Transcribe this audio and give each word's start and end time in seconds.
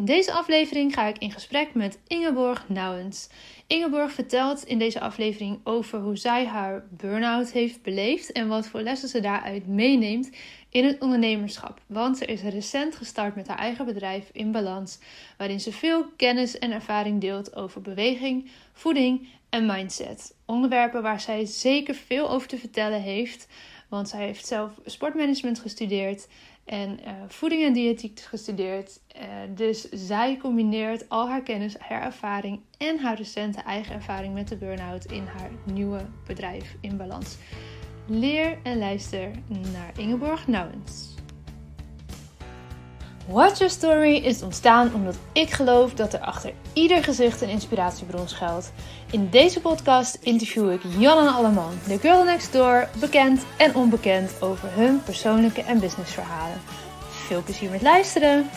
In 0.00 0.06
deze 0.06 0.32
aflevering 0.32 0.94
ga 0.94 1.06
ik 1.06 1.18
in 1.18 1.30
gesprek 1.30 1.74
met 1.74 1.98
Ingeborg 2.06 2.68
Nouwens. 2.68 3.28
Ingeborg 3.66 4.12
vertelt 4.12 4.64
in 4.64 4.78
deze 4.78 5.00
aflevering 5.00 5.60
over 5.64 6.00
hoe 6.00 6.16
zij 6.16 6.46
haar 6.46 6.86
burn-out 6.90 7.50
heeft 7.50 7.82
beleefd 7.82 8.32
en 8.32 8.48
wat 8.48 8.66
voor 8.66 8.80
lessen 8.80 9.08
ze 9.08 9.20
daaruit 9.20 9.66
meeneemt 9.66 10.30
in 10.70 10.84
het 10.84 11.00
ondernemerschap. 11.00 11.80
Want 11.86 12.18
ze 12.18 12.24
is 12.24 12.42
recent 12.42 12.96
gestart 12.96 13.34
met 13.34 13.48
haar 13.48 13.58
eigen 13.58 13.86
bedrijf 13.86 14.30
in 14.32 14.52
balans, 14.52 14.98
waarin 15.36 15.60
ze 15.60 15.72
veel 15.72 16.04
kennis 16.16 16.58
en 16.58 16.72
ervaring 16.72 17.20
deelt 17.20 17.56
over 17.56 17.80
beweging, 17.80 18.50
voeding 18.72 19.28
en 19.50 19.66
mindset. 19.66 20.34
Onderwerpen 20.46 21.02
waar 21.02 21.20
zij 21.20 21.44
zeker 21.44 21.94
veel 21.94 22.30
over 22.30 22.48
te 22.48 22.58
vertellen 22.58 23.02
heeft, 23.02 23.48
want 23.88 24.08
zij 24.08 24.24
heeft 24.24 24.46
zelf 24.46 24.72
sportmanagement 24.84 25.58
gestudeerd 25.58 26.28
en 26.64 26.98
uh, 27.04 27.12
voeding 27.28 27.64
en 27.64 27.72
diëtiek 27.72 28.20
gestudeerd. 28.20 29.00
Uh, 29.16 29.22
dus 29.54 29.88
zij 29.88 30.36
combineert 30.36 31.08
al 31.08 31.28
haar 31.28 31.42
kennis, 31.42 31.78
haar 31.78 32.02
ervaring 32.02 32.60
en 32.78 32.98
haar 32.98 33.16
recente 33.16 33.60
eigen 33.60 33.94
ervaring 33.94 34.34
met 34.34 34.48
de 34.48 34.56
burn-out 34.56 35.04
in 35.04 35.24
haar 35.24 35.50
nieuwe 35.64 36.00
bedrijf 36.26 36.76
in 36.80 36.96
balans. 36.96 37.36
Leer 38.06 38.58
en 38.62 38.78
luister 38.78 39.30
naar 39.72 39.98
Ingeborg 39.98 40.46
Nouwens. 40.46 41.19
Watch 43.30 43.58
Your 43.58 43.72
Story 43.72 44.16
is 44.16 44.42
ontstaan 44.42 44.94
omdat 44.94 45.18
ik 45.32 45.50
geloof 45.50 45.94
dat 45.94 46.12
er 46.12 46.20
achter 46.20 46.52
ieder 46.72 47.04
gezicht 47.04 47.40
een 47.40 47.48
inspiratiebron 47.48 48.28
schuilt. 48.28 48.72
In 49.10 49.28
deze 49.28 49.60
podcast 49.60 50.14
interview 50.14 50.72
ik 50.72 50.80
Jan 50.98 51.26
en 51.26 51.32
Alleman, 51.32 51.72
de 51.86 51.98
girl 51.98 52.24
next 52.24 52.52
door, 52.52 52.88
bekend 53.00 53.44
en 53.58 53.74
onbekend 53.74 54.42
over 54.42 54.74
hun 54.74 55.02
persoonlijke 55.02 55.62
en 55.62 55.80
businessverhalen. 55.80 56.60
Veel 57.08 57.42
plezier 57.42 57.70
met 57.70 57.82
luisteren! 57.82 58.50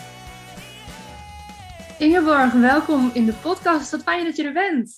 Ingeborg, 2.00 2.54
welkom 2.54 3.12
in 3.14 3.26
de 3.26 3.34
podcast. 3.34 3.92
Wat 3.92 4.04
fijn 4.04 4.26
dat 4.26 4.36
je 4.36 4.44
er 4.44 4.54
bent. 4.54 4.96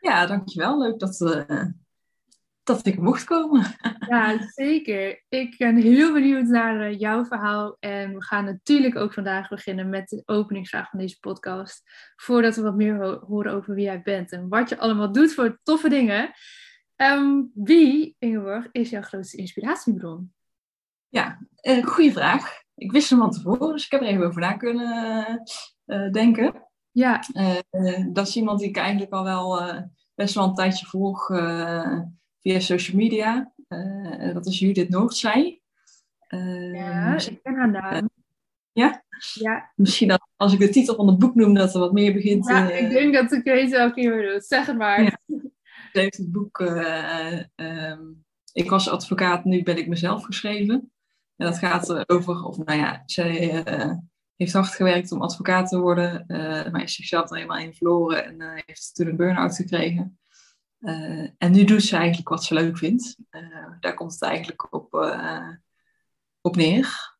Ja, 0.00 0.26
dankjewel. 0.26 0.78
Leuk 0.78 0.98
dat, 0.98 1.20
uh, 1.20 1.64
dat 2.66 2.86
ik 2.86 2.98
mocht 2.98 3.24
komen. 3.24 3.64
Ja, 4.08 4.38
zeker. 4.54 5.22
Ik 5.28 5.56
ben 5.58 5.76
heel 5.76 6.12
benieuwd 6.12 6.46
naar 6.46 6.80
eh, 6.80 6.98
jouw 6.98 7.24
verhaal. 7.24 7.76
En 7.80 8.14
we 8.14 8.22
gaan 8.22 8.44
natuurlijk 8.44 8.96
ook 8.96 9.12
vandaag 9.12 9.48
beginnen 9.48 9.88
met 9.88 10.08
de 10.08 10.22
openingsvraag 10.24 10.90
van 10.90 10.98
deze 10.98 11.18
podcast. 11.20 11.82
Voordat 12.16 12.56
we 12.56 12.62
wat 12.62 12.76
meer 12.76 13.18
horen 13.26 13.52
over 13.52 13.74
wie 13.74 13.84
jij 13.84 14.02
bent 14.02 14.32
en 14.32 14.48
wat 14.48 14.68
je 14.68 14.78
allemaal 14.78 15.12
doet 15.12 15.34
voor 15.34 15.58
toffe 15.62 15.88
dingen. 15.88 16.30
Um, 16.96 17.50
wie, 17.54 18.16
Ingeborg, 18.18 18.68
is 18.72 18.90
jouw 18.90 19.02
grootste 19.02 19.36
inspiratiebron? 19.36 20.32
Ja, 21.08 21.38
uh, 21.62 21.86
goede 21.86 22.12
vraag. 22.12 22.62
Ik 22.74 22.92
wist 22.92 23.10
hem 23.10 23.18
van 23.18 23.30
tevoren, 23.30 23.72
dus 23.72 23.84
ik 23.84 23.90
heb 23.90 24.00
er 24.00 24.06
even 24.06 24.26
over 24.26 24.40
na 24.40 24.52
kunnen 24.52 25.42
uh, 25.86 26.10
denken. 26.10 26.68
Ja. 26.90 27.20
dat 28.12 28.26
is 28.26 28.36
iemand 28.36 28.60
die 28.60 28.68
ik 28.68 28.76
eigenlijk 28.76 29.12
al 29.12 29.24
wel 29.24 29.60
best 30.14 30.34
wel 30.34 30.44
een 30.44 30.54
tijdje 30.54 30.86
volg 30.86 31.30
via 32.46 32.60
social 32.60 32.96
media. 32.96 33.52
Uh, 33.68 34.34
dat 34.34 34.46
is 34.46 34.58
Judith 34.58 34.88
Noordzij. 34.88 35.60
Uh, 36.28 36.74
ja, 36.74 37.14
ik 37.14 37.42
ken 37.42 37.54
haar 37.54 37.70
naam. 37.70 38.10
ja? 38.72 39.04
Ja. 39.34 39.72
Misschien 39.74 40.08
dat 40.08 40.28
als 40.36 40.52
ik 40.52 40.58
de 40.58 40.68
titel 40.68 40.94
van 40.94 41.06
het 41.06 41.18
boek 41.18 41.34
noem, 41.34 41.54
dat 41.54 41.74
er 41.74 41.80
wat 41.80 41.92
meer 41.92 42.12
begint. 42.12 42.48
Ja, 42.48 42.70
ik 42.70 42.90
denk 42.90 43.14
dat 43.14 43.32
ik 43.32 43.44
weet 43.44 43.70
welke 43.70 44.00
je 44.00 44.10
bedoelt. 44.10 44.44
Zeg 44.44 44.66
het 44.66 44.76
maar. 44.76 45.02
Ja. 45.02 45.18
Ze 45.92 46.02
heeft 46.02 46.16
het 46.16 46.32
boek 46.32 46.58
um, 47.56 48.24
Ik 48.52 48.70
was 48.70 48.88
advocaat, 48.88 49.44
nu 49.44 49.62
ben 49.62 49.78
ik 49.78 49.88
mezelf 49.88 50.24
geschreven. 50.24 50.92
En 51.36 51.46
dat 51.46 51.58
gaat 51.58 52.08
over, 52.10 52.44
of 52.44 52.58
nou 52.58 52.78
ja, 52.78 53.02
zij 53.06 53.64
heeft 54.36 54.52
hard 54.52 54.74
gewerkt 54.74 55.12
om 55.12 55.22
advocaat 55.22 55.68
te 55.68 55.78
worden, 55.78 56.24
maar 56.72 56.82
is 56.82 56.94
zichzelf 56.94 57.30
er 57.30 57.36
helemaal 57.36 57.58
in 57.58 57.74
verloren 57.74 58.24
en 58.24 58.62
heeft 58.66 58.94
toen 58.94 59.06
een 59.06 59.16
burn-out 59.16 59.56
gekregen. 59.56 60.18
Uh, 60.80 61.30
en 61.38 61.52
nu 61.52 61.64
doet 61.64 61.82
ze 61.82 61.96
eigenlijk 61.96 62.28
wat 62.28 62.44
ze 62.44 62.54
leuk 62.54 62.78
vindt. 62.78 63.16
Uh, 63.30 63.66
daar 63.80 63.94
komt 63.94 64.12
het 64.12 64.22
eigenlijk 64.22 64.74
op, 64.74 64.94
uh, 64.94 65.48
op 66.40 66.56
neer. 66.56 67.14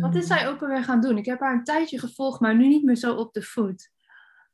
Wat 0.00 0.14
is 0.14 0.26
zij 0.26 0.48
ook 0.48 0.62
alweer 0.62 0.84
gaan 0.84 1.00
doen? 1.00 1.18
Ik 1.18 1.24
heb 1.24 1.40
haar 1.40 1.54
een 1.54 1.64
tijdje 1.64 1.98
gevolgd, 1.98 2.40
maar 2.40 2.56
nu 2.56 2.68
niet 2.68 2.84
meer 2.84 2.96
zo 2.96 3.14
op 3.14 3.32
de 3.32 3.42
voet. 3.42 3.90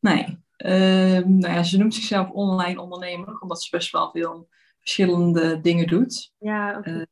Nee. 0.00 0.38
Ehm, 0.56 1.36
nou 1.38 1.54
ja, 1.54 1.62
ze 1.62 1.78
noemt 1.78 1.94
zichzelf 1.94 2.30
online 2.30 2.80
ondernemer, 2.80 3.38
omdat 3.40 3.62
ze 3.62 3.76
best 3.76 3.92
wel 3.92 4.10
veel 4.10 4.48
verschillende 4.78 5.60
dingen 5.60 5.86
doet. 5.86 6.32
Ja, 6.38 6.78
okay. 6.78 7.06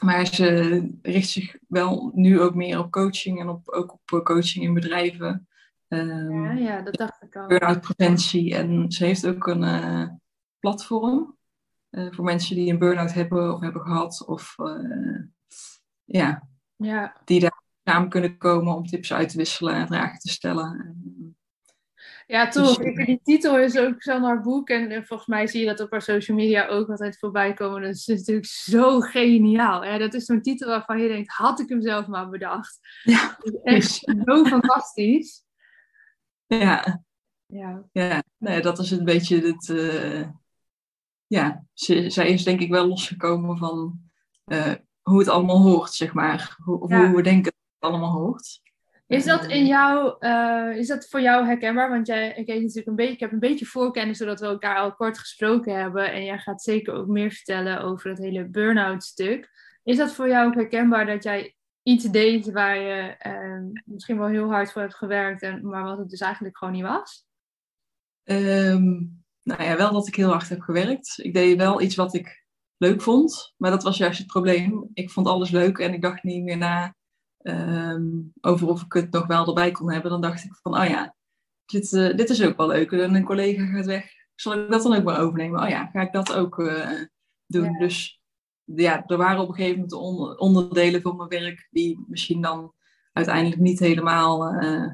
maar 0.00 0.26
ze 0.26 0.98
richt 1.02 1.28
zich 1.28 1.56
wel 1.68 2.10
nu 2.14 2.40
ook 2.40 2.54
meer 2.54 2.78
op 2.78 2.90
coaching 2.90 3.40
en 3.40 3.48
op, 3.48 3.68
ook 3.68 3.92
op 3.92 4.24
coaching 4.24 4.64
in 4.64 4.74
bedrijven. 4.74 5.48
Um, 5.92 6.44
ja, 6.44 6.52
ja, 6.52 6.82
dat 6.82 6.94
dacht 6.94 7.22
ik 7.22 7.36
al. 7.36 7.46
Burn-out 7.46 7.80
preventie. 7.80 8.54
En 8.54 8.92
ze 8.92 9.04
heeft 9.04 9.26
ook 9.26 9.46
een 9.46 9.62
uh, 9.62 10.08
platform 10.58 11.36
uh, 11.90 12.12
voor 12.12 12.24
mensen 12.24 12.56
die 12.56 12.72
een 12.72 12.78
burn-out 12.78 13.12
hebben 13.12 13.54
of 13.54 13.60
hebben 13.60 13.82
gehad. 13.82 14.24
Of 14.26 14.54
uh, 14.58 15.22
ja, 16.04 16.48
ja, 16.76 17.16
die 17.24 17.40
daar 17.40 17.62
samen 17.84 18.08
kunnen 18.08 18.36
komen 18.36 18.74
om 18.74 18.86
tips 18.86 19.12
uit 19.12 19.28
te 19.28 19.36
wisselen 19.36 19.74
en 19.74 19.86
vragen 19.86 20.18
te 20.18 20.28
stellen. 20.28 20.94
Ja, 22.26 22.48
toch. 22.48 22.76
Dus, 22.76 23.06
die 23.06 23.20
titel 23.22 23.58
is 23.58 23.78
ook 23.78 24.02
zo 24.02 24.18
naar 24.18 24.40
boek. 24.40 24.68
En 24.68 25.06
volgens 25.06 25.28
mij 25.28 25.46
zie 25.46 25.60
je 25.60 25.66
dat 25.66 25.80
op 25.80 25.90
haar 25.90 26.02
social 26.02 26.36
media 26.36 26.66
ook 26.66 26.88
altijd 26.88 27.18
voorbij 27.18 27.54
komen. 27.54 27.82
Dat 27.82 27.94
is 27.94 28.06
natuurlijk 28.06 28.46
zo 28.46 29.00
geniaal. 29.00 29.84
Hè? 29.84 29.98
Dat 29.98 30.14
is 30.14 30.24
zo'n 30.24 30.42
titel 30.42 30.68
waarvan 30.68 31.00
je 31.00 31.08
denkt, 31.08 31.32
had 31.32 31.60
ik 31.60 31.68
hem 31.68 31.82
zelf 31.82 32.06
maar 32.06 32.28
bedacht. 32.28 32.78
Ja, 33.02 33.38
echt 33.62 33.90
zo 34.24 34.44
fantastisch. 34.44 35.44
Ja. 36.58 37.02
Ja. 37.46 37.84
ja, 37.92 38.22
nee, 38.36 38.60
dat 38.60 38.78
is 38.78 38.90
een 38.90 39.04
beetje 39.04 39.40
het. 39.40 39.68
Uh, 39.68 40.28
ja, 41.26 41.64
ze, 41.72 42.10
zij 42.10 42.30
is 42.30 42.44
denk 42.44 42.60
ik 42.60 42.70
wel 42.70 42.86
losgekomen 42.86 43.56
van 43.56 44.00
uh, 44.46 44.74
hoe 45.02 45.18
het 45.18 45.28
allemaal 45.28 45.62
hoort, 45.62 45.92
zeg 45.92 46.12
maar. 46.12 46.56
Hoe, 46.64 46.88
ja. 46.88 47.06
hoe 47.06 47.16
we 47.16 47.22
denken 47.22 47.52
dat 47.52 47.62
het 47.78 47.90
allemaal 47.90 48.12
hoort. 48.12 48.60
Is 49.06 49.24
dat 49.24 49.46
in 49.46 49.66
jou, 49.66 50.16
uh, 50.20 50.76
is 50.76 50.86
dat 50.86 51.08
voor 51.08 51.20
jou 51.20 51.46
herkenbaar? 51.46 51.90
Want 51.90 52.06
jij, 52.06 52.28
ik, 52.28 52.46
weet 52.46 52.60
natuurlijk 52.60 52.86
een 52.86 52.96
beetje, 52.96 53.12
ik 53.12 53.20
heb 53.20 53.32
een 53.32 53.38
beetje 53.38 53.66
voorkennis 53.66 54.18
zodat 54.18 54.40
we 54.40 54.46
elkaar 54.46 54.76
al 54.76 54.94
kort 54.94 55.18
gesproken 55.18 55.80
hebben. 55.80 56.12
En 56.12 56.24
jij 56.24 56.38
gaat 56.38 56.62
zeker 56.62 56.94
ook 56.94 57.06
meer 57.06 57.30
vertellen 57.30 57.80
over 57.80 58.10
het 58.10 58.18
hele 58.18 58.48
burn-out 58.48 59.04
stuk. 59.04 59.50
Is 59.82 59.96
dat 59.96 60.14
voor 60.14 60.28
jou 60.28 60.46
ook 60.46 60.54
herkenbaar 60.54 61.06
dat 61.06 61.22
jij 61.22 61.54
iets 61.90 62.04
deed 62.04 62.52
waar 62.52 62.76
je 62.76 63.16
uh, 63.26 63.80
misschien 63.84 64.18
wel 64.18 64.28
heel 64.28 64.50
hard 64.50 64.72
voor 64.72 64.82
hebt 64.82 64.94
gewerkt, 64.94 65.42
en, 65.42 65.66
maar 65.66 65.84
wat 65.84 65.98
het 65.98 66.10
dus 66.10 66.20
eigenlijk 66.20 66.58
gewoon 66.58 66.74
niet 66.74 66.82
was? 66.82 67.24
Um, 68.24 69.24
nou 69.42 69.62
ja, 69.62 69.76
wel 69.76 69.92
dat 69.92 70.06
ik 70.06 70.14
heel 70.14 70.30
hard 70.30 70.48
heb 70.48 70.60
gewerkt. 70.60 71.18
Ik 71.22 71.34
deed 71.34 71.56
wel 71.56 71.80
iets 71.80 71.94
wat 71.94 72.14
ik 72.14 72.44
leuk 72.76 73.02
vond, 73.02 73.54
maar 73.56 73.70
dat 73.70 73.82
was 73.82 73.96
juist 73.96 74.18
het 74.18 74.26
probleem. 74.26 74.90
Ik 74.92 75.10
vond 75.10 75.26
alles 75.26 75.50
leuk 75.50 75.78
en 75.78 75.92
ik 75.92 76.02
dacht 76.02 76.22
niet 76.22 76.42
meer 76.42 76.56
na 76.56 76.94
um, 77.42 78.32
over 78.40 78.68
of 78.68 78.82
ik 78.82 78.92
het 78.92 79.12
nog 79.12 79.26
wel 79.26 79.46
erbij 79.46 79.70
kon 79.70 79.92
hebben. 79.92 80.10
Dan 80.10 80.20
dacht 80.20 80.44
ik 80.44 80.58
van, 80.62 80.80
oh 80.80 80.88
ja, 80.88 81.14
dit, 81.64 81.92
uh, 81.92 82.16
dit 82.16 82.30
is 82.30 82.42
ook 82.42 82.56
wel 82.56 82.66
leuk. 82.66 82.92
En 82.92 83.14
een 83.14 83.24
collega 83.24 83.66
gaat 83.66 83.86
weg, 83.86 84.10
zal 84.34 84.52
ik 84.52 84.70
dat 84.70 84.82
dan 84.82 84.94
ook 84.94 85.04
maar 85.04 85.20
overnemen? 85.20 85.62
Oh 85.62 85.68
ja, 85.68 85.86
ga 85.86 86.00
ik 86.00 86.12
dat 86.12 86.34
ook 86.34 86.58
uh, 86.58 87.00
doen? 87.46 87.72
Ja. 87.72 87.78
Dus 87.78 88.19
ja, 88.74 89.04
er 89.06 89.16
waren 89.16 89.40
op 89.40 89.48
een 89.48 89.54
gegeven 89.54 89.86
moment 89.90 90.38
onderdelen 90.38 91.02
van 91.02 91.16
mijn 91.16 91.28
werk 91.28 91.68
die 91.70 92.04
misschien 92.08 92.42
dan 92.42 92.72
uiteindelijk 93.12 93.60
niet 93.60 93.78
helemaal 93.78 94.54
uh, 94.62 94.92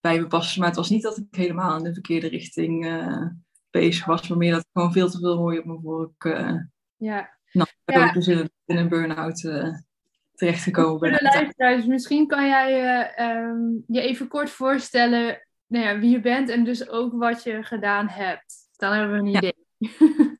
bij 0.00 0.20
me 0.20 0.26
passen. 0.26 0.58
Maar 0.58 0.68
het 0.68 0.76
was 0.76 0.90
niet 0.90 1.02
dat 1.02 1.16
ik 1.16 1.26
helemaal 1.30 1.76
in 1.76 1.84
de 1.84 1.92
verkeerde 1.92 2.28
richting 2.28 2.86
uh, 2.86 3.26
bezig 3.70 4.04
was, 4.04 4.28
maar 4.28 4.38
meer 4.38 4.52
dat 4.52 4.60
ik 4.60 4.68
gewoon 4.72 4.92
veel 4.92 5.10
te 5.10 5.18
veel 5.18 5.36
hooi 5.36 5.58
op 5.58 5.64
mijn 5.64 5.80
vork. 5.80 6.24
Uh, 6.24 6.60
ja. 6.96 7.36
Nou, 7.52 7.68
ja. 7.84 8.06
ik 8.06 8.14
dus 8.14 8.28
in, 8.28 8.50
een 8.64 8.88
burn-out 8.88 9.40
terechtgekomen 10.34 11.00
ben. 11.00 11.10
Voor 11.10 11.18
de 11.18 11.24
luisteraars, 11.24 11.86
misschien 11.86 12.26
kan 12.26 12.46
jij 12.46 13.10
um, 13.20 13.84
je 13.86 14.00
even 14.00 14.28
kort 14.28 14.50
voorstellen 14.50 15.42
nou 15.68 15.84
ja, 15.84 15.98
wie 15.98 16.10
je 16.10 16.20
bent 16.20 16.48
en 16.48 16.64
dus 16.64 16.88
ook 16.88 17.12
wat 17.12 17.42
je 17.42 17.62
gedaan 17.62 18.08
hebt. 18.08 18.54
Dan 18.76 18.92
hebben 18.92 19.12
we 19.12 19.28
een 19.28 19.36
idee. 19.36 19.66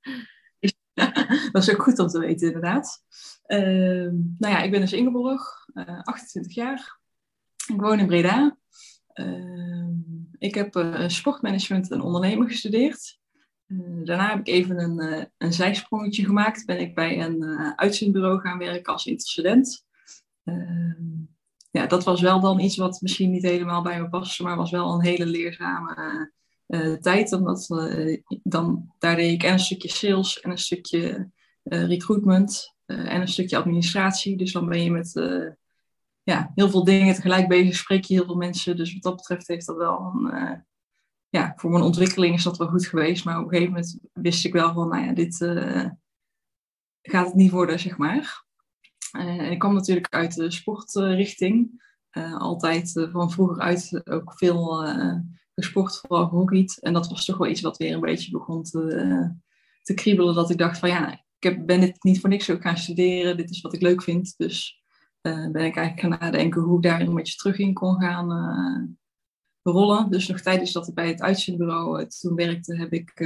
dat 1.53 1.63
is 1.63 1.71
ook 1.71 1.83
goed 1.83 1.99
om 1.99 2.07
te 2.07 2.19
weten, 2.19 2.47
inderdaad. 2.47 3.03
Uh, 3.47 4.11
nou 4.39 4.55
ja, 4.55 4.63
ik 4.63 4.71
ben 4.71 4.81
dus 4.81 4.93
Ingeborg, 4.93 5.69
uh, 5.75 6.01
28 6.03 6.55
jaar. 6.55 7.01
Ik 7.67 7.81
woon 7.81 7.99
in 7.99 8.07
Breda. 8.07 8.57
Uh, 9.15 9.89
ik 10.39 10.55
heb 10.55 10.77
uh, 10.77 11.09
sportmanagement 11.09 11.91
en 11.91 12.01
ondernemer 12.01 12.49
gestudeerd. 12.49 13.19
Eh, 13.67 13.79
daarna 14.05 14.29
heb 14.29 14.39
ik 14.39 14.49
even 14.49 14.81
een, 14.81 15.29
een 15.39 15.53
zijsprongetje 15.53 16.25
gemaakt. 16.25 16.67
Ben 16.67 16.81
ik 16.81 16.95
bij 16.95 17.21
een 17.21 17.45
uitzendbureau 17.77 18.41
gaan 18.41 18.59
werken 18.59 18.93
als 18.93 19.07
intercedent. 19.07 19.87
Ehm, 20.45 21.05
ja, 21.71 21.87
dat 21.87 22.05
was 22.05 22.21
wel 22.21 22.41
dan 22.41 22.61
iets 22.61 22.77
wat 22.77 23.01
misschien 23.01 23.31
niet 23.31 23.43
helemaal 23.43 23.83
bij 23.83 24.01
me 24.01 24.09
paste, 24.09 24.43
maar 24.43 24.57
was 24.57 24.71
wel 24.71 24.93
een 24.93 25.05
hele 25.05 25.27
leerzame 25.27 26.33
uh, 26.69 26.95
tijd. 26.95 27.33
Omdat 27.33 27.69
uh, 27.71 28.21
dan, 28.43 28.93
daar 28.99 29.17
deed 29.17 29.33
ik 29.33 29.43
en 29.43 29.53
een 29.53 29.59
stukje 29.59 29.89
sales 29.89 30.41
en 30.41 30.51
een 30.51 30.59
stukje 30.59 31.31
uh, 31.65 31.87
recruitment 31.87 32.77
en 32.87 33.21
een 33.21 33.29
stukje 33.29 33.57
administratie. 33.57 34.37
Dus 34.37 34.53
dan 34.53 34.69
ben 34.69 34.83
je 34.83 34.91
met 34.91 35.13
ja, 36.23 36.53
heel 36.55 36.71
veel 36.71 36.85
dingen 36.85 37.15
tegelijk 37.15 37.49
bezig, 37.49 37.77
spreek 37.77 38.05
je 38.05 38.15
heel 38.15 38.25
veel 38.25 38.37
mensen. 38.37 38.77
Dus 38.77 38.93
wat 38.93 39.03
dat 39.03 39.17
betreft 39.17 39.49
heeft 39.49 39.67
dat 39.67 39.77
wel 39.77 40.01
een, 40.01 40.65
ja, 41.29 41.53
voor 41.57 41.71
mijn 41.71 41.83
ontwikkeling 41.83 42.35
is 42.35 42.43
dat 42.43 42.59
wel 42.59 42.69
goed 42.69 42.87
geweest. 42.87 43.25
Maar 43.25 43.37
op 43.39 43.45
een 43.45 43.49
gegeven 43.49 43.73
moment 43.73 43.99
wist 44.13 44.45
ik 44.45 44.53
wel 44.53 44.75
van, 44.75 44.89
nou 44.89 45.05
ja, 45.05 45.13
dit 45.13 45.37
gaat 47.03 47.27
het 47.27 47.35
niet 47.35 47.51
worden, 47.51 47.79
zeg 47.79 47.97
maar. 47.97 48.45
en 49.11 49.51
ik 49.51 49.59
kwam 49.59 49.75
natuurlijk 49.75 50.09
uit 50.09 50.35
de 50.35 50.51
sportrichting. 50.51 51.83
altijd 52.39 53.09
van 53.13 53.31
vroeger 53.31 53.61
uit 53.61 54.01
ook 54.05 54.33
veel 54.37 54.85
gesport, 55.59 55.97
vooral 55.97 56.29
gehockeyd. 56.29 56.79
En 56.81 56.93
dat 56.93 57.09
was 57.09 57.25
toch 57.25 57.37
wel 57.37 57.49
iets 57.49 57.61
wat 57.61 57.77
weer 57.77 57.95
een 57.95 58.01
beetje 58.01 58.31
begon 58.31 58.63
te, 58.63 59.35
te 59.83 59.95
kriebelen. 59.95 60.35
Dat 60.35 60.51
ik 60.51 60.59
dacht 60.59 60.79
van 60.79 60.89
ja, 60.89 61.13
ik 61.13 61.51
heb, 61.51 61.67
ben 61.67 61.81
dit 61.81 62.03
niet 62.03 62.21
voor 62.21 62.29
niks 62.29 62.51
ook 62.51 62.63
gaan 62.63 62.77
studeren. 62.77 63.37
Dit 63.37 63.51
is 63.51 63.61
wat 63.61 63.75
ik 63.75 63.81
leuk 63.81 64.03
vind. 64.03 64.35
Dus 64.37 64.83
uh, 65.23 65.51
ben 65.51 65.65
ik 65.65 65.77
eigenlijk 65.77 66.01
gaan 66.01 66.31
nadenken 66.31 66.63
hoe 66.63 66.77
ik 66.77 66.83
daar 66.83 67.01
een 67.01 67.15
beetje 67.15 67.37
terug 67.37 67.59
in 67.59 67.75
kon 67.75 68.01
gaan 68.01 68.33
uh, 68.33 68.95
rollen. 69.63 70.11
Dus 70.11 70.29
nog 70.29 70.41
tijdens 70.41 70.73
dat 70.73 70.89
ik 70.89 70.95
bij 70.95 71.09
het 71.09 71.21
uitzendbureau 71.21 72.07
toen 72.07 72.35
werkte, 72.35 72.77
heb 72.77 72.93
ik 72.93 73.17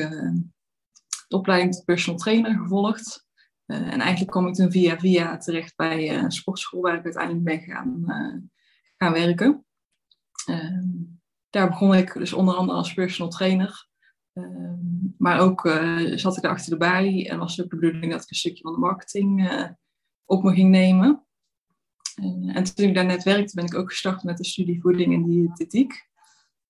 de 1.28 1.36
opleiding 1.36 1.74
tot 1.74 1.84
personal 1.84 2.18
trainer 2.18 2.58
gevolgd. 2.58 3.26
en 3.66 4.00
eigenlijk 4.00 4.30
kwam 4.30 4.46
ik 4.46 4.54
toen 4.54 4.70
via 4.70 4.98
via 4.98 5.36
terecht 5.36 5.76
bij 5.76 6.18
een 6.18 6.32
sportschool 6.32 6.80
waar 6.80 6.98
ik 6.98 7.04
uiteindelijk 7.04 7.44
ben 7.44 7.60
gaan, 7.60 8.04
gaan 8.96 9.12
werken. 9.12 9.64
Ehm, 11.52 11.60
daar 11.60 11.68
begon 11.68 11.94
ik 11.94 12.12
dus 12.12 12.32
onder 12.32 12.54
andere 12.54 12.78
als 12.78 12.94
personal 12.94 13.30
trainer. 13.30 13.88
Ehm, 14.32 14.78
maar 15.18 15.40
ook 15.40 15.64
uh, 15.64 16.16
zat 16.16 16.36
ik 16.36 16.44
achter 16.44 16.70
de 16.70 16.76
balie 16.76 17.28
en 17.28 17.38
was 17.38 17.56
de 17.56 17.66
bedoeling 17.66 18.12
dat 18.12 18.22
ik 18.22 18.30
een 18.30 18.36
stukje 18.36 18.62
van 18.62 18.72
de 18.72 18.78
marketing 18.78 19.52
uh, 19.52 19.68
op 20.24 20.42
me 20.42 20.54
ging 20.54 20.70
nemen. 20.70 21.26
En 22.46 22.64
toen 22.74 22.88
ik 22.88 22.94
daar 22.94 23.04
net 23.04 23.22
werkte, 23.22 23.54
ben 23.54 23.64
ik 23.64 23.74
ook 23.74 23.90
gestart 23.90 24.22
met 24.22 24.36
de 24.36 24.44
studie 24.44 24.80
voeding 24.80 25.14
en 25.14 25.24
diëtetiek. 25.24 26.10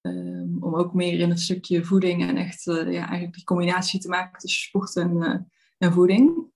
Um, 0.00 0.56
om 0.60 0.74
ook 0.74 0.94
meer 0.94 1.20
in 1.20 1.28
het 1.28 1.40
stukje 1.40 1.84
voeding 1.84 2.22
en 2.22 2.36
echt 2.36 2.64
ja, 2.64 2.84
eigenlijk 2.84 3.34
die 3.34 3.44
combinatie 3.44 4.00
te 4.00 4.08
maken 4.08 4.38
tussen 4.38 4.62
sport 4.62 4.96
en, 4.96 5.46
en 5.78 5.92
voeding. 5.92 6.50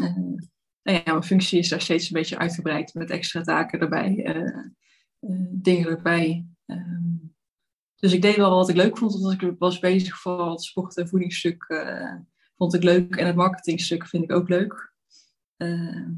en 0.00 0.50
ja, 0.82 1.02
mijn 1.04 1.22
functie 1.22 1.58
is 1.58 1.68
daar 1.68 1.80
steeds 1.80 2.06
een 2.06 2.16
beetje 2.16 2.38
uitgebreid 2.38 2.94
met 2.94 3.10
extra 3.10 3.40
taken 3.40 3.80
erbij, 3.80 4.34
dingen 5.50 5.88
erbij. 5.88 6.46
Dus 8.00 8.12
ik 8.12 8.22
deed 8.22 8.36
wel 8.36 8.50
wat 8.50 8.68
ik 8.68 8.76
leuk 8.76 8.98
vond, 8.98 9.14
omdat 9.14 9.32
ik 9.32 9.54
was 9.58 9.78
bezig 9.78 10.18
voor 10.18 10.50
het 10.50 10.62
sport- 10.62 10.96
en 10.96 11.08
voedingsstuk. 11.08 11.64
Uh, 11.68 12.14
vond 12.56 12.74
ik 12.74 12.82
leuk. 12.82 13.16
En 13.16 13.26
het 13.26 13.36
marketingstuk 13.36 14.06
vind 14.06 14.24
ik 14.24 14.32
ook 14.32 14.48
leuk. 14.48 14.92
Uh, 15.56 16.08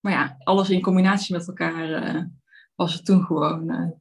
maar 0.00 0.12
ja, 0.12 0.36
alles 0.38 0.70
in 0.70 0.82
combinatie 0.82 1.36
met 1.36 1.48
elkaar 1.48 2.14
uh, 2.14 2.24
was 2.74 2.94
het 2.94 3.04
toen 3.04 3.22
gewoon 3.24 3.94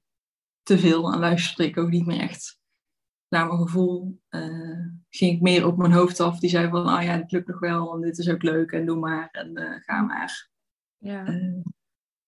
te 0.64 0.78
veel. 0.78 1.14
En 1.14 1.20
luisterde 1.20 1.70
ik 1.70 1.78
ook 1.78 1.90
niet 1.90 2.06
meer 2.06 2.20
echt 2.20 2.60
naar 3.28 3.48
mijn 3.48 3.60
gevoel. 3.60 4.22
ging 5.10 5.36
ik 5.36 5.42
meer 5.42 5.66
op 5.66 5.78
mijn 5.78 5.92
hoofd 5.92 6.20
af. 6.20 6.40
Die 6.40 6.50
zei 6.50 6.70
van, 6.70 6.86
ah 6.86 6.98
oh 6.98 7.04
ja, 7.04 7.18
dit 7.18 7.32
lukt 7.32 7.48
nog 7.48 7.60
wel. 7.60 7.94
En 7.94 8.02
dit 8.02 8.18
is 8.18 8.30
ook 8.30 8.44
leuk. 8.44 8.72
En 8.72 8.86
doe 8.86 9.00
maar. 9.00 9.30
En 9.32 9.82
ga 9.86 10.02
maar. 10.02 10.50
Ja. 10.98 11.26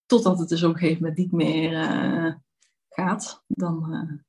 totdat 0.05 0.39
het 0.39 0.49
dus 0.49 0.63
op 0.63 0.73
een 0.73 0.79
gegeven 0.79 1.01
moment 1.01 1.17
niet 1.17 1.31
meer 1.31 1.71
gaat. 2.89 3.43
Dan 3.47 4.23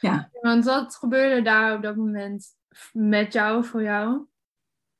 ja. 0.00 0.30
Want 0.40 0.64
wat 0.64 0.96
gebeurde 0.96 1.42
daar 1.42 1.76
op 1.76 1.82
dat 1.82 1.96
moment 1.96 2.46
met 2.92 3.32
jou, 3.32 3.64
voor 3.64 3.82
jou? 3.82 4.26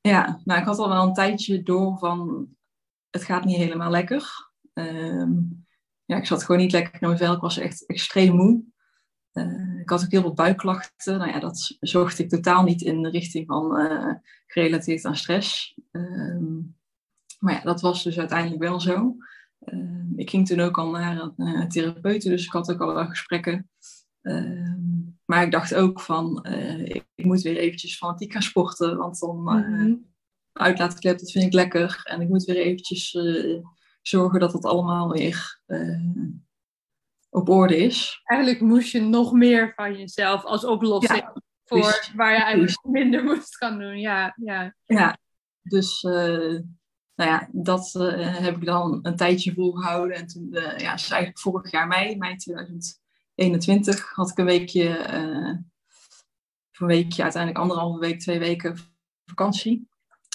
Ja, 0.01 0.41
nou 0.43 0.59
ik 0.59 0.65
had 0.65 0.77
al 0.77 0.89
wel 0.89 1.07
een 1.07 1.13
tijdje 1.13 1.63
door 1.63 1.97
van 1.97 2.47
het 3.09 3.23
gaat 3.23 3.45
niet 3.45 3.57
helemaal 3.57 3.89
lekker. 3.89 4.51
Um, 4.73 5.65
ja, 6.05 6.17
ik 6.17 6.25
zat 6.25 6.43
gewoon 6.43 6.61
niet 6.61 6.71
lekker 6.71 7.01
in 7.01 7.07
mijn 7.07 7.19
vel. 7.19 7.33
Ik 7.33 7.41
was 7.41 7.57
echt 7.57 7.85
extreem 7.85 8.35
moe. 8.35 8.63
Uh, 9.33 9.79
ik 9.79 9.89
had 9.89 10.03
ook 10.03 10.11
heel 10.11 10.21
veel 10.21 10.33
buikklachten. 10.33 11.17
Nou 11.17 11.31
ja, 11.31 11.39
dat 11.39 11.77
zorgde 11.79 12.23
ik 12.23 12.29
totaal 12.29 12.63
niet 12.63 12.81
in 12.81 13.01
de 13.01 13.09
richting 13.09 13.45
van 13.47 13.79
uh, 13.79 14.13
gerelateerd 14.47 15.05
aan 15.05 15.15
stress. 15.15 15.75
Um, 15.91 16.75
maar 17.39 17.53
ja, 17.53 17.61
dat 17.61 17.81
was 17.81 18.03
dus 18.03 18.19
uiteindelijk 18.19 18.61
wel 18.61 18.79
zo. 18.79 19.15
Uh, 19.59 20.03
ik 20.15 20.29
ging 20.29 20.47
toen 20.47 20.59
ook 20.59 20.77
al 20.77 20.89
naar 20.89 21.31
een 21.37 21.69
therapeut, 21.69 22.21
dus 22.21 22.45
ik 22.45 22.51
had 22.51 22.71
ook 22.71 22.81
al 22.81 22.93
wel 22.93 23.07
gesprekken. 23.07 23.69
Ehm, 24.27 24.77
maar 25.25 25.43
ik 25.43 25.51
dacht 25.51 25.75
ook 25.75 26.01
van, 26.01 26.45
uh, 26.49 26.85
ik, 26.85 27.05
moet 27.15 27.41
weer 27.41 27.57
eventjes 27.57 27.97
fanatiek 27.97 28.31
gaan 28.31 28.41
sporten, 28.41 28.97
want 28.97 29.19
dan 29.19 29.41
mm 29.41 30.05
uitlaatklep, 30.57 31.19
dat 31.19 31.31
vind 31.31 31.45
ik 31.45 31.53
lekker. 31.53 32.01
En 32.03 32.21
ik 32.21 32.29
moet 32.29 32.43
weer 32.43 32.57
eventjes 32.57 33.13
uh, 33.13 33.63
zorgen 34.01 34.39
dat 34.39 34.53
het 34.53 34.65
allemaal 34.65 35.11
weer 35.11 35.61
op 37.29 37.49
orde 37.49 37.77
is. 37.77 38.21
Eigenlijk 38.23 38.61
moest 38.61 38.91
je 38.91 39.01
nog 39.01 39.31
meer 39.31 39.73
van 39.75 39.97
jezelf 39.97 40.43
als 40.43 40.65
oplossing 40.65 41.19
ja, 41.19 41.41
voor 41.65 41.77
dus, 41.77 42.11
waar 42.15 42.33
je 42.33 42.41
eigenlijk 42.41 42.77
minder 42.83 43.23
moest 43.23 43.57
gaan 43.57 43.79
doen. 43.79 43.99
Ja, 43.99 44.33
ja. 44.35 44.75
ja 44.85 45.17
dus 45.61 46.01
nou 46.01 46.63
ja, 47.15 47.49
dat 47.51 47.91
heb 48.19 48.55
ik 48.55 48.65
dan 48.65 48.99
een 49.01 49.15
tijdje 49.15 49.53
volgehouden. 49.53 50.17
En 50.17 50.27
toen, 50.27 50.47
ja, 50.51 50.93
is 50.93 51.09
eigenlijk 51.09 51.39
vorig 51.39 51.71
jaar 51.71 51.87
mei, 51.87 52.17
mei 52.17 52.35
2000. 52.35 52.99
21 53.37 54.13
had 54.13 54.29
ik 54.29 54.37
een 54.37 54.45
weekje, 54.45 54.83
uh, 54.83 55.57
een 56.71 56.87
weekje, 56.87 57.23
uiteindelijk 57.23 57.61
anderhalve 57.61 57.99
week, 57.99 58.19
twee 58.19 58.39
weken 58.39 58.77
vakantie. 59.25 59.89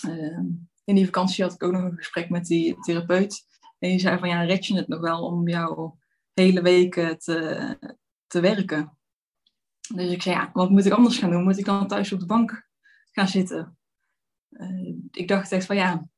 Uh, 0.07 0.39
in 0.85 0.95
die 0.95 1.05
vakantie 1.05 1.45
had 1.45 1.53
ik 1.53 1.63
ook 1.63 1.73
nog 1.73 1.83
een 1.83 1.97
gesprek 1.97 2.31
met 2.31 2.47
die 2.47 2.81
therapeut. 2.81 3.47
En 3.79 3.89
die 3.89 3.99
zei 3.99 4.19
van 4.19 4.29
ja, 4.29 4.43
red 4.43 4.67
je 4.67 4.77
het 4.77 4.89
nog 4.89 5.01
wel 5.01 5.25
om 5.25 5.49
jouw 5.49 5.99
hele 6.33 6.63
weken 6.63 7.19
te, 7.19 7.79
te 8.27 8.41
werken? 8.41 8.99
Dus 9.95 10.11
ik 10.11 10.23
zei 10.23 10.37
ja, 10.37 10.51
wat 10.53 10.71
moet 10.71 10.87
ik 10.87 10.93
anders 10.93 11.19
gaan 11.19 11.31
doen? 11.31 11.43
Moet 11.43 11.59
ik 11.59 11.65
dan 11.65 11.89
thuis 11.89 12.13
op 12.13 12.21
de 12.21 12.27
bank 12.27 12.69
gaan 13.13 13.29
zitten? 13.29 13.79
Uh, 14.51 14.95
ik 15.11 15.29
dacht 15.29 15.53
echt 15.53 15.67
van 15.67 15.77
ja, 15.77 16.09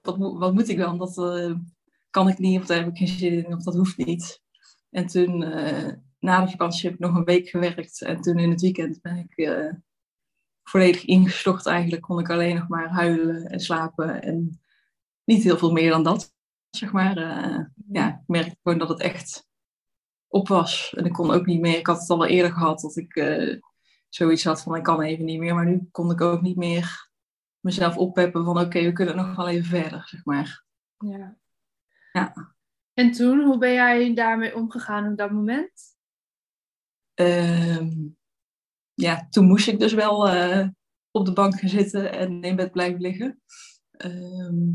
wat, 0.00 0.16
wat 0.18 0.54
moet 0.54 0.68
ik 0.68 0.78
dan? 0.78 0.98
Dat 0.98 1.14
kan 2.10 2.28
ik 2.28 2.38
niet, 2.38 2.60
of 2.60 2.66
daar 2.66 2.78
heb 2.78 2.88
ik 2.88 2.96
geen 2.96 3.08
zin 3.08 3.44
in, 3.44 3.54
of 3.54 3.62
dat 3.62 3.74
hoeft 3.74 3.96
niet. 3.96 4.42
En 4.90 5.06
toen 5.06 5.42
na 6.20 6.44
de 6.44 6.50
vakantie 6.50 6.88
heb 6.88 6.98
ik 6.98 7.06
nog 7.06 7.14
een 7.14 7.24
week 7.24 7.48
gewerkt. 7.48 8.02
En 8.02 8.20
toen 8.20 8.38
in 8.38 8.50
het 8.50 8.60
weekend 8.60 9.00
ben 9.00 9.16
ik 9.16 9.36
uh, 9.36 9.72
volledig 10.62 11.04
ingestort 11.04 11.66
eigenlijk. 11.66 12.02
Kon 12.02 12.18
ik 12.18 12.30
alleen 12.30 12.54
nog 12.54 12.68
maar 12.68 12.88
huilen 12.88 13.46
en 13.46 13.60
slapen. 13.60 14.22
En 14.22 14.60
niet 15.24 15.42
heel 15.42 15.58
veel 15.58 15.72
meer 15.72 15.90
dan 15.90 16.02
dat, 16.02 16.34
zeg 16.70 16.92
maar. 16.92 17.18
Uh, 17.18 17.64
ja, 17.92 18.08
ik 18.08 18.26
merkte 18.26 18.56
gewoon 18.62 18.78
dat 18.78 18.88
het 18.88 19.00
echt 19.00 19.48
op 20.28 20.48
was. 20.48 20.94
En 20.96 21.04
ik 21.04 21.12
kon 21.12 21.30
ook 21.30 21.46
niet 21.46 21.60
meer. 21.60 21.78
Ik 21.78 21.86
had 21.86 22.00
het 22.00 22.10
al 22.10 22.18
wel 22.18 22.28
eerder 22.28 22.52
gehad 22.52 22.80
dat 22.80 22.96
ik 22.96 23.14
uh, 23.14 23.60
zoiets 24.08 24.44
had 24.44 24.62
van 24.62 24.74
ik 24.74 24.82
kan 24.82 25.00
even 25.00 25.24
niet 25.24 25.38
meer. 25.38 25.54
Maar 25.54 25.66
nu 25.66 25.88
kon 25.90 26.10
ik 26.10 26.20
ook 26.20 26.40
niet 26.40 26.56
meer 26.56 27.10
mezelf 27.60 27.96
oppeppen 27.96 28.44
van 28.44 28.58
oké, 28.58 28.82
we 28.82 28.92
kunnen 28.92 29.16
nog 29.16 29.36
wel 29.36 29.48
even 29.48 29.68
verder, 29.68 30.02
zeg 30.06 30.24
maar. 30.24 30.64
Ja. 30.98 31.36
ja. 32.12 32.54
En 32.94 33.12
toen, 33.12 33.44
hoe 33.44 33.58
ben 33.58 33.72
jij 33.72 34.14
daarmee 34.14 34.56
omgegaan 34.56 35.10
op 35.10 35.16
dat 35.16 35.30
moment? 35.30 35.98
Ehm, 37.20 37.90
ja, 38.94 39.26
toen 39.30 39.46
moest 39.46 39.68
ik 39.68 39.78
dus 39.78 39.92
wel 39.92 40.28
eh, 40.28 40.68
op 41.10 41.26
de 41.26 41.32
bank 41.32 41.58
gaan 41.58 41.68
zitten 41.68 42.12
en 42.12 42.42
in 42.42 42.56
bed 42.56 42.72
blijven 42.72 43.00
liggen. 43.00 43.40
Ehm, 43.90 44.70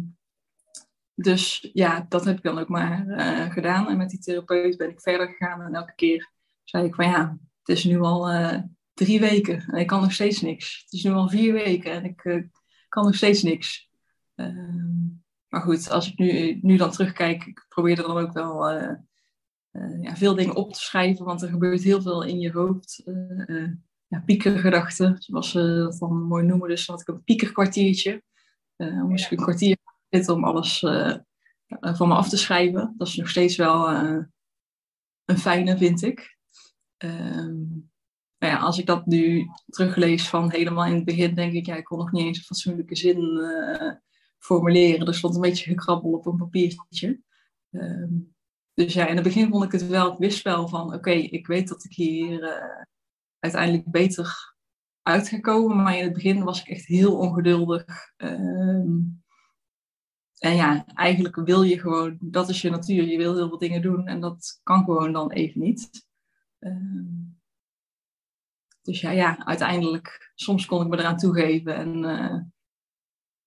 dus 1.15 1.69
ja, 1.73 2.05
dat 2.09 2.25
heb 2.25 2.37
ik 2.37 2.43
dan 2.43 2.59
ook 2.59 2.67
maar 2.67 3.05
uh, 3.07 3.51
gedaan. 3.51 3.89
En 3.89 3.97
met 3.97 4.09
die 4.09 4.19
therapeut 4.19 4.77
ben 4.77 4.89
ik 4.89 5.01
verder 5.01 5.27
gegaan. 5.27 5.61
En 5.61 5.75
elke 5.75 5.95
keer 5.95 6.31
zei 6.63 6.85
ik 6.85 6.95
van 6.95 7.05
ja, 7.05 7.37
het 7.63 7.77
is 7.77 7.83
nu 7.83 7.99
al 7.99 8.31
uh, 8.31 8.61
drie 8.93 9.19
weken 9.19 9.63
en 9.67 9.79
ik 9.79 9.87
kan 9.87 10.01
nog 10.01 10.13
steeds 10.13 10.41
niks. 10.41 10.81
Het 10.83 10.93
is 10.93 11.03
nu 11.03 11.11
al 11.11 11.29
vier 11.29 11.53
weken 11.53 11.91
en 11.91 12.05
ik 12.05 12.47
kan 12.89 13.03
nog 13.03 13.15
steeds 13.15 13.43
niks. 13.43 13.89
Um, 14.35 15.23
maar 15.47 15.61
goed, 15.61 15.89
als 15.89 16.11
ik 16.11 16.17
nu, 16.17 16.59
nu 16.61 16.77
dan 16.77 16.91
terugkijk, 16.91 17.45
ik 17.45 17.65
probeer 17.69 17.97
er 17.97 18.07
dan 18.07 18.17
ook 18.17 18.33
wel 18.33 18.69
ja, 20.01 20.15
veel 20.15 20.35
dingen 20.35 20.55
op 20.55 20.73
te 20.73 20.79
schrijven, 20.79 21.25
want 21.25 21.41
er 21.41 21.49
gebeurt 21.49 21.83
heel 21.83 22.01
veel 22.01 22.23
in 22.23 22.39
je 22.39 22.51
hoofd. 22.51 23.01
Uh, 23.05 23.71
ja, 24.07 24.19
piekergedachten, 24.25 25.15
zoals 25.19 25.51
ze 25.51 25.75
dat 25.77 25.99
dan 25.99 26.23
mooi 26.23 26.45
noemen. 26.45 26.69
Dus 26.69 26.87
had 26.87 27.01
ik 27.01 27.07
een 27.07 27.23
piekerkwartiertje. 27.23 28.23
dan 28.75 29.09
moest 29.09 29.25
ik 29.25 29.31
een 29.31 29.43
kwartier 29.43 29.77
zitten 30.09 30.33
om 30.33 30.43
alles 30.43 30.79
van 31.79 32.07
me 32.07 32.13
af 32.13 32.29
te 32.29 32.37
schrijven. 32.37 32.93
Dat 32.97 33.07
is 33.07 33.15
nog 33.15 33.29
steeds 33.29 33.55
wel 33.55 33.89
een 35.25 35.37
fijne, 35.37 35.77
vind 35.77 36.01
ik. 36.01 36.37
Ehm, 36.97 37.63
nou 38.37 38.53
ja, 38.53 38.57
als 38.57 38.77
ik 38.77 38.85
dat 38.85 39.05
nu 39.05 39.49
teruglees 39.65 40.29
van 40.29 40.51
helemaal 40.51 40.85
in 40.85 40.95
het 40.95 41.05
begin, 41.05 41.35
denk 41.35 41.53
ik, 41.53 41.65
ja, 41.65 41.75
ik 41.75 41.83
kon 41.83 41.97
nog 41.97 42.11
niet 42.11 42.25
eens 42.25 42.37
een 42.37 42.43
fatsoenlijke 42.43 42.95
zin 42.95 43.39
formuleren. 44.39 45.07
Er 45.07 45.15
stond 45.15 45.35
een 45.35 45.41
beetje 45.41 45.69
gekrabbel 45.69 46.11
op 46.11 46.25
een 46.25 46.37
papiertje. 46.37 47.21
Um, 47.71 48.34
dus 48.75 48.93
ja, 48.93 49.07
in 49.07 49.15
het 49.15 49.23
begin 49.23 49.49
vond 49.49 49.63
ik 49.63 49.71
het 49.71 49.87
wel, 49.87 50.11
ik 50.11 50.17
wist 50.17 50.43
wel 50.43 50.67
van, 50.67 50.93
oké, 50.93 51.11
ik 51.11 51.47
weet 51.47 51.67
dat 51.67 51.83
ik 51.83 51.93
hier 51.93 52.43
uh, 52.43 52.83
uiteindelijk 53.39 53.91
beter 53.91 54.55
uit 55.01 55.27
ga 55.27 55.39
komen. 55.39 55.83
Maar 55.83 55.97
in 55.97 56.03
het 56.03 56.13
begin 56.13 56.43
was 56.43 56.59
ik 56.59 56.67
echt 56.67 56.85
heel 56.85 57.17
ongeduldig. 57.17 57.85
Um, 58.17 59.23
en 60.37 60.55
ja, 60.55 60.85
eigenlijk 60.85 61.35
wil 61.35 61.63
je 61.63 61.79
gewoon, 61.79 62.17
dat 62.21 62.49
is 62.49 62.61
je 62.61 62.69
natuur, 62.69 63.03
je 63.03 63.17
wil 63.17 63.35
heel 63.35 63.47
veel 63.47 63.57
dingen 63.57 63.81
doen 63.81 64.07
en 64.07 64.19
dat 64.19 64.59
kan 64.63 64.83
gewoon 64.83 65.13
dan 65.13 65.31
even 65.31 65.61
niet. 65.61 66.07
Ehm, 66.59 67.33
dus 68.81 69.01
ja, 69.01 69.11
ja, 69.11 69.45
uiteindelijk, 69.45 70.31
soms 70.35 70.65
kon 70.65 70.81
ik 70.81 70.87
me 70.87 70.97
eraan 70.97 71.17
toegeven 71.17 71.75
en 71.75 72.03
uh, 72.03 72.41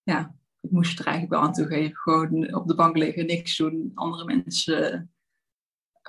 ja, 0.03 0.35
ik 0.61 0.71
moest 0.71 0.99
er 0.99 1.07
eigenlijk 1.07 1.35
wel 1.35 1.49
aan 1.49 1.55
toegeven. 1.55 1.97
Gewoon 1.97 2.55
op 2.55 2.67
de 2.67 2.75
bank 2.75 2.97
liggen, 2.97 3.27
niks 3.27 3.57
doen, 3.57 3.91
andere 3.95 4.25
mensen 4.25 5.13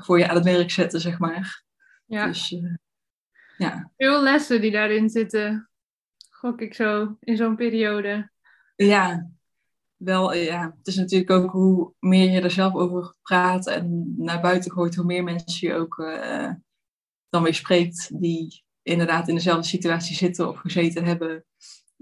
voor 0.03 0.19
je 0.19 0.27
aan 0.27 0.35
het 0.35 0.43
werk 0.43 0.71
zetten, 0.71 1.01
zeg 1.01 1.19
maar. 1.19 1.63
Ja. 2.05 2.25
Dus, 2.25 2.51
uh, 2.51 2.75
ja. 3.57 3.91
Veel 3.97 4.23
lessen 4.23 4.61
die 4.61 4.71
daarin 4.71 5.09
zitten, 5.09 5.69
gok 6.29 6.61
ik 6.61 6.73
zo, 6.73 7.17
in 7.19 7.37
zo'n 7.37 7.55
periode. 7.55 8.31
Ja, 8.75 9.29
wel, 9.95 10.33
ja, 10.33 10.73
het 10.77 10.87
is 10.87 10.95
natuurlijk 10.95 11.31
ook 11.31 11.51
hoe 11.51 11.93
meer 11.99 12.29
je 12.29 12.41
er 12.41 12.51
zelf 12.51 12.73
over 12.73 13.15
praat 13.21 13.67
en 13.67 14.13
naar 14.17 14.41
buiten 14.41 14.71
gooit, 14.71 14.95
hoe 14.95 15.05
meer 15.05 15.23
mensen 15.23 15.67
je 15.67 15.73
ook 15.73 15.97
uh, 15.97 16.51
dan 17.29 17.43
weer 17.43 17.53
spreekt 17.53 18.19
die 18.19 18.63
inderdaad 18.81 19.27
in 19.27 19.35
dezelfde 19.35 19.67
situatie 19.67 20.15
zitten 20.15 20.49
of 20.49 20.57
gezeten 20.57 21.05
hebben. 21.05 21.45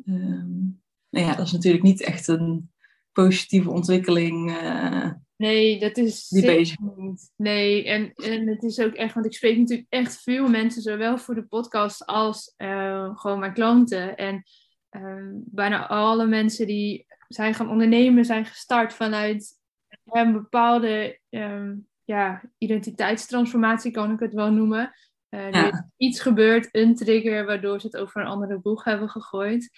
Um, 0.06 0.82
nou 1.10 1.26
ja, 1.26 1.36
dat 1.36 1.46
is 1.46 1.52
natuurlijk 1.52 1.84
niet 1.84 2.02
echt 2.02 2.28
een 2.28 2.72
positieve 3.12 3.70
ontwikkeling. 3.70 4.52
Uh, 4.52 5.12
nee, 5.38 5.80
dat 5.80 5.98
is 5.98 6.28
die 6.28 6.46
bezig. 6.46 6.78
niet. 6.96 7.32
Nee, 7.36 7.86
en, 7.86 8.14
en 8.14 8.48
het 8.48 8.64
is 8.64 8.80
ook 8.80 8.94
echt, 8.94 9.14
want 9.14 9.26
ik 9.26 9.34
spreek 9.34 9.58
natuurlijk 9.58 9.88
echt 9.90 10.22
veel 10.22 10.48
mensen, 10.48 10.82
zowel 10.82 11.18
voor 11.18 11.36
de 11.36 11.46
podcast 11.46 12.06
als 12.06 12.54
uh, 12.58 13.18
gewoon 13.18 13.40
mijn 13.40 13.54
klanten. 13.54 14.18
En 14.18 14.44
uh, 14.92 15.32
bijna 15.34 15.88
alle 15.88 16.28
mensen 16.28 16.68
die 16.68 17.06
zijn 17.28 17.54
gaan 17.54 17.70
ondernemen, 17.70 18.26
zijn 18.26 18.46
gestart 18.46 18.94
vanuit 18.94 19.56
een 20.04 20.34
bepaalde 20.34 21.20
um, 21.30 21.88
ja, 22.04 22.42
identiteitstransformatie, 22.58 23.92
kan 23.92 24.12
ik 24.12 24.20
het 24.20 24.34
wel 24.34 24.52
noemen. 24.52 24.94
Uh, 25.30 25.56
er 25.56 25.74
is 25.74 25.82
iets 25.98 26.20
gebeurt, 26.20 26.70
een 26.72 26.96
trigger, 26.96 27.46
waardoor 27.46 27.80
ze 27.82 27.88
het 27.88 27.98
over 27.98 28.22
een 28.22 28.28
andere 28.28 28.60
boeg 28.60 28.84
hebben 28.84 29.10
gegooid. 29.10 29.70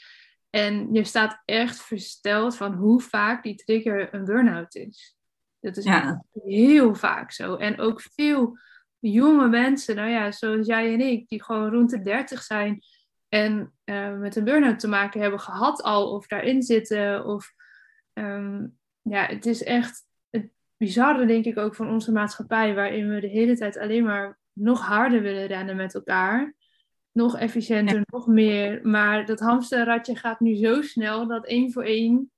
En 0.49 0.93
je 0.93 1.03
staat 1.03 1.41
echt 1.45 1.81
versteld 1.81 2.55
van 2.55 2.73
hoe 2.73 3.01
vaak 3.01 3.43
die 3.43 3.55
trigger 3.55 4.13
een 4.13 4.25
burn-out 4.25 4.75
is. 4.75 5.17
Dat 5.59 5.77
is 5.77 5.83
ja. 5.83 6.23
heel 6.43 6.95
vaak 6.95 7.31
zo. 7.31 7.55
En 7.55 7.79
ook 7.79 8.01
veel 8.01 8.57
jonge 8.99 9.47
mensen, 9.47 9.95
nou 9.95 10.09
ja, 10.09 10.31
zoals 10.31 10.67
jij 10.67 10.93
en 10.93 11.01
ik, 11.01 11.27
die 11.27 11.43
gewoon 11.43 11.69
rond 11.69 11.89
de 11.89 12.01
30 12.01 12.43
zijn 12.43 12.83
en 13.29 13.73
uh, 13.85 14.17
met 14.17 14.35
een 14.35 14.43
burn-out 14.43 14.79
te 14.79 14.87
maken 14.87 15.21
hebben 15.21 15.39
gehad 15.39 15.81
al, 15.81 16.11
of 16.11 16.27
daarin 16.27 16.61
zitten. 16.61 17.25
Of 17.25 17.53
um, 18.13 18.77
ja, 19.01 19.25
het 19.25 19.45
is 19.45 19.63
echt 19.63 20.05
het 20.29 20.49
bizarre, 20.77 21.25
denk 21.25 21.45
ik, 21.45 21.57
ook 21.57 21.75
van 21.75 21.89
onze 21.89 22.11
maatschappij, 22.11 22.75
waarin 22.75 23.09
we 23.09 23.19
de 23.19 23.27
hele 23.27 23.57
tijd 23.57 23.77
alleen 23.77 24.03
maar 24.03 24.39
nog 24.53 24.81
harder 24.81 25.21
willen 25.21 25.45
rennen 25.45 25.75
met 25.75 25.95
elkaar. 25.95 26.53
Nog 27.11 27.37
efficiënter, 27.37 28.01
nog 28.05 28.27
meer. 28.27 28.87
Maar 28.87 29.25
dat 29.25 29.39
hamsterradje 29.39 30.15
gaat 30.15 30.39
nu 30.39 30.55
zo 30.55 30.81
snel 30.81 31.27
dat 31.27 31.45
één 31.45 31.71
voor 31.71 31.83
één 31.83 32.31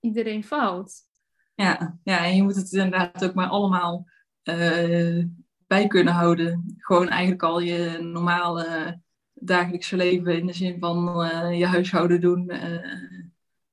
iedereen 0.00 0.44
valt. 0.44 1.02
Ja, 1.54 1.98
ja 2.04 2.24
en 2.24 2.36
je 2.36 2.42
moet 2.42 2.56
het 2.56 2.72
inderdaad 2.72 3.24
ook 3.24 3.34
maar 3.34 3.48
allemaal 3.48 4.06
uh, 4.44 5.24
bij 5.66 5.86
kunnen 5.86 6.12
houden. 6.12 6.74
Gewoon 6.78 7.08
eigenlijk 7.08 7.42
al 7.42 7.60
je 7.60 7.98
normale 8.02 9.00
dagelijkse 9.34 9.96
leven 9.96 10.38
in 10.38 10.46
de 10.46 10.52
zin 10.52 10.78
van 10.78 11.24
uh, 11.24 11.58
je 11.58 11.66
huishouden 11.66 12.20
doen. 12.20 12.50
Uh, 12.52 12.60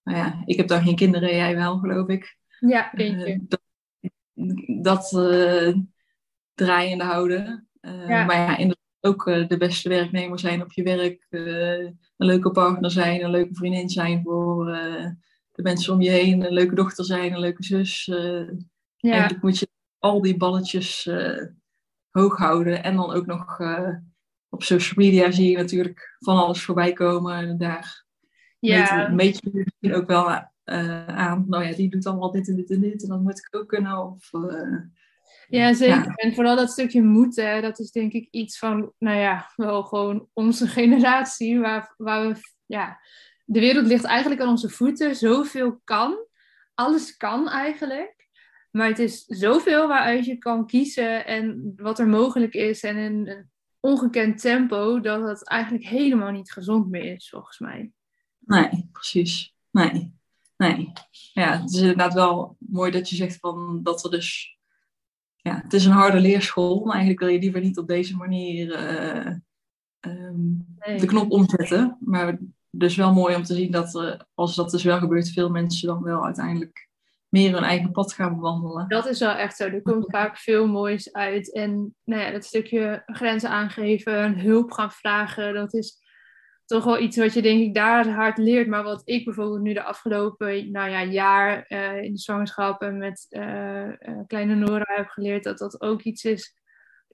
nou 0.04 0.18
ja, 0.18 0.42
ik 0.46 0.58
heb 0.58 0.68
dan 0.68 0.84
geen 0.84 0.96
kinderen, 0.96 1.36
jij 1.36 1.56
wel, 1.56 1.78
geloof 1.78 2.08
ik. 2.08 2.38
Ja, 2.60 2.94
eentje. 2.94 3.40
dat 3.48 3.62
dat 4.82 5.10
draaiende 6.54 7.04
houden. 7.04 7.68
Ja. 7.82 8.26
Maar 8.26 8.36
ja, 8.36 8.58
inderdaad 8.58 8.80
ook 9.02 9.26
de 9.26 9.56
beste 9.58 9.90
werknemer 9.90 10.40
zijn 10.40 10.62
op 10.62 10.72
je 10.72 10.84
werk. 10.84 11.26
een 11.30 11.98
leuke 12.18 12.52
partner 12.52 12.92
zijn, 12.92 13.24
een 13.24 13.30
leuke 13.30 13.56
vriendin 13.56 13.90
zijn 13.90 14.22
voor 14.24 14.78
de 15.64 15.70
mensen 15.70 15.94
om 15.94 16.02
je 16.02 16.10
heen. 16.10 16.46
Een 16.46 16.54
leuke 16.54 16.76
dochter 16.76 17.06
zijn, 17.06 17.34
een 17.34 17.40
leuke 17.40 17.64
zus. 17.64 18.06
ja. 18.06 19.12
Eigenlijk 19.12 19.44
moet 19.44 19.60
je 19.60 19.68
al 20.00 20.22
die 20.22 20.38
balletjes 20.38 21.10
hoog 22.10 22.38
houden. 22.38 22.84
En 22.84 22.96
dan 22.96 23.12
ook 23.12 23.26
nog 23.26 23.60
op 24.50 24.64
social 24.64 25.06
media 25.06 25.32
zie 25.32 25.50
je 25.50 25.58
natuurlijk 25.58 26.18
van 26.20 26.38
alles 26.38 26.64
voorbij 26.64 26.94
komen. 26.94 27.36
En 27.36 27.58
daar 27.58 28.06
ja. 28.60 29.08
meet, 29.08 29.40
je 29.44 29.50
misschien 29.54 29.94
ook 29.94 30.08
wel 30.08 30.30
uh, 30.66 31.08
aan. 31.08 31.46
Nou 31.48 31.66
ja, 31.66 31.76
die 31.76 31.90
doet 31.90 32.06
allemaal 32.06 32.32
dit 32.32 32.48
en 32.48 32.56
dit 32.56 32.70
en 32.70 32.80
dit. 32.80 33.04
En 33.04 33.10
dat 33.10 33.22
moet 33.22 33.38
ik 33.38 33.56
ook 33.56 33.68
kunnen. 33.68 33.98
Of, 33.98 34.34
uh, 34.34 34.80
ja, 35.48 35.74
zeker. 35.74 36.14
En 36.16 36.34
vooral 36.34 36.56
dat 36.56 36.72
stukje 36.72 37.02
moeten. 37.02 37.62
Dat 37.62 37.80
is 37.80 37.92
denk 37.92 38.14
ik 38.14 38.28
iets 38.32 38.58
van, 38.58 38.94
nou 38.98 39.18
ja, 39.18 39.52
wel 39.56 39.84
gewoon 39.84 40.30
onze 40.34 40.68
generatie. 40.78 41.60
Waar, 41.60 41.94
waar 41.98 42.28
we, 42.28 42.40
ja, 42.66 43.00
de 43.52 43.60
wereld 43.60 43.88
ligt 43.88 44.04
eigenlijk 44.04 44.42
aan 44.42 44.50
onze 44.50 44.70
voeten. 44.70 45.16
Zoveel 45.16 45.82
kan. 45.84 46.26
Alles 46.74 47.18
kan 47.18 47.50
eigenlijk. 47.50 48.30
Maar 48.72 48.88
het 48.88 49.00
is 49.00 49.24
zoveel 49.26 49.88
waaruit 49.88 50.26
je 50.26 50.38
kan 50.38 50.68
kiezen 50.68 51.26
en 51.26 51.74
wat 51.76 52.00
er 52.00 52.08
mogelijk 52.08 52.54
is. 52.54 52.84
En 52.84 52.98
in 52.98 53.50
ongekend 53.80 54.42
tempo 54.42 55.00
dat 55.00 55.28
het 55.28 55.48
eigenlijk 55.48 55.86
helemaal 55.86 56.32
niet 56.32 56.52
gezond 56.52 56.90
meer 56.90 57.16
is, 57.16 57.30
volgens 57.30 57.60
mij. 57.60 57.92
Nee, 58.40 58.90
precies. 58.92 59.56
Nee. 59.72 60.14
Nee. 60.58 60.92
Ja, 61.34 61.62
het 61.62 61.74
is 61.74 61.80
inderdaad 61.80 62.14
wel 62.14 62.56
mooi 62.60 62.92
dat 62.92 63.10
je 63.10 63.16
zegt 63.16 63.40
van 63.40 63.80
dat 63.84 64.04
er 64.04 64.12
dus. 64.12 64.60
Ja, 65.36 65.62
het 65.64 65.74
is 65.74 65.86
een 65.86 65.92
harde 65.92 66.20
leerschool, 66.20 66.80
maar 66.80 66.96
eigenlijk 66.96 67.20
wil 67.20 67.30
je 67.30 67.40
liever 67.40 67.62
niet 67.62 67.78
op 67.78 67.88
deze 67.88 68.16
manier 68.16 68.68
uh, 68.68 69.36
um, 70.00 70.66
de 70.80 71.06
knop 71.06 71.32
omzetten. 71.32 71.98
Maar 72.00 72.40
dus 72.72 72.96
wel 72.96 73.14
mooi 73.14 73.36
om 73.36 73.44
te 73.44 73.54
zien 73.54 73.72
dat 73.72 73.96
er, 73.96 74.26
als 74.34 74.56
dat 74.56 74.72
dus 74.72 74.84
wel 74.84 75.00
gebeurt, 75.00 75.30
veel 75.30 75.50
mensen 75.50 75.88
dan 75.88 76.04
wel 76.04 76.26
uiteindelijk 76.26 76.90
meer 77.30 77.54
hun 77.54 77.64
eigen 77.64 77.92
pad 77.92 78.14
gaan 78.14 78.36
bewandelen. 78.36 78.88
Dat 78.88 79.06
is 79.06 79.20
wel 79.20 79.34
echt 79.34 79.56
zo. 79.56 79.64
Er 79.64 79.82
komt 79.82 80.06
vaak 80.18 80.38
veel 80.38 80.68
moois 80.68 81.14
uit. 81.14 81.54
En 81.54 81.96
nou 82.04 82.22
ja, 82.22 82.32
dat 82.32 82.46
stukje 82.46 83.04
grenzen 83.06 83.50
aangeven, 83.50 84.40
hulp 84.40 84.72
gaan 84.72 84.92
vragen, 84.92 85.54
dat 85.54 85.74
is 85.74 86.00
toch 86.66 86.84
wel 86.84 87.00
iets 87.00 87.18
wat 87.18 87.34
je 87.34 87.42
denk 87.42 87.62
ik 87.62 87.74
daar 87.74 88.10
hard 88.10 88.38
leert. 88.38 88.68
Maar 88.68 88.84
wat 88.84 89.02
ik 89.06 89.26
bijvoorbeeld 89.26 89.62
nu 89.62 89.74
de 89.74 89.84
afgelopen 89.84 90.72
nou 90.72 90.90
ja, 90.90 91.04
jaar 91.04 91.66
uh, 91.68 92.02
in 92.02 92.12
de 92.12 92.20
zwangerschap 92.20 92.82
en 92.82 92.98
met 92.98 93.26
uh, 93.30 93.88
uh, 93.88 94.20
kleine 94.28 94.56
Nora 94.56 94.96
heb 94.96 95.08
geleerd, 95.08 95.44
dat 95.44 95.58
dat 95.58 95.82
ook 95.82 96.02
iets 96.02 96.24
is. 96.24 96.56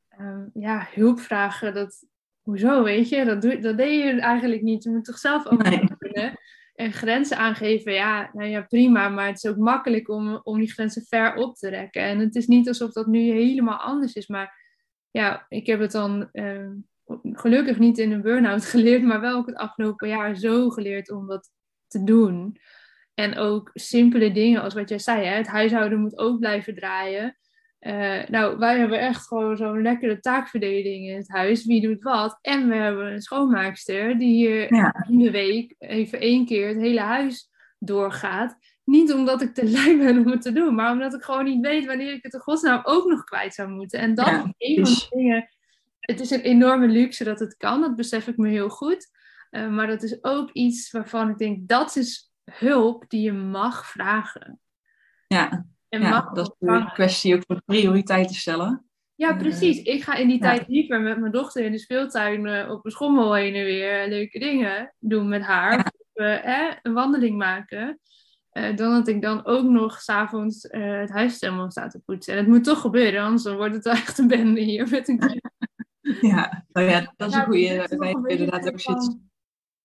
Ehm, 0.10 0.46
ja, 0.54 0.88
hulp 0.94 1.20
vragen, 1.20 1.74
dat, 1.74 2.06
hoezo 2.48 2.84
weet 2.84 3.10
je, 3.10 3.26
dat, 3.26 3.42
doe, 3.42 3.60
dat 3.60 3.78
deed 3.78 4.04
je 4.04 4.22
eigenlijk 4.22 4.62
niet. 4.62 4.84
Je 4.84 4.90
moet 4.90 5.06
toch 5.06 5.18
zelf 5.18 5.48
ook 5.48 5.64
nee. 5.64 5.90
kunnen 5.98 6.40
en 6.76 6.94
grenzen 6.94 7.38
aangeven, 7.38 7.94
ja, 7.94 8.30
nou 8.34 8.50
ja, 8.50 8.62
prima. 8.62 9.10
Maar 9.10 9.28
het 9.28 9.44
is 9.44 9.50
ook 9.50 9.58
makkelijk 9.58 10.10
om, 10.10 10.40
om 10.44 10.60
die 10.60 10.72
grenzen 10.72 11.06
ver 11.06 11.36
op 11.36 11.56
te 11.56 11.70
rekken. 11.70 12.02
En 12.02 12.20
het 12.20 12.36
is 12.36 12.48
niet 12.48 12.68
alsof 12.68 12.92
dat 12.92 13.08
nu 13.08 13.20
helemaal 13.20 13.78
anders 13.78 14.14
is. 14.14 14.28
Maar 14.28 14.64
ja, 15.12 15.46
ik 15.50 15.68
heb 15.68 15.80
het 15.80 15.92
dan 15.92 16.30
uh, 16.34 16.70
gelukkig 17.22 17.80
niet 17.80 17.98
in 17.98 18.12
een 18.12 18.22
burn-out 18.22 18.66
geleerd, 18.76 19.04
maar 19.04 19.22
wel 19.22 19.38
ook 19.38 19.48
het 19.48 19.56
afgelopen 19.56 20.08
jaar 20.08 20.36
zo 20.36 20.70
geleerd 20.70 21.12
om 21.12 21.28
dat 21.28 21.52
te 21.88 22.04
doen. 22.04 22.58
En 23.14 23.38
ook 23.38 23.70
simpele 23.74 24.32
dingen 24.32 24.62
als 24.62 24.74
wat 24.74 24.90
jij 24.90 25.00
zei, 25.00 25.26
hè, 25.26 25.36
het 25.36 25.48
huishouden 25.48 26.00
moet 26.00 26.18
ook 26.18 26.40
blijven 26.40 26.76
draaien. 26.76 27.38
Uh, 27.80 28.28
nou, 28.28 28.58
wij 28.58 28.80
hebben 28.80 29.00
echt 29.00 29.28
gewoon 29.28 29.58
zo'n 29.58 29.82
lekkere 29.82 30.20
taakverdeling 30.20 31.08
in 31.08 31.16
het 31.16 31.30
huis. 31.30 31.66
Wie 31.66 31.82
doet 31.82 32.04
wat? 32.04 32.40
En 32.42 32.70
we 32.70 32.76
hebben 32.76 33.12
een 33.12 33.22
schoonmaakster 33.22 34.18
die 34.18 34.34
hier 34.34 34.72
in 35.10 35.18
de 35.18 35.32
week 35.32 35.76
even 35.78 36.20
één 36.20 36.46
keer 36.46 36.68
het 36.68 36.78
hele 36.78 37.00
huis 37.00 37.50
doorgaat. 37.80 38.58
Niet 38.84 39.14
omdat 39.14 39.42
ik 39.42 39.54
te 39.54 39.70
lui 39.76 39.98
ben 39.98 40.18
om 40.18 40.32
het 40.32 40.42
te 40.42 40.52
doen, 40.52 40.76
maar 40.76 40.92
omdat 40.92 41.14
ik 41.14 41.24
gewoon 41.24 41.44
niet 41.44 41.66
weet 41.66 41.86
wanneer 41.86 42.14
ik 42.14 42.24
het 42.24 42.34
in 42.34 42.40
godsnaam 42.40 42.82
ook 42.84 43.06
nog 43.06 43.24
kwijt 43.24 43.54
zou 43.54 43.70
moeten. 43.70 44.00
En 44.00 44.16
dat 44.16 44.26
ja, 44.26 44.54
is 44.58 44.78
een 44.78 44.86
van 44.86 44.94
de 44.94 45.16
dingen. 45.16 45.50
Het 46.00 46.20
is 46.20 46.32
een 46.32 46.42
enorme 46.42 46.88
luxe 46.88 47.24
dat 47.24 47.40
het 47.40 47.58
kan, 47.58 47.82
dat 47.82 47.96
besef 47.96 48.28
ik 48.28 48.38
me 48.38 48.50
heel 48.50 48.70
goed. 48.70 49.10
Uh, 49.52 49.70
maar 49.70 49.88
dat 49.88 50.04
is 50.04 50.24
ook 50.24 50.52
iets 50.52 50.92
waarvan 50.92 51.30
ik 51.30 51.38
denk, 51.38 51.68
dat 51.68 51.96
is 51.96 52.34
hulp 52.52 53.06
die 53.08 53.22
je 53.22 53.34
mag 53.34 53.86
vragen. 53.86 54.60
Ja, 55.28 55.66
en 55.90 56.02
ja, 56.02 56.30
dat 56.34 56.56
is 56.60 56.68
een 56.70 56.92
kwestie 56.92 57.36
ook 57.36 57.44
van 57.48 57.62
prioriteiten 57.66 58.36
stellen. 58.36 58.86
Ja, 59.16 59.30
eh, 59.30 59.38
precies. 59.38 59.82
Ik 59.82 60.04
ga 60.04 60.16
in 60.16 60.28
die 60.28 60.40
tijd 60.40 60.68
liever 60.68 61.02
met 61.02 61.20
mijn 61.20 61.32
dochter 61.32 61.66
in 61.66 61.72
de 61.72 61.78
speeltuin 61.78 62.46
uh, 62.46 62.72
op 62.72 62.86
een 62.86 62.92
schommel 62.92 63.34
heen 63.34 63.56
en 63.56 63.64
weer 63.64 64.08
leuke 64.08 64.40
dingen 64.40 64.94
doen 65.00 65.28
met 65.28 65.42
haar. 65.42 65.78
Of, 65.78 66.24
uh, 66.24 66.72
een 66.82 66.94
wandeling 66.94 67.38
maken. 67.38 68.00
dan 68.52 68.76
dat 68.76 69.08
ik 69.08 69.22
dan 69.22 69.46
ook 69.46 69.64
nog 69.64 70.02
s'avonds 70.02 70.68
het 70.70 71.10
huis 71.10 71.42
helemaal 71.42 71.72
sta 71.72 71.88
te 71.88 72.02
poetsen. 72.06 72.34
En 72.34 72.40
het 72.40 72.48
moet 72.48 72.64
toch 72.64 72.82
gebeuren, 72.82 73.22
anders 73.22 73.44
dan 73.44 73.56
wordt 73.56 73.76
het 73.76 73.84
wel 73.84 73.94
echt 73.94 74.18
een 74.18 74.28
bende 74.28 74.62
hier 74.62 74.88
met 74.90 75.08
een 75.08 75.42
Ja, 76.22 76.66
nou 76.72 76.90
ja, 76.90 77.14
dat 77.16 77.30
is 77.30 77.36
een 77.36 77.44
goede. 77.44 77.96
Wij 77.98 78.16
inderdaad 78.26 78.68
ook 78.68 78.80
zitten 78.80 79.27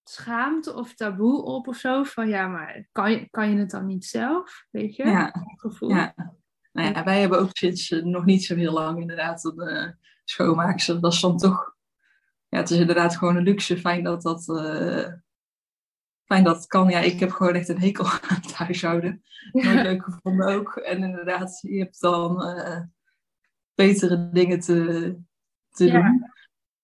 schaamte 0.05 0.75
of 0.75 0.95
taboe 0.95 1.43
op 1.43 1.69
of 1.69 1.77
zo. 1.77 2.03
Van 2.03 2.29
ja, 2.29 2.47
maar 2.47 2.89
kan 2.93 3.11
je, 3.11 3.29
kan 3.31 3.51
je 3.51 3.59
het 3.59 3.71
dan 3.71 3.87
niet 3.87 4.05
zelf? 4.05 4.67
Weet 4.71 4.97
je? 4.97 5.07
Ja. 5.07 5.33
gevoel. 5.57 5.89
Ja. 5.89 6.15
Nou 6.73 6.93
ja, 6.93 7.05
wij 7.05 7.21
hebben 7.21 7.41
ook 7.41 7.51
sinds 7.53 7.91
uh, 7.91 8.05
nog 8.05 8.25
niet 8.25 8.45
zo 8.45 8.55
heel 8.55 8.73
lang 8.73 9.01
inderdaad 9.01 9.45
een 9.45 9.69
uh, 9.69 9.89
schoonmaakster. 10.25 11.01
Dat 11.01 11.13
is 11.13 11.21
dan 11.21 11.39
toch, 11.39 11.77
ja, 12.49 12.59
het 12.59 12.71
is 12.71 12.79
inderdaad 12.79 13.17
gewoon 13.17 13.37
een 13.37 13.43
luxe. 13.43 13.79
Fijn 13.79 14.05
dat 14.05 14.23
dat, 14.23 14.49
uh, 14.49 15.09
fijn 16.25 16.45
dat 16.45 16.57
het 16.57 16.67
kan. 16.67 16.89
Ja, 16.89 16.99
ik 16.99 17.21
heb 17.21 17.31
gewoon 17.31 17.55
echt 17.55 17.69
een 17.69 17.81
hekel 17.81 18.05
aan 18.29 18.41
het 18.41 18.53
huishouden. 18.53 19.23
Nooit 19.53 19.83
leuk 19.89 20.05
gevonden 20.05 20.47
ook. 20.47 20.77
En 20.77 21.03
inderdaad, 21.03 21.59
je 21.61 21.79
hebt 21.79 22.01
dan 22.01 22.37
betere 23.75 24.31
dingen 24.33 24.61
te, 24.61 25.17
te 25.71 25.85
ja. 25.85 25.93
doen. 25.93 26.31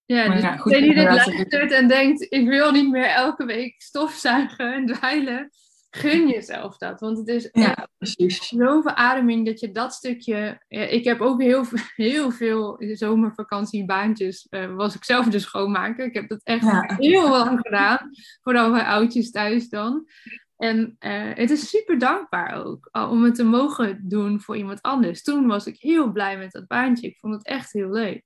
Ja, 0.09 0.29
dus 0.29 0.43
ja, 0.43 0.57
goed, 0.57 0.73
die 0.73 0.95
dit 0.95 1.05
luistert 1.05 1.73
en 1.73 1.89
denkt, 1.89 2.27
ik 2.29 2.49
wil 2.49 2.71
niet 2.71 2.91
meer 2.91 3.07
elke 3.07 3.45
week 3.45 3.75
stofzuigen 3.83 4.75
en 4.75 4.87
dweilen, 4.87 5.51
gun 5.91 6.29
jezelf 6.35 6.79
dat. 6.79 7.01
Want 7.01 7.19
het 7.19 7.29
is 7.29 7.49
ja, 7.53 7.89
zo'n 7.99 8.83
verademing 8.83 9.47
dat 9.47 9.61
je 9.61 9.71
dat 9.71 9.93
stukje... 9.95 10.65
Ja, 10.69 10.83
ik 10.83 11.05
heb 11.05 11.21
ook 11.21 11.43
heel, 11.43 11.65
heel 11.97 12.31
veel 12.31 12.77
zomervakantiebaantjes, 12.79 14.47
uh, 14.51 14.75
was 14.75 14.95
ik 14.95 15.05
zelf 15.05 15.27
dus 15.27 15.43
schoonmaken. 15.43 16.05
Ik 16.05 16.15
heb 16.15 16.29
dat 16.29 16.41
echt 16.43 16.65
ja. 16.65 16.95
heel 16.99 17.29
lang 17.29 17.59
gedaan, 17.63 18.11
vooral 18.43 18.71
bij 18.71 18.85
oudjes 18.85 19.31
thuis 19.31 19.69
dan. 19.69 20.07
En 20.57 20.97
uh, 21.01 21.35
het 21.35 21.51
is 21.51 21.69
super 21.69 21.99
dankbaar 21.99 22.65
ook 22.65 22.89
om 22.93 23.23
het 23.23 23.35
te 23.35 23.45
mogen 23.45 24.09
doen 24.09 24.41
voor 24.41 24.57
iemand 24.57 24.83
anders. 24.83 25.23
Toen 25.23 25.47
was 25.47 25.67
ik 25.67 25.77
heel 25.79 26.13
blij 26.13 26.39
met 26.39 26.53
dat 26.53 26.67
baantje. 26.67 27.09
Ik 27.09 27.19
vond 27.19 27.35
het 27.35 27.47
echt 27.47 27.73
heel 27.73 27.91
leuk. 27.91 28.23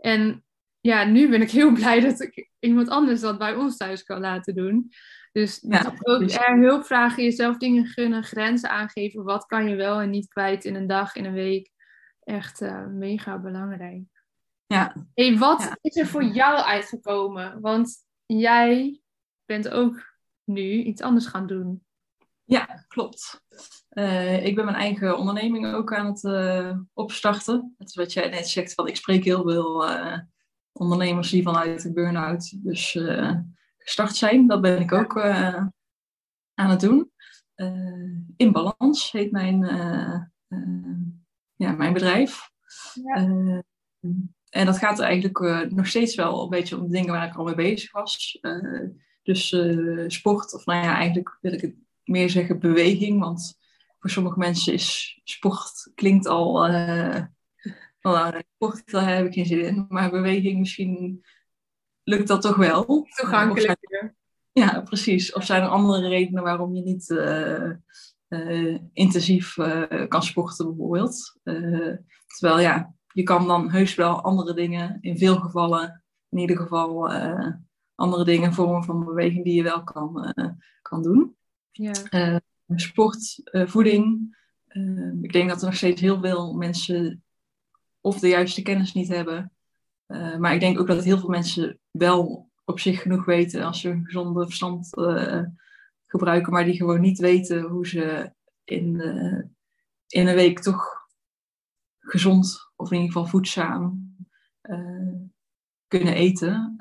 En 0.00 0.42
ja, 0.80 1.04
nu 1.04 1.28
ben 1.28 1.42
ik 1.42 1.50
heel 1.50 1.72
blij 1.80 2.00
dat 2.00 2.20
ik 2.20 2.50
iemand 2.58 2.88
anders 2.88 3.20
dat 3.20 3.38
bij 3.38 3.54
ons 3.54 3.76
thuis 3.76 4.02
kan 4.02 4.20
laten 4.20 4.54
doen. 4.54 4.90
Dus 5.32 5.64
ja, 5.68 5.94
ook 6.02 6.30
er 6.30 6.58
hulp 6.58 6.84
vragen, 6.84 7.22
jezelf 7.22 7.56
dingen 7.56 7.86
gunnen, 7.86 8.24
grenzen 8.24 8.70
aangeven. 8.70 9.24
Wat 9.24 9.46
kan 9.46 9.68
je 9.68 9.76
wel 9.76 10.00
en 10.00 10.10
niet 10.10 10.28
kwijt 10.28 10.64
in 10.64 10.74
een 10.74 10.86
dag, 10.86 11.14
in 11.14 11.24
een 11.24 11.32
week. 11.32 11.70
Echt 12.22 12.60
uh, 12.60 12.86
mega 12.86 13.38
belangrijk. 13.38 14.04
Ja. 14.66 14.94
Hey, 15.14 15.38
wat 15.38 15.76
is 15.80 15.96
er 15.96 16.06
voor 16.06 16.24
jou 16.24 16.56
uitgekomen? 16.56 17.60
Want 17.60 17.96
jij 18.26 19.00
bent 19.44 19.68
ook 19.68 20.16
nu 20.44 20.82
iets 20.82 21.02
anders 21.02 21.26
gaan 21.26 21.46
doen. 21.46 21.84
Ja, 22.44 22.84
klopt. 22.88 23.42
Uh, 23.90 24.46
ik 24.46 24.54
ben 24.54 24.64
mijn 24.64 24.76
eigen 24.76 25.18
onderneming 25.18 25.74
ook 25.74 25.94
aan 25.94 26.06
het 26.06 26.22
uh, 26.22 26.78
opstarten. 26.92 27.74
Het 27.78 27.88
is 27.88 27.94
wat 27.94 28.12
jij 28.12 28.28
net 28.28 28.48
zegt, 28.48 28.74
van 28.74 28.86
ik 28.86 28.96
spreek 28.96 29.24
heel 29.24 29.42
veel 29.42 29.86
ondernemers 30.78 31.30
die 31.30 31.42
vanuit 31.42 31.82
de 31.82 31.92
burn-out 31.92 32.64
dus 32.64 32.94
uh, 32.94 33.34
gestart 33.78 34.16
zijn. 34.16 34.46
Dat 34.46 34.60
ben 34.60 34.80
ik 34.80 34.92
ook 34.92 35.16
uh, 35.16 35.66
aan 36.54 36.70
het 36.70 36.80
doen. 36.80 37.10
Uh, 37.56 38.16
in 38.36 38.52
Balans 38.52 39.12
heet 39.12 39.30
mijn, 39.30 39.60
ja, 41.56 41.72
mijn 41.72 41.92
bedrijf. 41.92 42.50
Ja. 42.94 43.14
en 44.48 44.66
dat 44.66 44.78
gaat 44.78 44.98
eigenlijk 44.98 45.38
nog 45.70 45.86
steeds 45.86 46.14
wel 46.14 46.42
een 46.42 46.48
beetje 46.48 46.78
om 46.78 46.90
dingen 46.90 47.12
waar 47.12 47.26
ik 47.26 47.34
al 47.34 47.44
mee 47.44 47.54
bezig 47.54 47.92
was. 47.92 48.40
dus 49.22 49.56
sport, 50.06 50.54
of 50.54 50.64
nou 50.64 50.84
ja, 50.84 50.94
eigenlijk 50.94 51.38
wil 51.40 51.52
ik 51.52 51.60
het 51.60 51.74
meer 52.04 52.30
zeggen 52.30 52.58
beweging. 52.58 53.20
Want 53.20 53.58
voor 53.98 54.10
sommige 54.10 54.38
mensen 54.38 54.72
is 54.72 55.20
sport 55.24 55.90
klinkt 55.94 56.26
al 56.26 56.66
nou, 58.12 58.42
sport, 58.54 58.90
daar 58.90 59.14
heb 59.14 59.26
ik 59.26 59.32
geen 59.32 59.46
zin 59.46 59.64
in. 59.64 59.86
Maar 59.88 60.10
beweging, 60.10 60.58
misschien 60.58 61.24
lukt 62.02 62.28
dat 62.28 62.42
toch 62.42 62.56
wel. 62.56 62.84
Toegankelijk. 63.16 64.12
Ja, 64.52 64.80
precies. 64.80 65.32
Of 65.32 65.44
zijn 65.44 65.62
er 65.62 65.68
andere 65.68 66.08
redenen 66.08 66.42
waarom 66.42 66.74
je 66.74 66.82
niet 66.82 67.08
uh, 67.08 67.70
uh, 68.28 68.78
intensief 68.92 69.56
uh, 69.56 70.08
kan 70.08 70.22
sporten, 70.22 70.66
bijvoorbeeld? 70.66 71.40
terwijl 72.26 72.60
ja, 72.60 72.94
je 73.12 73.22
kan 73.22 73.46
dan 73.46 73.70
heus 73.70 73.94
wel 73.94 74.22
andere 74.22 74.54
dingen, 74.54 74.98
in 75.00 75.18
veel 75.18 75.36
gevallen, 75.36 76.04
in 76.28 76.38
ieder 76.38 76.56
geval 76.56 77.10
andere 77.94 78.24
dingen, 78.24 78.52
vormen 78.52 78.84
van 78.84 79.04
beweging 79.04 79.44
die 79.44 79.54
je 79.54 79.62
wel 79.62 79.84
kan, 79.84 80.34
kan 80.82 81.02
doen. 81.02 81.36
Ja. 81.70 81.92
sport, 82.74 83.40
voeding. 83.44 84.36
ik 85.22 85.32
denk 85.32 85.48
dat 85.48 85.60
er 85.60 85.66
nog 85.66 85.76
steeds 85.76 86.00
heel 86.00 86.20
veel 86.20 86.54
mensen 86.54 87.22
of 88.00 88.18
de 88.18 88.28
juiste 88.28 88.62
kennis 88.62 88.92
niet 88.92 89.08
hebben. 89.08 89.52
Uh, 90.08 90.36
maar 90.36 90.54
ik 90.54 90.60
denk 90.60 90.80
ook 90.80 90.86
dat 90.86 91.04
heel 91.04 91.18
veel 91.18 91.28
mensen 91.28 91.78
wel 91.90 92.50
op 92.64 92.80
zich 92.80 93.02
genoeg 93.02 93.24
weten 93.24 93.62
als 93.62 93.80
ze 93.80 93.88
hun 93.88 94.04
gezonde 94.04 94.44
verstand 94.44 94.96
uh, 94.98 95.42
gebruiken, 96.06 96.52
maar 96.52 96.64
die 96.64 96.76
gewoon 96.76 97.00
niet 97.00 97.18
weten 97.18 97.62
hoe 97.62 97.86
ze 97.86 98.32
in, 98.64 98.94
uh, 98.94 99.42
in 100.06 100.26
een 100.26 100.34
week 100.34 100.60
toch 100.60 101.08
gezond 101.98 102.70
of 102.76 102.90
in 102.90 102.96
ieder 102.96 103.12
geval 103.12 103.28
voedzaam 103.28 104.06
kunnen 105.86 106.14
eten. 106.14 106.76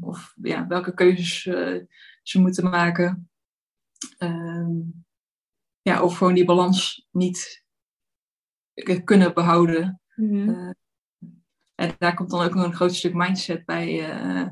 of 0.00 0.34
ja, 0.42 0.66
welke 0.66 0.94
keuzes 0.94 1.42
ze 2.22 2.40
moeten 2.40 2.70
maken. 2.70 3.30
ja, 5.82 6.02
of 6.02 6.16
gewoon 6.16 6.34
die 6.34 6.44
balans 6.44 7.08
niet 7.10 7.64
kunnen 9.04 9.34
behouden. 9.34 10.01
Mhm. 10.14 10.48
Eh, 10.48 10.70
en 11.74 11.94
daar 11.98 12.14
komt 12.14 12.30
dan 12.30 12.42
ook 12.42 12.54
nog 12.54 12.64
een 12.64 12.74
groot 12.74 12.94
stuk 12.94 13.14
mindset 13.14 13.64
bij, 13.64 14.14
uh, 14.18 14.48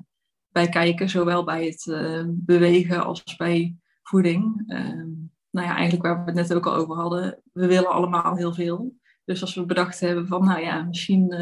bij 0.49 0.69
kijken, 0.69 1.09
zowel 1.09 1.45
bij 1.45 1.65
het 1.65 1.87
uh, 1.87 2.25
bewegen 2.29 3.05
als 3.05 3.37
bij 3.37 3.77
voeding. 4.03 4.63
Ehm, 4.67 5.09
nou 5.51 5.67
ja, 5.67 5.75
eigenlijk 5.75 6.03
waar 6.03 6.19
we 6.19 6.25
het 6.25 6.35
net 6.35 6.55
ook 6.55 6.67
al 6.67 6.75
over 6.75 6.97
hadden, 6.97 7.43
we 7.53 7.67
willen 7.67 7.91
allemaal 7.91 8.37
heel 8.37 8.55
veel. 8.55 8.95
Dus 9.25 9.41
als 9.41 9.55
we 9.55 9.67
bedacht 9.67 10.01
hebben 10.01 10.27
van, 10.27 10.45
nou 10.45 10.61
ja, 10.61 10.83
misschien 10.83 11.33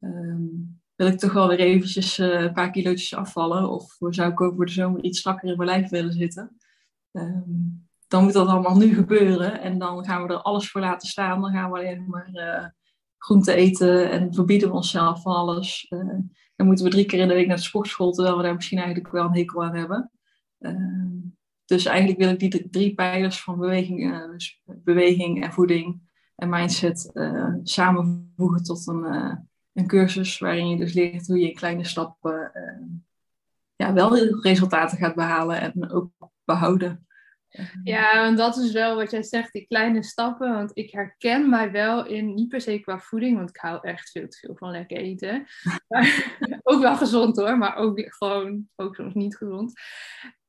um, 0.00 0.80
wil 0.94 1.06
ik 1.06 1.18
toch 1.18 1.32
wel 1.32 1.48
weer 1.48 1.58
eventjes 1.58 2.18
een 2.18 2.52
paar 2.52 2.70
kilootjes 2.70 3.14
afvallen. 3.14 3.70
Of 3.70 3.96
zou 3.98 4.30
ik 4.30 4.40
over 4.40 4.66
de 4.66 4.72
zomer 4.72 5.02
iets 5.02 5.18
strakker 5.18 5.48
in 5.48 5.56
mijn 5.56 5.68
lijf 5.68 5.88
willen 5.90 6.12
zitten. 6.12 6.56
Um, 7.12 7.88
dan 8.08 8.24
moet 8.24 8.32
dat 8.32 8.48
allemaal 8.48 8.76
nu 8.76 8.94
gebeuren. 8.94 9.60
En 9.60 9.78
dan 9.78 10.04
gaan 10.04 10.26
we 10.26 10.32
er 10.32 10.42
alles 10.42 10.70
voor 10.70 10.80
laten 10.80 11.08
staan. 11.08 11.40
Dan 11.40 11.52
gaan 11.52 11.70
we 11.70 11.76
alleen 11.78 12.06
maar 12.08 12.74
groente 13.26 13.54
eten 13.54 14.10
en 14.10 14.34
verbieden 14.34 14.68
we 14.68 14.74
onszelf 14.74 15.22
van 15.22 15.34
alles. 15.34 15.86
Uh, 15.90 16.18
dan 16.56 16.66
moeten 16.66 16.84
we 16.84 16.90
drie 16.90 17.04
keer 17.04 17.20
in 17.20 17.28
de 17.28 17.34
week 17.34 17.46
naar 17.46 17.56
de 17.56 17.62
sportschool, 17.62 18.12
terwijl 18.12 18.36
we 18.36 18.42
daar 18.42 18.54
misschien 18.54 18.78
eigenlijk 18.78 19.12
wel 19.12 19.24
een 19.24 19.36
hekel 19.36 19.64
aan 19.64 19.74
hebben. 19.74 20.10
Uh, 20.58 20.74
dus 21.64 21.84
eigenlijk 21.84 22.18
wil 22.18 22.30
ik 22.30 22.38
die 22.38 22.68
drie 22.70 22.94
pijlers 22.94 23.42
van 23.42 23.58
beweging, 23.58 24.12
uh, 24.12 24.36
beweging 24.64 25.42
en 25.42 25.52
voeding 25.52 26.00
en 26.36 26.48
mindset 26.48 27.10
samenvoegen 27.62 28.62
tot 28.62 28.86
een, 28.86 29.04
een 29.72 29.86
cursus 29.86 30.38
waarin 30.38 30.68
je 30.68 30.76
dus 30.76 30.92
leert 30.92 31.26
hoe 31.26 31.38
je 31.38 31.48
in 31.48 31.54
kleine 31.54 31.84
stappen 31.84 32.52
ja, 33.76 33.92
wel 33.92 34.40
resultaten 34.40 34.98
gaat 34.98 35.14
behalen 35.14 35.60
en 35.60 35.90
ook 35.90 36.10
behouden. 36.44 37.05
Ja, 37.82 38.24
en 38.24 38.36
dat 38.36 38.56
is 38.56 38.72
wel 38.72 38.96
wat 38.96 39.10
jij 39.10 39.22
zegt, 39.22 39.52
die 39.52 39.66
kleine 39.66 40.02
stappen. 40.02 40.52
Want 40.52 40.70
ik 40.74 40.90
herken 40.90 41.48
mij 41.48 41.70
wel 41.70 42.06
in, 42.06 42.34
niet 42.34 42.48
per 42.48 42.60
se 42.60 42.78
qua 42.78 42.98
voeding, 42.98 43.36
want 43.36 43.48
ik 43.48 43.56
hou 43.56 43.78
echt 43.82 44.10
veel 44.10 44.28
te 44.28 44.38
veel 44.38 44.56
van 44.56 44.70
lekker 44.70 44.96
eten. 44.96 45.46
Maar, 45.88 46.36
ook 46.62 46.80
wel 46.80 46.96
gezond 46.96 47.36
hoor, 47.36 47.58
maar 47.58 47.76
ook 47.76 48.14
gewoon, 48.14 48.68
ook 48.76 48.94
soms 48.94 49.14
niet 49.14 49.36
gezond. 49.36 49.72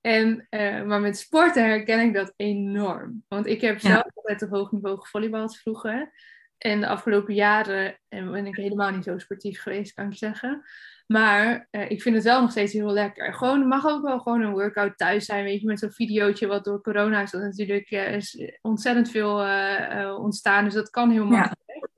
En, 0.02 0.48
uh, 0.50 0.84
maar 0.84 1.02
met 1.02 1.18
sporten 1.18 1.64
herken 1.64 2.00
ik 2.00 2.14
dat 2.14 2.34
enorm. 2.36 3.24
Want 3.28 3.46
ik 3.46 3.62
heb 3.62 3.80
zelf 3.80 3.94
ja. 3.94 4.12
altijd 4.14 4.42
op 4.42 4.50
hoog 4.50 4.72
niveau 4.72 5.00
gevolleybald 5.00 5.58
vroeger. 5.58 6.12
En 6.58 6.80
de 6.80 6.88
afgelopen 6.88 7.34
jaren 7.34 8.00
ben 8.10 8.46
ik 8.46 8.56
helemaal 8.56 8.92
niet 8.92 9.04
zo 9.04 9.18
sportief 9.18 9.62
geweest, 9.62 9.94
kan 9.94 10.12
ik 10.12 10.18
zeggen. 10.18 10.64
Maar 11.08 11.68
uh, 11.72 11.90
ik 11.90 12.02
vind 12.02 12.16
het 12.16 12.24
wel 12.24 12.42
nog 12.42 12.52
steeds 12.52 12.74
heel 12.74 12.92
lekker. 12.92 13.34
Gewoon, 13.34 13.68
mag 13.68 13.86
ook 13.86 14.02
wel 14.02 14.20
gewoon 14.20 14.42
een 14.42 14.52
workout 14.52 14.98
thuis 14.98 15.26
zijn, 15.26 15.44
weet 15.44 15.62
je, 15.62 15.68
met 15.68 15.80
zo'n 15.80 15.92
videootje 15.92 16.48
wat 16.48 16.64
door 16.64 16.82
corona 16.82 17.22
is 17.22 17.32
dat 17.32 17.42
natuurlijk 17.42 17.92
uh, 17.92 18.14
is 18.14 18.52
ontzettend 18.62 19.12
veel 19.12 19.46
uh, 19.46 20.18
ontstaan. 20.20 20.64
Dus 20.64 20.74
dat 20.74 20.90
kan 20.90 21.12
heel 21.12 21.26
makkelijk. 21.26 21.90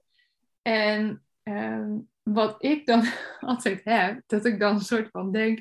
Ja. 0.62 0.72
En 0.72 1.24
ehm, 1.44 1.90
wat 2.24 2.64
ik 2.64 2.86
dan 2.86 3.04
altijd 3.40 3.82
heb, 3.84 4.22
dat 4.28 4.46
ik 4.46 4.60
dan 4.60 4.76
een 4.76 4.82
soort 4.82 5.10
van 5.12 5.32
denk, 5.32 5.60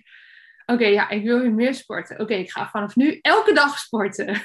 oké, 0.67 0.73
okay, 0.73 0.93
ja, 0.93 1.09
ik 1.09 1.25
wil 1.25 1.41
weer 1.41 1.55
meer 1.55 1.75
sporten. 1.75 2.15
Oké, 2.15 2.23
okay, 2.23 2.39
ik 2.39 2.51
ga 2.51 2.69
vanaf 2.69 2.97
nu 2.97 3.19
elke 3.21 3.53
dag 3.53 3.79
sporten. 3.79 4.41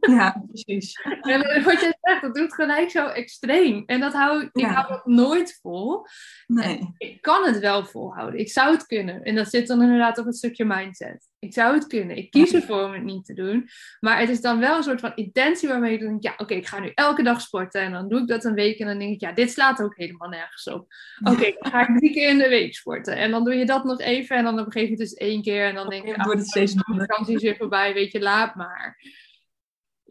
Ja, 0.00 0.42
precies. 0.48 1.00
En 1.20 1.64
wat 1.64 1.80
je 1.80 1.94
zegt, 2.00 2.22
dat 2.22 2.34
doet 2.34 2.54
gelijk 2.54 2.90
zo 2.90 3.06
extreem. 3.06 3.82
En 3.86 4.00
dat 4.00 4.12
hou 4.12 4.42
ik, 4.42 4.48
ik 4.52 4.60
Ja. 4.60 4.72
hou 4.72 4.88
dat 4.88 5.06
nooit 5.06 5.58
vol. 5.62 6.06
Nee. 6.46 6.94
Ik 6.98 7.22
kan 7.22 7.44
het 7.46 7.58
wel 7.58 7.84
volhouden. 7.84 8.40
Ik 8.40 8.50
zou 8.50 8.72
het 8.72 8.86
kunnen. 8.86 9.22
En 9.22 9.34
dat 9.34 9.48
zit 9.48 9.66
dan 9.66 9.82
inderdaad 9.82 10.18
op 10.18 10.26
het 10.26 10.36
stukje 10.36 10.64
mindset. 10.64 11.30
Ik 11.38 11.52
zou 11.52 11.74
het 11.74 11.86
kunnen. 11.86 12.16
Ik 12.16 12.30
kies 12.30 12.52
ervoor 12.54 12.84
om 12.84 12.92
het 12.92 13.02
niet 13.02 13.24
te 13.24 13.34
doen. 13.34 13.68
Maar 14.00 14.18
het 14.20 14.28
is 14.28 14.40
dan 14.40 14.58
wel 14.58 14.76
een 14.76 14.82
soort 14.82 15.00
van 15.00 15.12
intentie 15.14 15.68
waarmee 15.68 15.92
je 15.92 15.98
dan 15.98 16.08
denkt... 16.08 16.24
Ja, 16.24 16.34
oké, 16.36 16.54
ik 16.54 16.66
ga 16.66 16.80
nu 16.80 16.90
elke 16.94 17.22
dag 17.22 17.40
sporten. 17.40 17.80
En 17.80 17.92
dan 17.92 18.08
doe 18.08 18.20
ik 18.20 18.26
dat 18.26 18.44
een 18.44 18.54
week. 18.54 18.78
En 18.78 18.86
dan 18.86 18.98
denk 18.98 19.12
ik, 19.12 19.20
ja, 19.20 19.32
dit 19.32 19.50
slaat 19.50 19.82
ook 19.82 19.96
helemaal 19.96 20.28
nergens 20.28 20.66
op. 20.66 20.86
Oké, 21.24 21.54
dan 21.58 21.70
ga 21.70 21.88
ik 21.88 21.98
drie 21.98 22.12
keer 22.12 22.28
in 22.28 22.38
de 22.38 22.48
week 22.48 22.74
sporten. 22.74 23.16
En 23.16 23.30
dan 23.30 23.44
doe 23.44 23.54
je 23.54 23.66
dat 23.66 23.84
nog 23.84 24.00
even. 24.00 24.36
En 24.36 24.44
dan 24.44 24.58
op 24.58 24.66
een 24.66 24.72
gegeven 24.72 24.90
moment 24.90 25.00
is 25.00 25.10
het 25.10 25.28
één 25.28 25.42
keer. 25.42 25.66
En 25.66 25.74
dan 25.74 25.88
denk 25.88 26.04
wordt 26.04 26.26
het 26.26 26.38
ah, 26.38 26.44
steeds 26.44 26.74
de 26.74 26.94
vakantie 26.98 27.34
is 27.34 27.42
weer 27.42 27.56
voorbij. 27.56 27.94
Weet 27.94 28.12
je, 28.12 28.20
laat 28.20 28.54
maar. 28.54 28.98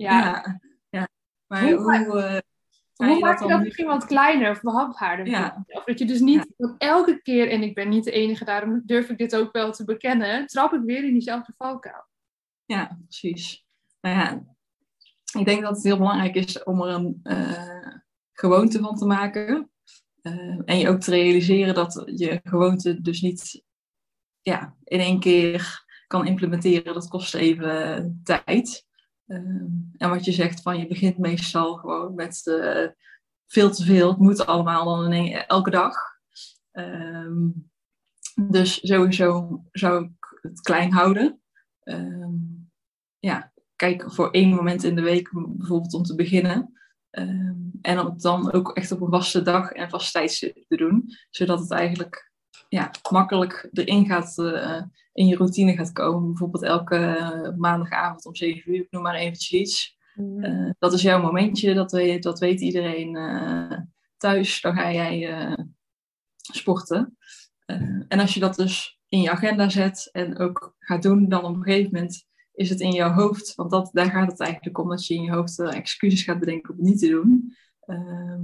Ja, 0.01 0.19
Ja. 0.19 0.59
ja. 0.89 1.07
Maar 1.47 1.61
Hoe 1.63 1.73
hoe, 1.73 1.85
maak- 1.85 2.07
eh, 2.07 2.37
Hoe 2.93 3.07
je 3.15 3.19
maak 3.19 3.33
je 3.33 3.39
dan 3.39 3.49
dat 3.49 3.61
misschien 3.63 3.85
wat 3.87 4.05
kleiner 4.05 4.51
of 4.51 4.61
behapbaarder? 4.61 5.27
Ja. 5.27 5.63
jezelf? 5.67 5.85
Dat 5.85 5.99
je 5.99 6.05
dus 6.05 6.19
niet 6.19 6.47
dat 6.57 6.75
elke 6.77 7.21
keer, 7.21 7.49
en 7.49 7.61
ik 7.63 7.75
ben 7.75 7.89
niet 7.89 8.03
de 8.03 8.11
enige, 8.11 8.45
daarom 8.45 8.81
durf 8.85 9.09
ik 9.09 9.17
dit 9.17 9.35
ook 9.35 9.51
wel 9.51 9.71
te 9.71 9.83
bekennen, 9.85 10.47
trap 10.47 10.73
ik 10.73 10.81
weer 10.81 11.03
in 11.03 11.11
diezelfde 11.13 11.53
valkuil. 11.57 12.05
Ja, 12.65 12.97
precies. 13.07 13.65
Nou 14.01 14.15
ja, 14.15 14.43
ik 15.39 15.45
denk 15.45 15.61
dat 15.61 15.75
het 15.75 15.83
heel 15.83 15.97
belangrijk 15.97 16.35
is 16.35 16.63
om 16.63 16.81
er 16.81 16.93
een 16.93 17.19
eh, 17.23 17.95
gewoonte 18.33 18.79
van 18.79 18.95
te 18.95 19.05
maken. 19.05 19.71
Eh, 20.21 20.59
en 20.65 20.77
je 20.77 20.89
ook 20.89 20.99
te 20.99 21.11
realiseren 21.11 21.73
dat 21.73 22.03
je 22.15 22.39
gewoonte 22.43 23.01
dus 23.01 23.21
niet 23.21 23.63
ja, 24.41 24.75
in 24.83 24.99
één 24.99 25.19
keer 25.19 25.83
kan 26.07 26.27
implementeren. 26.27 26.93
Dat 26.93 27.07
kost 27.07 27.33
even 27.35 28.21
tijd. 28.23 28.85
Eh, 29.31 29.37
en 29.97 30.09
wat 30.09 30.25
je 30.25 30.31
zegt, 30.31 30.61
van 30.61 30.79
je 30.79 30.87
begint 30.87 31.17
meestal 31.17 31.75
gewoon 31.75 32.15
met 32.15 32.47
eh, 32.47 32.87
veel 33.47 33.71
te 33.71 33.83
veel. 33.83 34.09
Het 34.09 34.17
moet 34.17 34.45
allemaal 34.45 34.85
dan 34.85 35.13
in 35.13 35.33
elke 35.33 35.69
dag. 35.69 35.95
Ehm, 36.71 37.49
dus 38.49 38.87
sowieso 38.87 39.61
zou 39.71 40.03
ik 40.03 40.39
het 40.41 40.61
klein 40.61 40.91
houden. 40.91 41.41
Ehm, 41.83 42.33
ja, 43.19 43.51
kijk 43.75 44.13
voor 44.13 44.31
één 44.31 44.49
moment 44.49 44.83
in 44.83 44.95
de 44.95 45.01
week 45.01 45.29
bijvoorbeeld 45.33 45.93
om 45.93 46.03
te 46.03 46.15
beginnen. 46.15 46.79
Ehm, 47.09 47.55
en 47.81 47.99
om 47.99 48.05
het 48.05 48.21
dan 48.21 48.51
ook 48.51 48.71
echt 48.71 48.91
op 48.91 49.01
een 49.01 49.11
vaste 49.11 49.41
dag 49.41 49.71
en 49.71 49.89
vast 49.89 50.11
tijdstip 50.11 50.65
te 50.67 50.77
doen. 50.77 51.05
Zodat 51.29 51.59
het 51.59 51.71
eigenlijk 51.71 52.30
ja, 52.71 52.91
makkelijk 53.11 53.69
erin 53.73 54.05
gaat, 54.05 54.37
eh, 54.37 54.81
in 55.13 55.27
je 55.27 55.35
routine 55.35 55.75
gaat 55.75 55.91
komen. 55.91 56.27
Bijvoorbeeld 56.27 56.63
elke 56.63 57.53
maandagavond 57.57 58.25
om 58.25 58.35
7 58.35 58.71
uur, 58.71 58.81
ik 58.81 58.91
noem 58.91 59.01
maar 59.01 59.15
eventjes 59.15 59.51
iets. 59.51 59.99
Eh, 60.39 60.69
dat 60.79 60.93
is 60.93 61.01
jouw 61.01 61.21
momentje, 61.21 61.73
dat 61.73 61.91
weet, 61.91 62.23
dat 62.23 62.39
weet 62.39 62.61
iedereen 62.61 63.15
eh, 63.15 63.79
thuis. 64.17 64.61
Dan 64.61 64.75
ga 64.75 64.91
jij 64.91 65.29
eh, 65.29 65.65
sporten. 66.53 67.17
Eh, 67.65 67.77
en 68.07 68.19
als 68.19 68.33
je 68.33 68.39
dat 68.39 68.55
dus 68.55 68.99
in 69.09 69.21
je 69.21 69.31
agenda 69.31 69.69
zet 69.69 70.09
en 70.11 70.37
ook 70.37 70.75
gaat 70.79 71.01
doen, 71.01 71.29
dan 71.29 71.43
op 71.43 71.55
een 71.55 71.63
gegeven 71.63 71.91
moment 71.93 72.25
is 72.53 72.69
het 72.69 72.79
in 72.79 72.91
jouw 72.91 73.11
hoofd. 73.11 73.55
Want 73.55 73.71
dat, 73.71 73.89
daar 73.93 74.09
gaat 74.09 74.31
het 74.31 74.39
eigenlijk 74.39 74.77
om, 74.77 74.89
dat 74.89 75.07
je 75.07 75.13
in 75.13 75.23
je 75.23 75.31
hoofd 75.31 75.59
eh, 75.59 75.75
excuses 75.75 76.23
gaat 76.23 76.39
bedenken 76.39 76.69
om 76.69 76.75
het 76.75 76.85
niet 76.85 76.99
te 76.99 77.09
doen. 77.09 77.55
Ehm, 77.79 78.43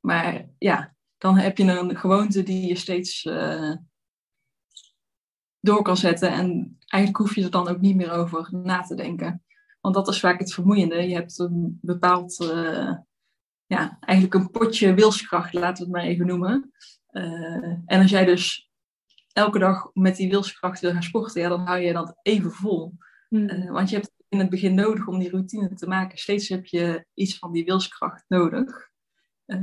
maar 0.00 0.48
ja, 0.58 0.94
dan 1.22 1.38
heb 1.38 1.58
je 1.58 1.64
een 1.64 1.96
gewoonte 1.96 2.42
die 2.42 2.66
je 2.66 2.76
steeds 2.76 3.24
eh, 3.24 3.72
door 5.60 5.82
kan 5.82 5.96
zetten. 5.96 6.30
En 6.30 6.76
eigenlijk 6.86 7.22
hoef 7.22 7.34
je 7.34 7.44
er 7.44 7.50
dan 7.50 7.68
ook 7.68 7.80
niet 7.80 7.96
meer 7.96 8.10
over 8.10 8.48
na 8.50 8.80
te 8.80 8.94
denken. 8.94 9.44
Want 9.80 9.94
dat 9.94 10.08
is 10.08 10.20
vaak 10.20 10.38
het 10.38 10.54
vermoeiende. 10.54 11.08
Je 11.08 11.14
hebt 11.14 11.38
een 11.38 11.78
bepaald, 11.82 12.40
eh, 12.40 12.94
ja, 13.66 13.96
eigenlijk 14.00 14.34
een 14.34 14.50
potje 14.50 14.94
wilskracht, 14.94 15.52
laten 15.52 15.76
we 15.76 15.82
het 15.82 15.92
maar 15.92 16.10
even 16.10 16.26
noemen. 16.26 16.72
Eh, 17.06 17.64
en 17.84 18.00
als 18.00 18.10
jij 18.10 18.24
dus 18.24 18.70
elke 19.32 19.58
dag 19.58 19.90
met 19.92 20.16
die 20.16 20.30
wilskracht 20.30 20.80
wil 20.80 20.92
gaan 20.92 21.02
sporten, 21.02 21.42
ja, 21.42 21.48
dan 21.48 21.66
hou 21.66 21.80
je 21.80 21.92
dat 21.92 22.18
even 22.22 22.50
vol. 22.50 22.94
Hmm. 23.28 23.72
Want 23.72 23.90
je 23.90 23.96
hebt 23.96 24.12
in 24.28 24.38
het 24.38 24.50
begin 24.50 24.74
nodig 24.74 25.06
om 25.06 25.18
die 25.18 25.30
routine 25.30 25.74
te 25.74 25.86
maken. 25.86 26.18
Steeds 26.18 26.48
heb 26.48 26.66
je 26.66 27.06
iets 27.14 27.38
van 27.38 27.52
die 27.52 27.64
wilskracht 27.64 28.24
nodig. 28.28 28.91
Eh, 29.44 29.58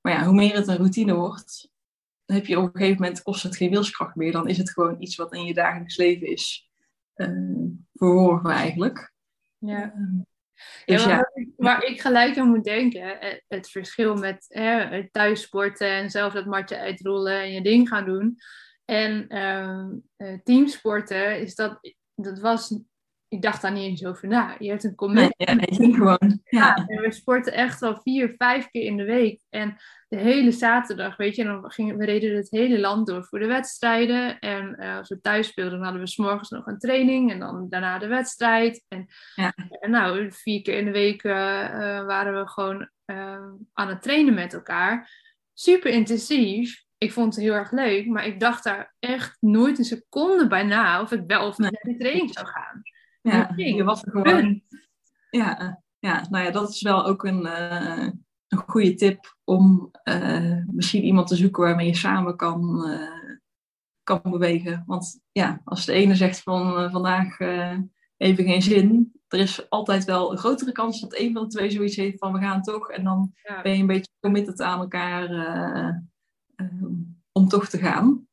maar 0.00 0.12
ja, 0.12 0.24
hoe 0.24 0.34
meer 0.34 0.54
het 0.54 0.66
een 0.66 0.76
routine 0.76 1.14
wordt, 1.14 1.70
dan 2.24 2.36
heb 2.36 2.46
je 2.46 2.58
op 2.58 2.64
een 2.74 2.80
gegeven 2.80 3.02
moment 3.02 3.22
kost 3.22 3.42
het 3.42 3.56
geen 3.56 3.70
wilskracht 3.70 4.14
meer. 4.14 4.32
Dan 4.32 4.48
is 4.48 4.58
het 4.58 4.70
gewoon 4.70 4.96
iets 5.02 5.16
wat 5.16 5.34
in 5.34 5.44
je 5.44 5.54
dagelijks 5.54 5.96
leven 5.96 6.26
is 6.26 6.70
eh 7.14 7.28
verworven 7.94 8.50
eigenlijk. 8.50 9.12
ja. 9.58 9.92
Eh, 9.92 10.00
Ja, 10.84 10.94
dus 10.96 11.04
ja, 11.04 11.16
wat 11.16 11.30
ik- 11.34 11.48
waar 11.56 11.84
ik 11.84 12.00
gelijk 12.00 12.38
aan 12.38 12.48
moet 12.48 12.64
denken, 12.64 13.18
het 13.48 13.70
verschil 13.70 14.14
met 14.16 14.44
hè, 14.48 15.08
thuis 15.10 15.42
sporten 15.42 15.88
en 15.90 16.10
zelf 16.10 16.32
dat 16.32 16.46
matje 16.46 16.78
uitrollen 16.78 17.40
en 17.40 17.50
je 17.52 17.62
ding 17.62 17.88
gaan 17.88 18.04
doen. 18.04 18.36
En 18.84 19.28
ehm, 19.28 19.90
eh, 20.16 20.38
teamsporten, 20.44 21.40
is 21.40 21.54
dat, 21.54 21.94
dat 22.14 22.38
was, 22.40 22.78
ik 23.28 23.42
dacht 23.42 23.62
daar 23.62 23.72
niet 23.72 23.82
eens 23.82 24.04
over 24.04 24.28
na. 24.28 24.56
Je 24.58 24.68
hebt 24.68 24.84
een 24.84 24.88
nee, 24.88 24.98
commitment. 24.98 25.34
ja, 25.36 25.54
je 25.60 25.74
ging 25.74 25.96
gewoon. 25.96 26.40
Ja, 26.44 26.74
en 26.86 27.00
we 27.02 27.12
sporten 27.12 27.52
echt 27.52 27.80
wel 27.80 28.00
vier, 28.02 28.34
vijf 28.36 28.70
keer 28.70 28.82
in 28.84 28.96
de 28.96 29.04
week. 29.04 29.42
En 29.50 29.76
de 30.08 30.16
hele 30.16 30.52
zaterdag, 30.52 31.16
weet 31.16 31.36
je, 31.36 31.44
dan 31.44 31.70
gingen, 31.70 31.96
we 31.96 32.04
reden 32.04 32.36
het 32.36 32.50
hele 32.50 32.78
land 32.78 33.06
door 33.06 33.24
voor 33.24 33.38
de 33.38 33.46
wedstrijden. 33.46 34.38
En 34.38 34.74
eh, 34.78 34.96
als 34.96 35.08
we 35.08 35.20
thuis 35.20 35.46
speelden, 35.48 35.72
dan 35.74 35.82
hadden 35.82 36.00
we 36.02 36.08
s'morgens 36.08 36.50
nog 36.50 36.66
een 36.66 36.78
training 36.78 37.30
en 37.32 37.38
dan 37.38 37.66
daarna 37.68 37.98
de 37.98 38.06
wedstrijd. 38.06 38.84
En, 38.88 39.06
Ja. 39.34 39.54
en 39.80 39.90
nou, 39.90 40.32
vier 40.32 40.62
keer 40.62 40.78
in 40.78 40.84
de 40.84 40.90
week 40.90 41.22
eh, 41.22 41.64
eh, 41.64 42.06
waren 42.06 42.40
we 42.40 42.48
gewoon 42.48 42.88
aan 43.72 43.88
het 43.88 44.02
trainen 44.02 44.34
met 44.34 44.54
elkaar. 44.54 45.10
Super 45.54 45.90
intensief. 45.90 46.86
Ik 46.98 47.12
vond 47.12 47.34
het 47.34 47.44
heel 47.44 47.54
erg 47.54 47.70
leuk, 47.70 48.06
maar 48.06 48.26
ik 48.26 48.40
dacht 48.40 48.64
daar 48.64 48.94
echt 48.98 49.36
nooit 49.40 49.78
een 49.78 49.84
seconde 49.84 50.46
bij 50.46 50.62
na 50.62 51.00
of 51.00 51.12
ik 51.12 51.22
wel 51.26 51.46
of 51.46 51.58
niet 51.58 51.70
naar 51.72 51.82
die 51.82 51.98
training 51.98 52.32
zou 52.32 52.46
gaan. 52.46 52.82
Ja, 53.32 53.52
je 53.56 53.84
was 53.84 54.02
er 54.04 54.10
gewoon. 54.10 54.62
Ja, 55.30 55.82
ja, 55.98 56.26
nou 56.30 56.44
ja, 56.44 56.50
dat 56.50 56.68
is 56.70 56.82
wel 56.82 57.06
ook 57.06 57.24
een, 57.24 57.46
eh, 57.46 58.08
een 58.48 58.58
goede 58.66 58.94
tip 58.94 59.36
om 59.44 59.88
eh, 60.02 60.56
misschien 60.66 61.04
iemand 61.04 61.26
te 61.28 61.36
zoeken 61.36 61.62
waarmee 61.62 61.86
je 61.86 61.96
samen 61.96 62.36
kan, 62.36 62.84
eh, 62.88 63.36
kan 64.02 64.20
bewegen. 64.22 64.82
Want 64.86 65.20
ja, 65.32 65.60
als 65.64 65.84
de 65.84 65.92
ene 65.92 66.14
zegt 66.14 66.42
van 66.42 66.76
eh, 66.78 66.92
vandaag 66.92 67.38
eh, 67.38 67.78
even 68.16 68.44
geen 68.44 68.62
zin, 68.62 69.12
er 69.28 69.38
is 69.38 69.70
altijd 69.70 70.04
wel 70.04 70.32
een 70.32 70.38
grotere 70.38 70.72
kans 70.72 71.00
dat 71.00 71.18
een 71.18 71.32
van 71.32 71.42
de 71.42 71.48
twee 71.48 71.70
zoiets 71.70 71.96
heeft 71.96 72.18
van 72.18 72.32
we 72.32 72.38
gaan 72.38 72.62
toch. 72.62 72.90
En 72.90 73.04
dan 73.04 73.32
Ja. 73.42 73.62
ben 73.62 73.72
je 73.72 73.80
een 73.80 73.86
beetje 73.86 74.12
committed 74.20 74.60
aan 74.60 74.80
elkaar 74.80 75.30
eh, 75.30 75.88
eh, 76.56 76.84
om 77.32 77.48
toch 77.48 77.68
te 77.68 77.78
gaan. 77.78 78.26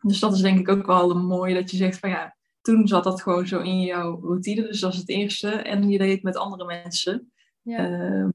Dus 0.00 0.20
dat 0.20 0.34
is 0.34 0.40
denk 0.40 0.58
ik 0.58 0.68
ook 0.68 0.86
wel 0.86 1.10
een 1.10 1.26
mooie 1.26 1.54
dat 1.54 1.70
je 1.70 1.76
zegt 1.76 1.98
van 1.98 2.10
ja, 2.10 2.36
toen 2.62 2.88
zat 2.88 3.04
dat 3.04 3.22
gewoon 3.22 3.46
zo 3.46 3.60
in 3.60 3.80
jouw 3.80 4.20
routine. 4.20 4.62
Dus 4.62 4.80
dat 4.80 4.92
is 4.92 4.98
het 4.98 5.08
eerste. 5.08 5.50
En 5.50 5.88
je 5.88 5.98
deed 5.98 6.12
het 6.12 6.22
met 6.22 6.36
andere 6.36 6.64
mensen. 6.64 7.32
Ja. 7.62 7.78
Eh, 7.78 8.28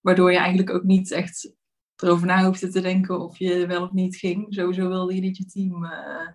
waardoor 0.00 0.32
je 0.32 0.38
eigenlijk 0.38 0.70
ook 0.70 0.82
niet 0.82 1.10
echt 1.10 1.54
erover 1.96 2.26
na 2.26 2.44
hoefde 2.44 2.68
te 2.68 2.80
denken 2.80 3.20
of 3.20 3.38
je 3.38 3.66
wel 3.66 3.82
of 3.82 3.92
niet 3.92 4.16
ging. 4.16 4.46
Sowieso 4.54 4.88
wilde 4.88 5.14
je 5.14 5.20
niet 5.20 5.36
je 5.36 5.44
team 5.46 5.84
eh, 5.84 6.28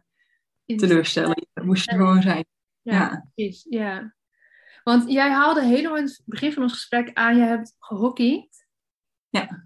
teleurstellen. 0.78 1.48
Je 1.54 1.62
moest 1.64 1.90
er 1.92 1.98
gewoon 1.98 2.22
zijn. 2.22 2.46
Ja, 2.82 2.94
Ja. 2.94 3.30
precies. 3.36 3.66
Ja. 3.70 4.14
Want 4.84 5.12
jij 5.12 5.30
haalde 5.32 5.64
helemaal 5.66 5.98
in 5.98 6.04
het 6.04 6.22
begin 6.26 6.54
van 6.54 6.64
ons 6.64 6.74
gesprek 6.74 7.14
aan, 7.14 7.36
je 7.38 7.42
hebt 7.44 7.76
gehockeyd. 7.80 8.64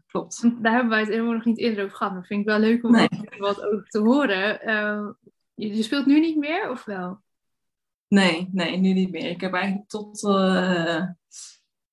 Klopt. 0.08 0.42
Want 0.42 0.64
Daar 0.64 0.72
hebben 0.74 0.90
wij 0.90 1.00
het 1.00 1.10
helemaal 1.10 1.34
nog 1.34 1.46
niet 1.46 1.58
eerder 1.58 1.84
over 1.84 1.98
gehad. 1.98 2.14
Maar 2.14 2.26
vind 2.26 2.40
ik 2.42 2.46
wel 2.48 2.60
leuk 2.60 2.84
om 2.84 2.92
Nee. 2.92 3.08
wat 3.38 3.64
over 3.64 3.88
te 3.88 4.00
horen. 4.00 4.62
Eh, 4.62 5.10
je, 5.54 5.76
je 5.76 5.84
speelt 5.84 6.06
nu 6.06 6.20
niet 6.20 6.38
meer, 6.38 6.70
of 6.70 6.86
wel? 6.86 7.22
Nee, 8.10 8.50
nee, 8.52 8.78
nu 8.78 8.94
niet 8.94 9.12
meer. 9.12 9.30
Ik 9.30 9.42
heb 9.42 9.54
eigenlijk 9.54 9.90
tot, 9.90 10.24
eh, 10.24 11.04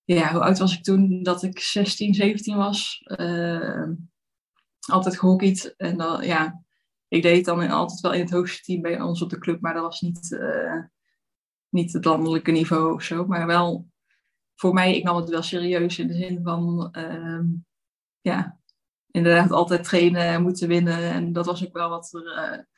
ja, 0.04 0.32
hoe 0.32 0.40
oud 0.40 0.58
was 0.58 0.76
ik 0.76 0.82
toen? 0.84 1.22
Dat 1.22 1.42
ik 1.42 1.58
16, 1.58 2.14
17 2.14 2.56
was. 2.56 3.02
eh, 3.04 3.88
altijd 4.88 5.18
gehockeyd. 5.18 5.74
En 5.76 5.96
dan, 5.96 6.26
ja, 6.26 6.64
ik 7.08 7.22
deed 7.22 7.44
dan 7.44 7.70
altijd 7.70 8.00
wel 8.00 8.12
in 8.12 8.20
het 8.20 8.30
hoogste 8.30 8.62
team 8.62 8.82
bij 8.82 9.00
ons 9.00 9.22
op 9.22 9.30
de 9.30 9.38
club. 9.38 9.60
Maar 9.60 9.74
dat 9.74 9.82
was 9.82 10.00
niet, 10.00 10.32
eh, 10.32 10.82
niet 11.68 11.92
het 11.92 12.04
landelijke 12.04 12.50
niveau 12.50 12.94
of 12.94 13.02
zo. 13.02 13.26
Maar 13.26 13.46
wel, 13.46 13.88
voor 14.54 14.72
mij, 14.74 14.96
ik 14.96 15.04
nam 15.04 15.16
het 15.16 15.28
wel 15.28 15.42
serieus 15.42 15.98
in 15.98 16.06
de 16.06 16.14
zin 16.14 16.40
van, 16.42 16.88
ehm, 16.92 17.44
ja, 18.20 18.58
inderdaad 19.10 19.50
altijd 19.50 19.84
trainen 19.84 20.22
en 20.22 20.42
moeten 20.42 20.68
winnen. 20.68 20.98
En 20.98 21.32
dat 21.32 21.46
was 21.46 21.66
ook 21.66 21.72
wel 21.72 21.88
wat 21.88 22.12
er... 22.14 22.68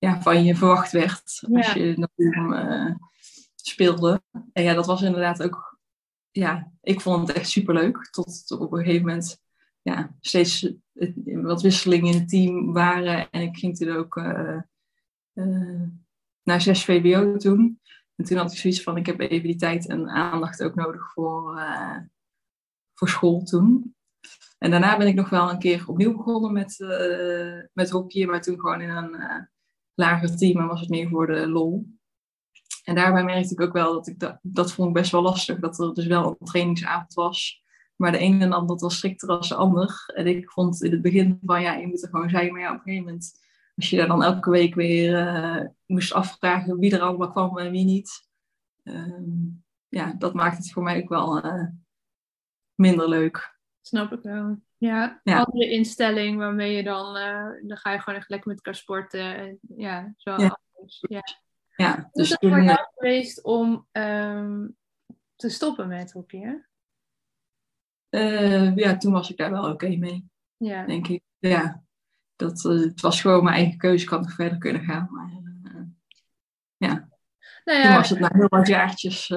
ja, 0.00 0.20
van 0.22 0.44
je 0.44 0.54
verwacht 0.54 0.92
werd 0.92 1.22
als 1.52 1.66
Ja. 1.66 1.82
je 1.82 1.94
natuurlijk 1.96 2.68
eh, 2.68 2.94
speelde. 3.54 4.22
En 4.52 4.62
ja, 4.62 4.74
dat 4.74 4.86
was 4.86 5.02
inderdaad 5.02 5.42
ook, 5.42 5.78
ja, 6.30 6.72
ik 6.80 7.00
vond 7.00 7.28
het 7.28 7.36
echt 7.36 7.48
superleuk. 7.48 8.08
Tot, 8.10 8.46
tot 8.46 8.60
op 8.60 8.72
een 8.72 8.84
gegeven 8.84 9.06
moment, 9.06 9.40
ja, 9.82 10.16
steeds 10.20 10.72
wat 11.24 11.62
wisselingen 11.62 12.12
in 12.12 12.18
het 12.18 12.28
team 12.28 12.72
waren. 12.72 13.30
En 13.30 13.40
ik 13.40 13.56
ging 13.56 13.76
toen 13.76 13.96
ook 13.96 14.16
eh, 14.16 14.56
eh, 15.32 15.82
naar 16.42 16.60
6 16.60 16.84
VWO 16.84 17.36
toen. 17.36 17.80
En 18.16 18.24
toen 18.24 18.36
had 18.36 18.52
ik 18.52 18.58
zoiets 18.58 18.82
van, 18.82 18.96
ik 18.96 19.06
heb 19.06 19.20
even 19.20 19.48
die 19.48 19.56
tijd 19.56 19.88
en 19.88 20.08
aandacht 20.08 20.62
ook 20.62 20.74
nodig 20.74 21.12
voor, 21.12 21.60
voor 22.94 23.08
school 23.08 23.42
toen. 23.42 23.94
En 24.58 24.70
daarna 24.70 24.96
ben 24.96 25.06
ik 25.06 25.14
nog 25.14 25.28
wel 25.28 25.50
een 25.50 25.58
keer 25.58 25.84
opnieuw 25.88 26.16
begonnen 26.16 26.52
met, 26.52 26.76
met 27.72 27.90
hockey, 27.90 28.26
maar 28.26 28.42
toen 28.42 28.60
gewoon 28.60 28.80
in 28.80 28.90
een 28.90 29.48
lager 30.00 30.36
team 30.36 30.60
en 30.60 30.66
was 30.66 30.80
het 30.80 30.88
meer 30.88 31.08
voor 31.08 31.26
de 31.26 31.48
lol. 31.48 31.86
En 32.84 32.94
daarbij 32.94 33.24
merkte 33.24 33.52
ik 33.52 33.60
ook 33.60 33.72
wel 33.72 33.92
dat 33.92 34.06
ik 34.06 34.18
dat, 34.18 34.38
dat 34.42 34.72
vond 34.72 34.88
ik 34.88 34.94
best 34.94 35.12
wel 35.12 35.22
lastig, 35.22 35.58
dat 35.58 35.78
er 35.78 35.94
dus 35.94 36.06
wel 36.06 36.36
een 36.38 36.46
trainingsavond 36.46 37.14
was. 37.14 37.62
Maar 37.96 38.12
de 38.12 38.18
ene 38.18 38.44
en 38.44 38.52
ander 38.52 38.76
was 38.76 38.96
strikter 38.96 39.28
dan 39.28 39.40
de 39.40 39.54
ander. 39.54 40.12
En 40.14 40.26
ik 40.26 40.50
vond 40.50 40.82
in 40.82 40.90
het 40.90 41.02
begin 41.02 41.38
van 41.44 41.62
ja, 41.62 41.74
je 41.74 41.86
moet 41.86 42.02
er 42.02 42.08
gewoon 42.08 42.30
zijn, 42.30 42.52
maar 42.52 42.60
ja, 42.60 42.68
op 42.68 42.74
een 42.74 42.82
gegeven 42.82 43.04
moment, 43.04 43.32
als 43.76 43.90
je 43.90 43.96
daar 43.96 44.06
dan 44.06 44.22
elke 44.22 44.50
week 44.50 44.74
weer 44.74 45.36
uh, 45.36 45.66
moest 45.86 46.12
afvragen 46.12 46.78
wie 46.78 46.94
er 46.94 47.00
allemaal 47.00 47.30
kwam 47.30 47.58
en 47.58 47.70
wie 47.70 47.84
niet. 47.84 48.28
Um, 48.82 49.64
ja, 49.88 50.14
dat 50.18 50.34
maakt 50.34 50.56
het 50.56 50.72
voor 50.72 50.82
mij 50.82 51.02
ook 51.02 51.08
wel 51.08 51.44
uh, 51.44 51.66
minder 52.74 53.08
leuk. 53.08 53.58
Snap 53.80 54.12
ik 54.12 54.22
wel. 54.22 54.62
Ja, 54.80 55.20
ja. 55.22 55.42
andere 55.42 55.70
instelling 55.70 56.38
waarmee 56.38 56.76
je 56.76 56.82
dan, 56.82 57.16
uh, 57.16 57.68
dan 57.68 57.76
ga 57.76 57.92
je 57.92 57.98
gewoon 57.98 58.18
echt 58.18 58.28
lekker 58.28 58.48
met 58.48 58.56
elkaar 58.56 58.74
sporten. 58.74 59.36
En, 59.36 59.58
ja, 59.76 60.14
zo 60.16 60.30
ja. 60.30 60.60
ja. 61.00 61.22
ja 61.76 61.94
dus 61.96 62.10
Hoe 62.12 62.22
is 62.22 62.30
het 62.30 62.40
voor 62.40 62.62
jou 62.62 62.86
geweest 62.94 63.42
om 63.42 63.86
um, 63.92 64.76
te 65.36 65.48
stoppen 65.48 65.88
met 65.88 66.12
hockey? 66.12 66.64
Uh, 68.10 68.76
ja, 68.76 68.96
toen 68.96 69.12
was 69.12 69.30
ik 69.30 69.36
daar 69.36 69.50
wel 69.50 69.62
oké 69.62 69.70
okay 69.70 69.96
mee. 69.96 70.28
Ja. 70.56 70.86
Denk 70.86 71.08
ik. 71.08 71.22
Ja, 71.38 71.82
dat, 72.36 72.64
uh, 72.64 72.80
het 72.80 73.00
was 73.00 73.20
gewoon 73.20 73.44
mijn 73.44 73.56
eigen 73.56 73.78
keuze. 73.78 74.04
Ik 74.04 74.10
had 74.10 74.20
nog 74.20 74.32
verder 74.32 74.58
kunnen 74.58 74.82
gaan. 74.82 75.08
Maar 75.10 75.30
ja. 76.76 77.08
Nou 77.64 77.78
ja, 77.78 77.84
toen 77.84 77.94
was 77.96 78.10
het 78.10 78.18
na 78.18 78.30
heel 78.32 78.48
wat 78.48 78.66
jaartjes. 78.66 79.28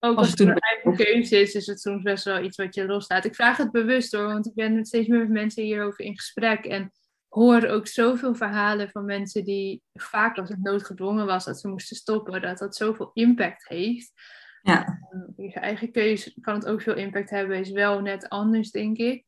Ook 0.00 0.18
als 0.18 0.30
het 0.30 0.40
een 0.40 0.58
eigen 0.58 0.96
keuze 0.96 1.40
is, 1.40 1.54
is 1.54 1.66
het 1.66 1.80
soms 1.80 2.02
best 2.02 2.24
wel 2.24 2.42
iets 2.42 2.56
wat 2.56 2.74
je 2.74 2.86
loslaat. 2.86 3.24
Ik 3.24 3.34
vraag 3.34 3.56
het 3.56 3.70
bewust 3.70 4.12
hoor, 4.12 4.26
want 4.26 4.46
ik 4.46 4.54
ben 4.54 4.84
steeds 4.84 5.08
meer 5.08 5.18
met 5.18 5.28
mensen 5.28 5.62
hierover 5.62 6.04
in 6.04 6.16
gesprek. 6.16 6.64
En 6.64 6.92
hoor 7.28 7.66
ook 7.66 7.86
zoveel 7.86 8.34
verhalen 8.34 8.90
van 8.90 9.04
mensen 9.04 9.44
die 9.44 9.82
vaak 9.92 10.38
als 10.38 10.48
het 10.48 10.62
noodgedwongen 10.62 11.26
was 11.26 11.44
dat 11.44 11.60
ze 11.60 11.68
moesten 11.68 11.96
stoppen, 11.96 12.42
dat 12.42 12.58
dat 12.58 12.76
zoveel 12.76 13.10
impact 13.14 13.68
heeft. 13.68 14.12
Ja. 14.62 14.98
Je 15.36 15.52
eigen 15.52 15.92
keuze 15.92 16.40
kan 16.40 16.54
het 16.54 16.66
ook 16.66 16.82
veel 16.82 16.96
impact 16.96 17.30
hebben, 17.30 17.58
is 17.58 17.70
wel 17.70 18.00
net 18.00 18.28
anders, 18.28 18.70
denk 18.70 18.96
ik. 18.96 19.24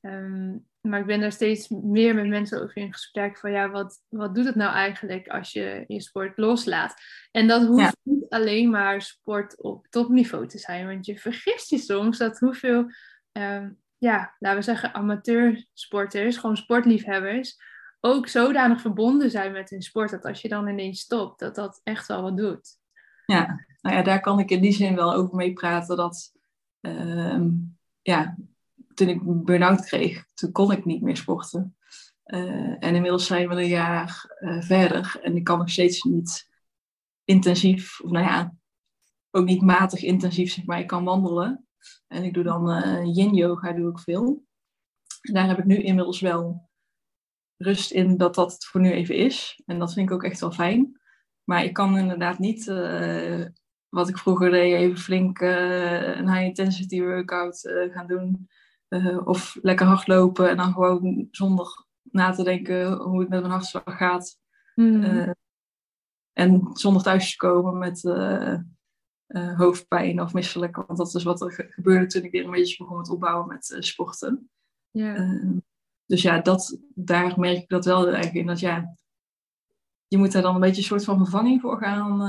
Um, 0.00 0.66
maar 0.88 1.00
ik 1.00 1.06
ben 1.06 1.20
daar 1.20 1.32
steeds 1.32 1.68
meer 1.68 2.14
met 2.14 2.26
mensen 2.26 2.62
over 2.62 2.76
in 2.76 2.92
gesprek 2.92 3.38
van 3.38 3.50
ja, 3.50 3.70
wat, 3.70 4.00
wat 4.08 4.34
doet 4.34 4.44
het 4.44 4.54
nou 4.54 4.72
eigenlijk 4.72 5.28
als 5.28 5.52
je 5.52 5.84
je 5.86 6.00
sport 6.00 6.38
loslaat? 6.38 6.94
En 7.30 7.48
dat 7.48 7.66
hoeft 7.66 7.80
ja. 7.80 7.92
niet 8.02 8.28
alleen 8.28 8.70
maar 8.70 9.02
sport 9.02 9.62
op 9.62 9.86
topniveau 9.90 10.46
te 10.46 10.58
zijn, 10.58 10.86
want 10.86 11.06
je 11.06 11.18
vergist 11.18 11.70
je 11.70 11.78
soms 11.78 12.18
dat 12.18 12.38
hoeveel, 12.38 12.90
um, 13.32 13.78
ja, 13.98 14.34
laten 14.38 14.58
we 14.58 14.64
zeggen, 14.64 14.94
amateursporters, 14.94 16.36
gewoon 16.36 16.56
sportliefhebbers, 16.56 17.56
ook 18.00 18.28
zodanig 18.28 18.80
verbonden 18.80 19.30
zijn 19.30 19.52
met 19.52 19.70
hun 19.70 19.82
sport 19.82 20.10
dat 20.10 20.24
als 20.24 20.40
je 20.40 20.48
dan 20.48 20.68
ineens 20.68 21.00
stopt, 21.00 21.38
dat 21.38 21.54
dat 21.54 21.80
echt 21.82 22.06
wel 22.06 22.22
wat 22.22 22.36
doet. 22.36 22.78
Ja, 23.26 23.64
nou 23.80 23.96
ja, 23.96 24.02
daar 24.02 24.20
kan 24.20 24.38
ik 24.38 24.50
in 24.50 24.60
die 24.60 24.72
zin 24.72 24.94
wel 24.94 25.14
over 25.14 25.34
mee 25.34 25.52
praten 25.52 25.96
dat, 25.96 26.32
uh, 26.80 27.40
ja, 28.02 28.36
toen 28.94 29.08
ik 29.08 29.44
burn-out 29.44 29.84
kreeg, 29.84 30.26
toen 30.34 30.52
kon 30.52 30.72
ik 30.72 30.84
niet 30.84 31.02
meer 31.02 31.16
sporten. 31.16 31.76
Uh, 32.24 32.84
en 32.84 32.94
inmiddels 32.94 33.26
zijn 33.26 33.48
we 33.48 33.54
een 33.54 33.68
jaar 33.68 34.36
uh, 34.40 34.62
verder 34.62 35.18
en 35.22 35.36
ik 35.36 35.44
kan 35.44 35.58
nog 35.58 35.70
steeds 35.70 36.02
niet 36.02 36.50
intensief, 37.24 38.00
of 38.00 38.10
nou 38.10 38.24
ja, 38.24 38.54
ook 39.30 39.44
niet 39.44 39.62
matig 39.62 40.02
intensief, 40.02 40.52
zeg 40.52 40.64
maar. 40.64 40.78
Ik 40.78 40.86
kan 40.86 41.04
wandelen 41.04 41.66
en 42.06 42.24
ik 42.24 42.34
doe 42.34 42.44
dan 42.44 42.70
uh, 42.70 43.14
yin-yoga, 43.16 43.72
doe 43.72 43.90
ik 43.90 43.98
veel. 43.98 44.44
Daar 45.20 45.46
heb 45.46 45.58
ik 45.58 45.64
nu 45.64 45.76
inmiddels 45.76 46.20
wel 46.20 46.70
rust 47.56 47.90
in 47.90 48.16
dat 48.16 48.34
dat 48.34 48.52
het 48.52 48.64
voor 48.64 48.80
nu 48.80 48.92
even 48.92 49.16
is. 49.16 49.62
En 49.66 49.78
dat 49.78 49.92
vind 49.92 50.08
ik 50.08 50.14
ook 50.14 50.24
echt 50.24 50.40
wel 50.40 50.52
fijn. 50.52 51.00
Maar 51.44 51.64
ik 51.64 51.72
kan 51.72 51.98
inderdaad 51.98 52.38
niet, 52.38 52.64
wat 53.88 54.08
ik 54.08 54.18
vroeger 54.18 54.50
deed, 54.50 54.74
even 54.74 54.98
flink 54.98 55.40
een 55.40 56.30
high-intensity 56.32 57.00
workout 57.00 57.60
gaan 57.92 58.06
doen. 58.06 58.48
Of 59.24 59.58
lekker 59.62 59.86
hardlopen 59.86 60.50
en 60.50 60.56
dan 60.56 60.72
gewoon 60.72 61.28
zonder 61.30 61.84
na 62.02 62.32
te 62.32 62.42
denken 62.42 62.92
hoe 62.92 63.20
het 63.20 63.28
met 63.28 63.40
mijn 63.40 63.52
hartslag 63.52 63.96
gaat. 63.96 64.42
Mm. 64.74 65.34
en 66.32 66.70
zonder 66.72 67.02
thuis 67.02 67.30
te 67.30 67.36
komen 67.36 67.78
met 67.78 68.02
hoofdpijn 69.56 70.20
of 70.20 70.32
misselijk. 70.32 70.76
Want 70.76 70.98
dat 70.98 71.14
is 71.14 71.22
wat 71.22 71.40
er 71.40 71.66
gebeurde 71.70 72.06
toen 72.06 72.22
ik 72.22 72.30
weer 72.30 72.44
een 72.44 72.50
beetje 72.50 72.76
begon 72.76 72.96
met 72.96 73.10
opbouwen 73.10 73.48
met 73.48 73.76
sporten. 73.78 74.50
Yeah. 74.90 75.58
dus 76.06 76.22
ja, 76.22 76.40
dat, 76.40 76.78
daar 76.94 77.38
merk 77.40 77.56
ik 77.56 77.68
dat 77.68 77.84
wel 77.84 78.04
eigenlijk 78.04 78.34
in. 78.34 78.46
Dat 78.46 78.60
ja, 78.60 78.94
je 80.06 80.18
moet 80.18 80.32
daar 80.32 80.42
dan 80.42 80.54
een 80.54 80.60
beetje 80.60 80.80
een 80.80 80.86
soort 80.86 81.04
van 81.04 81.18
vervanging 81.18 81.60
voor 81.60 81.78
gaan 81.78 82.20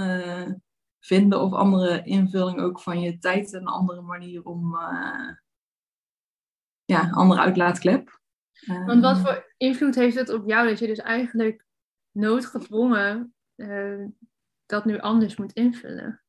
vinden. 1.00 1.42
Of 1.42 1.54
andere 1.54 2.04
invulling 2.04 2.60
ook 2.60 2.80
van 2.80 3.00
je 3.02 3.18
tijd. 3.18 3.54
Een 3.54 3.68
andere 3.68 4.02
manier 4.02 4.44
om, 4.44 4.78
ja, 6.86 7.10
andere 7.12 7.42
uitlaatklep. 7.42 8.20
Want 8.86 9.02
wat 9.02 9.20
voor 9.20 9.54
invloed 9.58 9.96
heeft 9.96 10.16
het 10.16 10.30
op 10.30 10.48
jou 10.48 10.70
dat 10.70 10.80
je 10.80 10.88
dus 10.88 11.00
eigenlijk 11.00 11.66
noodgedwongen 12.12 13.34
dat 14.66 14.86
nu 14.86 15.00
anders 15.00 15.36
moet 15.36 15.54
invullen? 15.54 16.24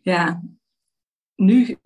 Ja, 0.00 0.42
nu 1.34 1.78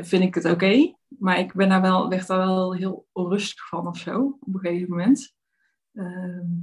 vind 0.00 0.22
ik 0.22 0.34
het 0.34 0.44
oké. 0.44 0.54
Okay, 0.54 0.96
maar 1.08 1.38
ik 1.38 1.52
ben 1.52 1.68
daar 1.68 1.80
wel, 1.80 2.08
werd 2.08 2.26
daar 2.26 2.38
wel 2.38 2.74
heel 2.74 3.06
onrustig 3.12 3.68
van 3.68 3.86
of 3.86 3.98
zo. 3.98 4.38
Op 4.40 4.54
een 4.54 4.60
gegeven 4.60 4.90
moment. 4.90 5.34
Uh, 5.92 6.06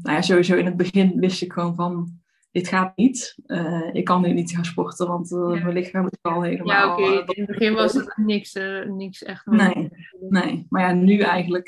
nou 0.01 0.15
ja, 0.15 0.21
sowieso 0.21 0.55
in 0.55 0.65
het 0.65 0.77
begin 0.77 1.19
wist 1.19 1.41
ik 1.41 1.53
gewoon 1.53 1.75
van, 1.75 2.21
dit 2.57 2.67
gaat 2.67 2.97
niet. 2.97 3.37
Uh, 3.45 3.93
ik 3.93 4.05
kan 4.05 4.21
nu 4.21 4.33
niet 4.33 4.51
gaan 4.51 4.65
sporten, 4.65 5.07
want 5.07 5.31
uh, 5.31 5.55
ja. 5.55 5.63
mijn 5.63 5.73
lichaam 5.73 6.05
is 6.05 6.17
al 6.21 6.41
helemaal... 6.41 6.75
Ja, 6.75 6.91
oké. 6.91 7.01
Okay. 7.01 7.23
In 7.25 7.41
het 7.41 7.57
begin 7.57 7.73
was 7.73 7.93
het 7.93 8.17
niks, 8.17 8.53
niks 8.87 9.23
echt... 9.23 9.45
Nee, 9.45 9.89
nee, 10.29 10.65
maar 10.69 10.81
ja, 10.81 10.91
nu 10.91 11.19
eigenlijk... 11.19 11.67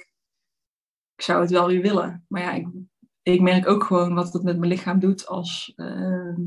Ik 1.15 1.23
zou 1.23 1.41
het 1.41 1.51
wel 1.51 1.67
weer 1.67 1.81
willen. 1.81 2.25
Maar 2.27 2.41
ja, 2.41 2.51
ik, 2.51 2.67
ik 3.21 3.41
merk 3.41 3.67
ook 3.67 3.83
gewoon 3.83 4.13
wat 4.13 4.33
het 4.33 4.43
met 4.43 4.57
mijn 4.57 4.71
lichaam 4.71 4.99
doet 4.99 5.27
als... 5.27 5.73
Ehm, 5.75 6.41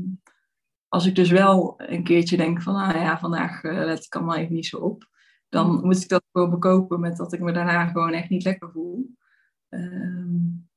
als 0.87 1.05
ik 1.05 1.15
dus 1.15 1.29
wel 1.29 1.73
een 1.77 2.03
keertje 2.03 2.37
denk 2.37 2.61
van, 2.61 2.75
ah 2.75 2.95
ja, 2.95 3.19
vandaag 3.19 3.63
let 3.63 4.05
ik 4.05 4.15
allemaal 4.15 4.35
even 4.35 4.53
niet 4.53 4.65
zo 4.65 4.77
op. 4.77 5.07
Dan 5.49 5.85
moet 5.85 6.01
ik 6.01 6.09
dat 6.09 6.23
gewoon 6.31 6.49
bekopen 6.49 6.99
met 6.99 7.17
dat 7.17 7.33
ik 7.33 7.39
me 7.39 7.51
daarna 7.51 7.85
gewoon 7.85 8.13
echt 8.13 8.29
niet 8.29 8.43
lekker 8.43 8.71
voel. 8.71 9.15
Um, 9.69 10.69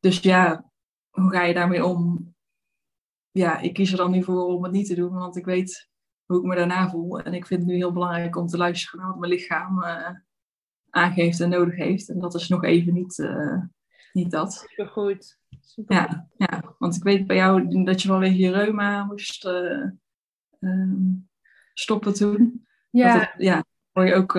dus 0.00 0.20
ja, 0.20 0.70
hoe 1.10 1.30
ga 1.30 1.42
je 1.42 1.54
daarmee 1.54 1.84
om? 1.84 2.31
Ja, 3.32 3.58
ik 3.58 3.72
kies 3.72 3.90
er 3.90 3.96
dan 3.96 4.10
nu 4.10 4.22
voor 4.22 4.44
om 4.44 4.62
het 4.62 4.72
niet 4.72 4.86
te 4.86 4.94
doen, 4.94 5.12
want 5.12 5.36
ik 5.36 5.44
weet 5.44 5.88
hoe 6.26 6.38
ik 6.38 6.44
me 6.44 6.54
daarna 6.54 6.90
voel. 6.90 7.20
En 7.20 7.34
ik 7.34 7.46
vind 7.46 7.60
het 7.60 7.70
nu 7.70 7.76
heel 7.76 7.92
belangrijk 7.92 8.36
om 8.36 8.46
te 8.46 8.56
luisteren 8.56 9.00
naar 9.00 9.08
wat 9.08 9.18
mijn 9.18 9.32
lichaam 9.32 9.82
uh, 9.82 10.10
aangeeft 10.90 11.40
en 11.40 11.48
nodig 11.48 11.76
heeft. 11.76 12.08
En 12.08 12.20
dat 12.20 12.34
is 12.34 12.48
nog 12.48 12.64
even 12.64 12.94
niet, 12.94 13.18
uh, 13.18 13.62
niet 14.12 14.30
dat. 14.30 14.52
Supergoed. 14.52 15.38
Super 15.60 15.96
ja, 15.96 16.28
ja, 16.36 16.74
want 16.78 16.96
ik 16.96 17.02
weet 17.02 17.26
bij 17.26 17.36
jou 17.36 17.84
dat 17.84 18.02
je 18.02 18.08
vanwege 18.08 18.38
je 18.38 18.50
reuma 18.50 19.04
moest 19.04 19.46
uh, 19.46 19.90
um, 20.60 21.28
stoppen 21.74 22.14
toen. 22.14 22.66
Ja. 22.90 23.18
Het, 23.18 23.34
ja, 23.36 23.64
hoor 23.92 24.06
je 24.06 24.14
ook... 24.14 24.34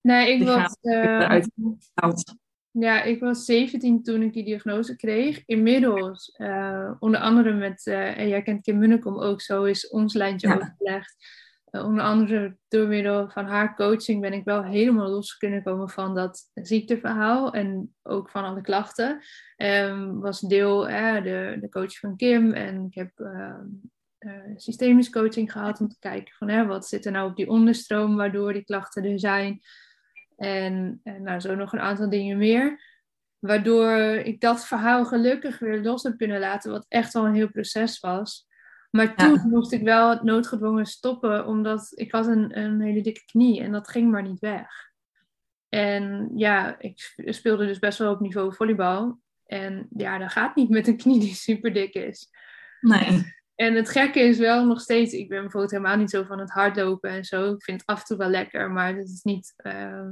nee, 0.00 0.34
ik 0.34 0.46
was... 0.46 0.76
eruit 0.80 1.50
ja, 2.78 3.02
ik 3.02 3.20
was 3.20 3.44
17 3.44 4.02
toen 4.02 4.22
ik 4.22 4.32
die 4.32 4.44
diagnose 4.44 4.96
kreeg. 4.96 5.42
Inmiddels, 5.46 6.34
uh, 6.38 6.90
onder 6.98 7.20
andere 7.20 7.52
met, 7.52 7.86
uh, 7.86 8.18
en 8.18 8.28
jij 8.28 8.42
kent 8.42 8.62
Kim 8.62 8.78
Munnekom 8.78 9.18
ook, 9.18 9.40
zo 9.40 9.64
is 9.64 9.88
ons 9.88 10.14
lijntje 10.14 10.48
ja. 10.48 10.54
overgelegd. 10.54 11.16
Uh, 11.70 11.84
onder 11.84 12.04
andere 12.04 12.56
door 12.68 12.86
middel 12.86 13.30
van 13.30 13.44
haar 13.44 13.74
coaching 13.76 14.20
ben 14.20 14.32
ik 14.32 14.44
wel 14.44 14.64
helemaal 14.64 15.08
los 15.08 15.36
kunnen 15.36 15.62
komen 15.62 15.88
van 15.88 16.14
dat 16.14 16.50
ziekteverhaal 16.54 17.52
en 17.52 17.94
ook 18.02 18.30
van 18.30 18.44
alle 18.44 18.60
klachten. 18.60 19.20
Um, 19.56 20.20
was 20.20 20.40
deel 20.40 20.86
de, 20.86 21.56
de 21.60 21.68
coach 21.68 21.98
van 21.98 22.16
Kim 22.16 22.52
en 22.52 22.84
ik 22.84 22.94
heb 22.94 23.10
systemisch 24.56 25.10
coaching 25.10 25.52
gehad 25.52 25.80
om 25.80 25.88
te 25.88 25.98
kijken 25.98 26.34
van 26.38 26.66
wat 26.66 26.86
zit 26.86 27.06
er 27.06 27.12
nou 27.12 27.30
op 27.30 27.36
die 27.36 27.48
onderstroom 27.48 28.16
waardoor 28.16 28.52
die 28.52 28.64
klachten 28.64 29.04
er 29.04 29.18
zijn. 29.18 29.60
En, 30.36 31.00
en 31.02 31.22
nou, 31.22 31.40
zo 31.40 31.54
nog 31.54 31.72
een 31.72 31.80
aantal 31.80 32.10
dingen 32.10 32.38
meer. 32.38 32.92
Waardoor 33.38 33.98
ik 34.00 34.40
dat 34.40 34.66
verhaal 34.66 35.04
gelukkig 35.04 35.58
weer 35.58 35.82
los 35.82 36.02
heb 36.02 36.16
kunnen 36.16 36.40
laten, 36.40 36.70
wat 36.70 36.86
echt 36.88 37.12
wel 37.12 37.26
een 37.26 37.34
heel 37.34 37.50
proces 37.50 38.00
was. 38.00 38.46
Maar 38.90 39.16
toen 39.16 39.34
ja. 39.34 39.46
moest 39.46 39.72
ik 39.72 39.82
wel 39.82 40.22
noodgedwongen 40.22 40.86
stoppen, 40.86 41.46
omdat 41.46 41.92
ik 41.94 42.12
had 42.12 42.26
een, 42.26 42.58
een 42.58 42.80
hele 42.80 43.00
dikke 43.00 43.24
knie 43.24 43.60
en 43.60 43.72
dat 43.72 43.88
ging 43.88 44.10
maar 44.10 44.22
niet 44.22 44.40
weg. 44.40 44.92
En 45.68 46.30
ja, 46.34 46.78
ik 46.78 47.14
speelde 47.16 47.66
dus 47.66 47.78
best 47.78 47.98
wel 47.98 48.12
op 48.12 48.20
niveau 48.20 48.54
volleybal. 48.54 49.20
En 49.46 49.88
ja, 49.96 50.18
dat 50.18 50.32
gaat 50.32 50.56
niet 50.56 50.68
met 50.68 50.86
een 50.86 50.96
knie 50.96 51.20
die 51.20 51.34
super 51.34 51.72
dik 51.72 51.94
is. 51.94 52.28
Nee. 52.80 53.33
En 53.54 53.74
het 53.74 53.88
gekke 53.88 54.20
is 54.20 54.38
wel 54.38 54.66
nog 54.66 54.80
steeds, 54.80 55.12
ik 55.12 55.28
ben 55.28 55.40
bijvoorbeeld 55.40 55.72
helemaal 55.72 55.96
niet 55.96 56.10
zo 56.10 56.22
van 56.22 56.38
het 56.38 56.50
hardlopen 56.50 57.10
en 57.10 57.24
zo. 57.24 57.52
Ik 57.52 57.62
vind 57.62 57.80
het 57.80 57.90
af 57.90 57.98
en 57.98 58.04
toe 58.04 58.16
wel 58.16 58.28
lekker, 58.28 58.70
maar 58.70 58.96
het 58.96 59.08
is 59.08 59.22
niet 59.22 59.54
ehm, 59.56 60.10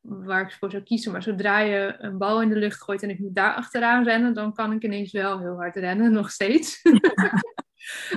waar 0.00 0.42
ik 0.42 0.52
voor 0.52 0.70
zou 0.70 0.82
kiezen. 0.82 1.12
Maar 1.12 1.22
zodra 1.22 1.58
je 1.58 1.94
een 1.98 2.18
bal 2.18 2.42
in 2.42 2.48
de 2.48 2.56
lucht 2.56 2.82
gooit 2.82 3.02
en 3.02 3.10
ik 3.10 3.18
moet 3.18 3.34
daar 3.34 3.54
achteraan 3.54 4.04
rennen, 4.04 4.34
dan 4.34 4.54
kan 4.54 4.72
ik 4.72 4.82
ineens 4.82 5.12
wel 5.12 5.38
heel 5.38 5.56
hard 5.56 5.76
rennen, 5.76 6.12
nog 6.20 6.30
steeds. 6.30 6.82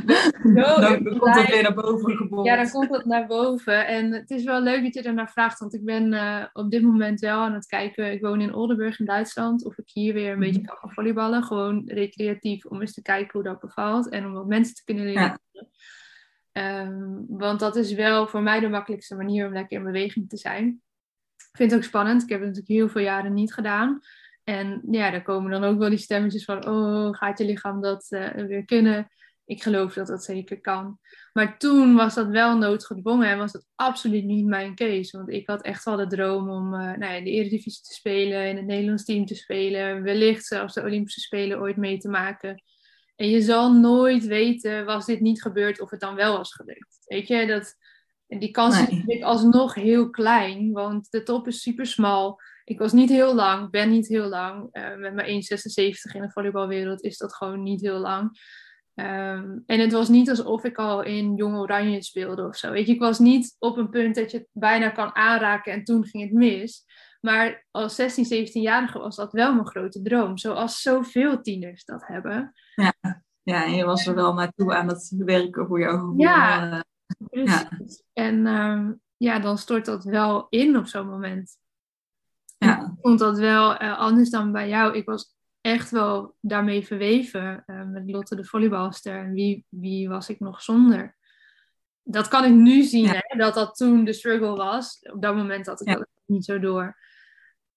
dan 0.79 1.03
komt 1.03 1.36
het 1.36 1.49
weer 1.49 1.63
naar 1.63 1.73
boven 1.73 2.43
Ja, 2.43 2.55
dan 2.55 2.69
komt 2.69 2.89
het 2.89 3.05
naar 3.05 3.27
boven. 3.27 3.88
En 3.88 4.12
het 4.12 4.29
is 4.29 4.43
wel 4.43 4.62
leuk 4.62 4.84
dat 4.84 4.93
je 4.93 5.01
ernaar 5.01 5.31
vraagt, 5.31 5.60
want 5.60 5.73
ik 5.73 5.86
ben 5.86 6.13
uh, 6.13 6.45
op 6.53 6.71
dit 6.71 6.81
moment 6.81 7.19
wel 7.19 7.39
aan 7.39 7.53
het 7.53 7.65
kijken. 7.65 8.12
Ik 8.12 8.21
woon 8.21 8.41
in 8.41 8.53
Oldenburg 8.53 8.99
in 8.99 9.05
Duitsland, 9.05 9.65
of 9.65 9.77
ik 9.77 9.89
hier 9.93 10.13
weer 10.13 10.31
een 10.31 10.39
beetje 10.39 10.62
mhm. 10.62 10.67
kan 10.67 10.77
gaan 10.77 10.93
volleyballen. 10.93 11.43
Gewoon 11.43 11.81
recreatief, 11.86 12.65
om 12.65 12.81
eens 12.81 12.93
te 12.93 13.01
kijken 13.01 13.31
hoe 13.31 13.43
dat 13.43 13.60
bevalt 13.60 14.10
en 14.10 14.25
om 14.25 14.34
wat 14.34 14.47
mensen 14.47 14.75
te 14.75 14.84
kunnen 14.84 15.05
leren. 15.05 15.39
Um, 16.53 17.25
want 17.27 17.60
dat 17.60 17.75
is 17.75 17.93
wel 17.93 18.27
voor 18.27 18.41
mij 18.41 18.60
de 18.60 18.69
makkelijkste 18.69 19.15
manier 19.15 19.47
om 19.47 19.53
lekker 19.53 19.77
in 19.77 19.84
beweging 19.84 20.29
te 20.29 20.38
zijn. 20.38 20.81
Ik 21.38 21.57
vind 21.57 21.71
het 21.71 21.79
ook 21.79 21.86
spannend. 21.86 22.23
Ik 22.23 22.29
heb 22.29 22.39
het 22.39 22.47
natuurlijk 22.47 22.73
heel 22.73 22.89
veel 22.89 23.01
jaren 23.01 23.34
niet 23.34 23.53
gedaan. 23.53 24.01
En 24.43 24.81
ja, 24.91 25.12
daar 25.12 25.21
komen 25.21 25.51
dan 25.51 25.63
ook 25.63 25.77
wel 25.77 25.89
die 25.89 25.97
stemmetjes 25.97 26.45
van, 26.45 26.67
oh, 26.67 27.13
gaat 27.13 27.38
je 27.38 27.45
lichaam 27.45 27.81
dat 27.81 28.07
uh, 28.10 28.29
weer 28.29 28.65
kunnen? 28.65 29.12
Ik 29.51 29.63
geloof 29.63 29.93
dat 29.93 30.07
dat 30.07 30.23
zeker 30.23 30.61
kan. 30.61 30.99
Maar 31.33 31.57
toen 31.57 31.95
was 31.95 32.13
dat 32.13 32.27
wel 32.27 32.57
noodgedwongen 32.57 33.29
en 33.29 33.37
was 33.37 33.51
dat 33.51 33.67
absoluut 33.75 34.23
niet 34.23 34.45
mijn 34.45 34.75
case. 34.75 35.17
Want 35.17 35.29
ik 35.29 35.47
had 35.47 35.61
echt 35.61 35.83
wel 35.83 35.95
de 35.95 36.07
droom 36.07 36.49
om 36.49 36.73
uh, 36.73 36.79
nou 36.79 36.99
ja, 36.99 37.11
in 37.11 37.23
de 37.23 37.29
Eredivisie 37.29 37.83
te 37.83 37.93
spelen, 37.93 38.47
in 38.47 38.55
het 38.55 38.65
Nederlands 38.65 39.05
team 39.05 39.25
te 39.25 39.35
spelen, 39.35 40.03
wellicht 40.03 40.45
zelfs 40.45 40.73
de 40.73 40.81
Olympische 40.81 41.19
Spelen 41.19 41.59
ooit 41.59 41.77
mee 41.77 41.97
te 41.97 42.09
maken. 42.09 42.63
En 43.15 43.29
je 43.29 43.41
zal 43.41 43.73
nooit 43.73 44.25
weten, 44.25 44.85
was 44.85 45.05
dit 45.05 45.19
niet 45.19 45.41
gebeurd, 45.41 45.81
of 45.81 45.89
het 45.89 45.99
dan 45.99 46.15
wel 46.15 46.37
was 46.37 46.53
gelukt. 46.53 46.97
Weet 47.05 47.27
je, 47.27 47.47
dat, 47.47 47.75
die 48.27 48.51
kans 48.51 48.79
is 48.81 48.89
natuurlijk 48.89 49.23
alsnog 49.23 49.73
heel 49.73 50.09
klein, 50.09 50.71
want 50.71 51.07
de 51.09 51.23
top 51.23 51.47
is 51.47 51.61
super 51.61 51.85
smal. 51.85 52.39
Ik 52.63 52.79
was 52.79 52.91
niet 52.91 53.09
heel 53.09 53.35
lang, 53.35 53.69
ben 53.69 53.89
niet 53.89 54.07
heel 54.07 54.27
lang. 54.27 54.67
Uh, 54.71 54.95
met 54.95 55.13
mijn 55.13 55.27
1,76 55.27 56.13
in 56.13 56.21
de 56.21 56.31
volleybalwereld 56.31 57.03
is 57.03 57.17
dat 57.17 57.35
gewoon 57.35 57.63
niet 57.63 57.81
heel 57.81 57.99
lang. 57.99 58.39
Ehm, 58.95 59.58
en 59.65 59.80
het 59.80 59.91
was 59.91 60.10
niet 60.10 60.30
alsof 60.30 60.63
ik 60.63 60.77
al 60.77 61.04
in 61.04 61.36
Jong 61.36 61.58
Oranje 61.58 62.04
speelde 62.04 62.47
of 62.47 62.56
zo. 62.56 62.71
Weet 62.71 62.88
je, 62.88 62.93
ik 62.93 62.99
was 62.99 63.19
niet 63.19 63.56
op 63.60 63.77
een 63.77 63.89
punt 63.89 64.15
dat 64.15 64.32
je 64.32 64.38
het 64.38 64.47
bijna 64.51 64.89
kan 64.89 65.15
aanraken 65.15 65.73
en 65.73 65.84
toen 65.84 66.06
ging 66.06 66.23
het 66.23 66.34
mis. 66.34 66.86
Maar 67.21 67.65
als 67.71 67.95
16, 67.95 68.25
17-jarige 68.25 68.99
was 68.99 69.15
dat 69.15 69.32
wel 69.32 69.54
mijn 69.54 69.67
grote 69.67 70.01
droom. 70.01 70.38
Zoals 70.38 70.82
zoveel 70.82 71.41
tieners 71.41 71.86
dat 71.86 72.08
hebben. 72.08 72.54
Ja, 72.75 72.93
ja 73.43 73.65
en 73.65 73.73
je 73.75 73.86
was 73.86 74.08
er 74.08 74.15
wel 74.15 74.34
naartoe 74.34 74.73
aan 74.75 74.88
het 74.88 75.13
werken 75.17 75.67
voor 75.67 75.80
jou 75.80 75.99
gevoel. 75.99 76.19
Ja, 76.19 76.73
uh, 76.73 76.80
precies. 77.30 78.04
Ja. 78.13 78.23
En 78.23 78.47
um, 78.47 79.01
ja, 79.17 79.39
dan 79.39 79.58
stort 79.58 79.86
dat 79.86 80.04
wel 80.04 80.47
in 80.49 80.77
op 80.77 80.86
zo'n 80.86 81.08
moment. 81.08 81.58
Ja. 82.58 82.82
Ik 82.82 82.91
vond 83.01 83.19
dat 83.19 83.38
wel 83.38 83.82
uh, 83.82 83.99
anders 83.99 84.30
dan 84.30 84.51
bij 84.51 84.69
jou. 84.69 84.95
Ik 84.95 85.06
was 85.06 85.36
echt 85.62 85.91
wel 85.91 86.36
daarmee 86.39 86.86
verweven 86.86 87.63
uh, 87.67 87.86
met 87.86 88.10
Lotte 88.10 88.36
de 88.36 88.45
volleybalster. 88.45 89.19
En 89.19 89.34
wie, 89.34 89.65
wie 89.69 90.10
was 90.10 90.30
ik 90.30 90.39
nog 90.39 90.62
zonder? 90.62 91.15
Dat 92.04 92.28
kan 92.28 92.43
ik 92.45 92.54
nu 92.54 92.84
zien, 92.84 93.08
hè, 93.08 93.38
dat 93.38 93.54
dat 93.54 93.76
toen 93.76 94.04
de 94.04 94.13
struggle 94.13 94.56
was. 94.56 95.00
Op 95.13 95.21
dat 95.21 95.36
moment 95.36 95.65
had 95.65 95.82
ik 95.82 95.88
dat 95.88 96.08
niet 96.26 96.45
zo 96.45 96.60
door. 96.60 96.97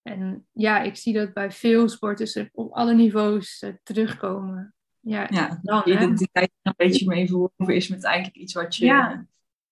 En 0.03 0.47
ja, 0.53 0.83
ik 0.83 0.97
zie 0.97 1.13
dat 1.13 1.33
bij 1.33 1.51
veel 1.51 1.89
sporters 1.89 2.39
op 2.53 2.73
alle 2.73 2.95
niveaus 2.95 3.63
uh, 3.63 3.71
terugkomen. 3.83 4.75
Ja, 5.01 5.27
ja 5.31 5.59
dan, 5.63 5.83
de 5.85 5.93
identiteit 5.93 6.51
een 6.63 6.75
beetje 6.77 7.07
mee 7.07 7.27
verworven 7.27 7.75
is 7.75 7.89
met 7.89 8.05
eigenlijk 8.05 8.37
iets 8.37 8.53
wat 8.53 8.77
je... 8.77 8.85
Ja. 8.85 9.27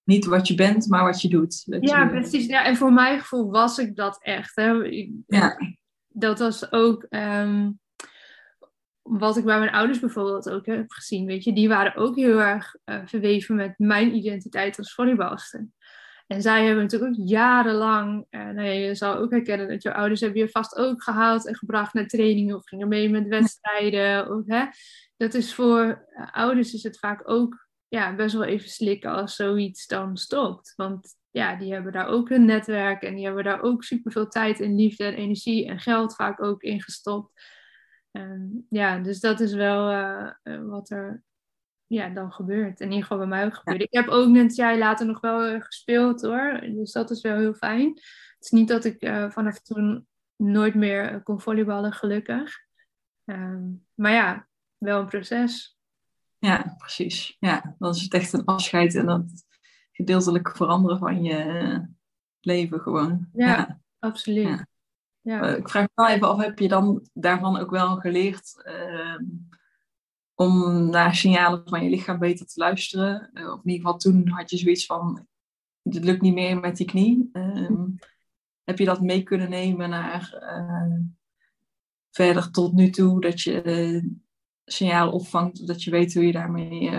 Niet 0.05 0.25
wat 0.25 0.48
je 0.48 0.55
bent, 0.55 0.88
maar 0.88 1.05
wat 1.05 1.22
je 1.22 1.29
doet. 1.29 1.64
ja, 1.81 2.07
precies. 2.07 2.46
Ja, 2.46 2.64
en 2.64 2.77
voor 2.77 2.92
mijn 2.92 3.20
gevoel 3.20 3.51
was 3.51 3.79
ik 3.79 3.96
dat 3.96 4.22
echt. 4.22 4.57
Hè. 4.57 4.70
ja. 5.27 5.59
Dat 6.09 6.38
was 6.38 6.72
ook... 6.72 7.07
Um, 7.11 7.81
wat 9.18 9.37
ik 9.37 9.44
bij 9.44 9.59
mijn 9.59 9.72
ouders 9.72 10.01
bijvoorbeeld 10.01 10.51
ook 10.51 10.66
heb 10.66 10.90
gezien, 10.90 11.27
weet 11.27 11.44
je, 11.44 11.53
die 11.53 11.68
waren 11.68 11.94
ook 11.94 12.16
heel 12.16 12.40
erg 12.40 12.77
uh, 12.85 13.01
verweven 13.05 13.55
met 13.55 13.75
mijn 13.77 14.14
identiteit 14.14 14.79
als 14.79 14.94
volleybalster. 14.94 15.68
En 16.27 16.42
zij 16.42 16.64
hebben 16.64 16.83
natuurlijk 16.83 17.12
ook 17.12 17.29
jarenlang, 17.29 18.27
uh, 18.31 18.40
nou 18.40 18.62
ja, 18.62 18.72
je 18.72 18.94
zal 18.94 19.16
ook 19.16 19.31
herkennen 19.31 19.68
dat 19.68 19.83
je 19.83 19.94
ouders 19.94 20.20
hebben 20.20 20.40
je 20.40 20.48
vast 20.48 20.77
ook 20.77 21.03
gehaald 21.03 21.46
en 21.46 21.55
gebracht 21.55 21.94
naar 21.94 22.07
trainingen 22.07 22.57
of 22.57 22.68
gingen 22.68 22.88
mee 22.88 23.09
met 23.09 23.29
wedstrijden. 23.29 24.31
Of, 24.31 24.42
hè. 24.46 24.64
Dat 25.16 25.35
is 25.35 25.55
voor 25.55 26.07
uh, 26.16 26.27
ouders 26.33 26.75
is 26.75 26.83
het 26.83 26.98
vaak 26.98 27.20
ook 27.25 27.68
ja, 27.88 28.14
best 28.14 28.35
wel 28.35 28.44
even 28.44 28.68
slikken 28.68 29.11
als 29.11 29.37
zoiets 29.37 29.87
dan 29.87 30.16
stopt. 30.16 30.72
Want 30.77 31.16
ja, 31.31 31.57
die 31.57 31.72
hebben 31.72 31.92
daar 31.92 32.07
ook 32.07 32.29
hun 32.29 32.44
netwerk 32.44 33.03
en 33.03 33.14
die 33.14 33.25
hebben 33.25 33.44
daar 33.44 33.62
ook 33.62 33.85
superveel 33.85 34.29
tijd 34.29 34.61
en 34.61 34.77
liefde 34.77 35.05
en 35.05 35.14
energie 35.14 35.66
en 35.66 35.79
geld 35.79 36.14
vaak 36.14 36.42
ook 36.42 36.62
in 36.62 36.83
gestopt. 36.83 37.33
Ehm, 38.12 38.46
ja, 38.68 38.98
dus 38.98 39.20
dat 39.20 39.40
is 39.40 39.53
wel 39.53 39.90
eh, 39.90 40.31
eh, 40.42 40.64
wat 40.64 40.90
er 40.90 41.22
ja, 41.87 42.09
dan 42.09 42.33
gebeurt. 42.33 42.81
In 42.81 42.87
ieder 42.87 43.03
geval 43.03 43.18
bij 43.18 43.27
mij 43.27 43.44
ook 43.44 43.55
gebeurt. 43.55 43.83
Ik 43.83 43.92
heb 43.92 44.09
ook 44.09 44.29
net 44.29 44.57
jij 44.57 44.79
later 44.79 45.07
nog 45.07 45.20
wel 45.20 45.44
eh, 45.44 45.61
gespeeld 45.61 46.22
hoor. 46.22 46.61
Dus 46.61 46.92
dat 46.92 47.11
is 47.11 47.20
wel 47.20 47.38
heel 47.38 47.55
fijn. 47.55 47.88
Het 47.88 48.44
is 48.44 48.51
niet 48.51 48.68
dat 48.68 48.85
ik 48.85 48.96
vanaf 49.29 49.61
toen 49.61 50.07
nooit 50.37 50.75
meer 50.75 51.22
kon 51.22 51.40
volleyballen, 51.40 51.92
gelukkig. 51.92 52.59
Ehm, 53.25 53.62
maar 53.94 54.12
ja, 54.12 54.48
wel 54.79 55.01
een 55.01 55.07
proces. 55.07 55.79
Ja, 56.38 56.75
precies. 56.79 57.37
Ja, 57.40 57.75
dan 57.79 57.90
is 57.90 58.03
het 58.03 58.14
echt 58.14 58.33
een 58.33 58.44
afscheid 58.44 58.94
en 58.94 59.07
dat 59.07 59.44
gedeeltelijk 59.92 60.57
veranderen 60.57 60.98
van 60.98 61.22
je 61.22 61.81
leven 62.40 62.81
gewoon. 62.81 63.29
Ja, 63.33 63.81
absoluut. 63.98 64.48
Ja. 64.48 64.66
Uh, 65.22 65.56
ik 65.56 65.68
vraag 65.68 65.82
me 65.82 65.90
wel 65.94 66.08
even 66.08 66.28
af, 66.28 66.40
heb 66.40 66.58
je 66.58 66.68
dan 66.68 67.08
daarvan 67.12 67.56
ook 67.56 67.70
wel 67.70 67.96
geleerd 67.96 68.62
uh, 68.64 69.20
om 70.35 70.85
naar 70.90 71.14
signalen 71.14 71.62
van 71.64 71.85
je 71.85 71.90
lichaam 71.90 72.18
beter 72.18 72.46
te 72.46 72.61
luisteren? 72.61 73.30
Uh, 73.35 73.52
of 73.52 73.64
in 73.64 73.70
ieder 73.70 73.87
geval 73.87 73.98
toen 73.98 74.28
had 74.28 74.50
je 74.50 74.56
zoiets 74.56 74.87
van, 74.87 75.26
het 75.82 76.04
lukt 76.04 76.20
niet 76.20 76.35
meer 76.35 76.61
met 76.61 76.76
die 76.76 76.87
knie. 76.87 77.28
Ehm, 77.32 77.85
heb 78.64 78.78
je 78.78 78.85
dat 78.85 79.00
mee 79.00 79.22
kunnen 79.22 79.50
nemen 79.50 79.90
naar 79.90 80.44
verder 82.11 82.50
tot 82.50 82.72
nu 82.72 82.90
toe, 82.90 83.20
dat 83.20 83.40
je 83.40 84.20
signalen 84.64 85.12
opvangt, 85.12 85.66
dat 85.66 85.82
je 85.82 85.90
weet 85.90 86.14
hoe 86.14 86.26
je 86.26 86.32
daarmee 86.32 86.90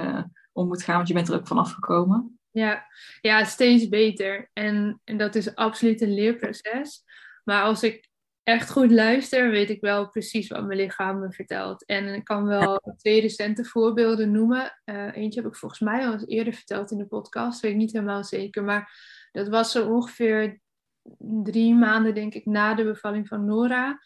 om 0.52 0.68
moet 0.68 0.84
gaan, 0.84 0.96
want 0.96 1.08
je 1.08 1.14
bent 1.14 1.28
er 1.28 1.36
ook 1.36 1.48
van 1.48 1.58
afgekomen? 1.58 2.40
Ja, 2.52 2.86
ja 3.22 3.44
steeds 3.44 3.90
beter. 3.90 4.50
En, 4.54 5.02
en 5.04 5.18
dat 5.18 5.36
is 5.36 5.56
absoluut 5.56 6.02
een 6.02 6.14
leerproces. 6.14 7.04
Maar 7.44 7.64
als 7.64 7.84
ik 7.84 8.12
echt 8.44 8.72
goed 8.72 8.92
luister, 8.92 9.50
weet 9.50 9.70
ik 9.70 9.82
wel 9.82 10.10
precies 10.10 10.48
wat 10.48 10.66
mijn 10.66 10.80
lichaam 10.80 11.20
me 11.20 11.32
vertelt. 11.32 11.86
En 11.86 12.14
ik 12.14 12.24
kan 12.24 12.46
wel 12.46 12.96
twee 12.98 13.22
recente 13.22 13.64
voorbeelden 13.64 14.32
noemen. 14.32 14.82
Uh, 14.86 15.16
eentje 15.16 15.42
heb 15.42 15.50
ik 15.50 15.58
volgens 15.58 15.82
mij 15.82 16.06
al 16.06 16.14
eens 16.14 16.28
eerder 16.28 16.54
verteld 16.54 16.92
in 16.92 16.98
de 16.98 17.06
podcast, 17.06 17.62
weet 17.62 17.72
ik 17.72 17.78
niet 17.78 17.92
helemaal 17.92 18.24
zeker. 18.24 18.64
Maar 18.64 18.92
dat 19.32 19.48
was 19.48 19.72
zo 19.72 19.90
ongeveer 19.90 20.60
drie 21.44 21.76
maanden, 21.76 22.14
denk 22.14 22.34
ik, 22.34 22.46
na 22.46 22.74
de 22.74 22.84
bevalling 22.84 23.28
van 23.28 23.46
Nora. 23.46 24.00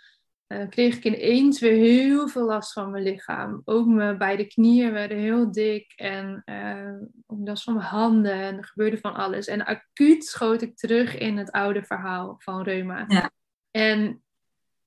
Uh, 0.47 0.67
kreeg 0.69 0.95
ik 0.95 1.03
ineens 1.03 1.59
weer 1.59 1.77
heel 1.77 2.27
veel 2.27 2.45
last 2.45 2.73
van 2.73 2.91
mijn 2.91 3.03
lichaam. 3.03 3.61
Ook 3.65 3.87
mijn 3.87 4.17
beide 4.17 4.47
knieën 4.47 4.91
werden 4.91 5.17
heel 5.17 5.51
dik 5.51 5.93
en 5.95 6.43
uh, 6.45 7.07
ook 7.25 7.47
last 7.47 7.63
van 7.63 7.73
mijn 7.73 7.85
handen 7.85 8.33
en 8.33 8.57
er 8.57 8.65
gebeurde 8.65 8.97
van 8.97 9.13
alles. 9.13 9.47
En 9.47 9.65
acuut 9.65 10.25
schoot 10.25 10.61
ik 10.61 10.77
terug 10.77 11.17
in 11.17 11.37
het 11.37 11.51
oude 11.51 11.83
verhaal 11.83 12.35
van 12.37 12.61
reuma. 12.63 13.05
Ja. 13.07 13.31
En 13.71 14.21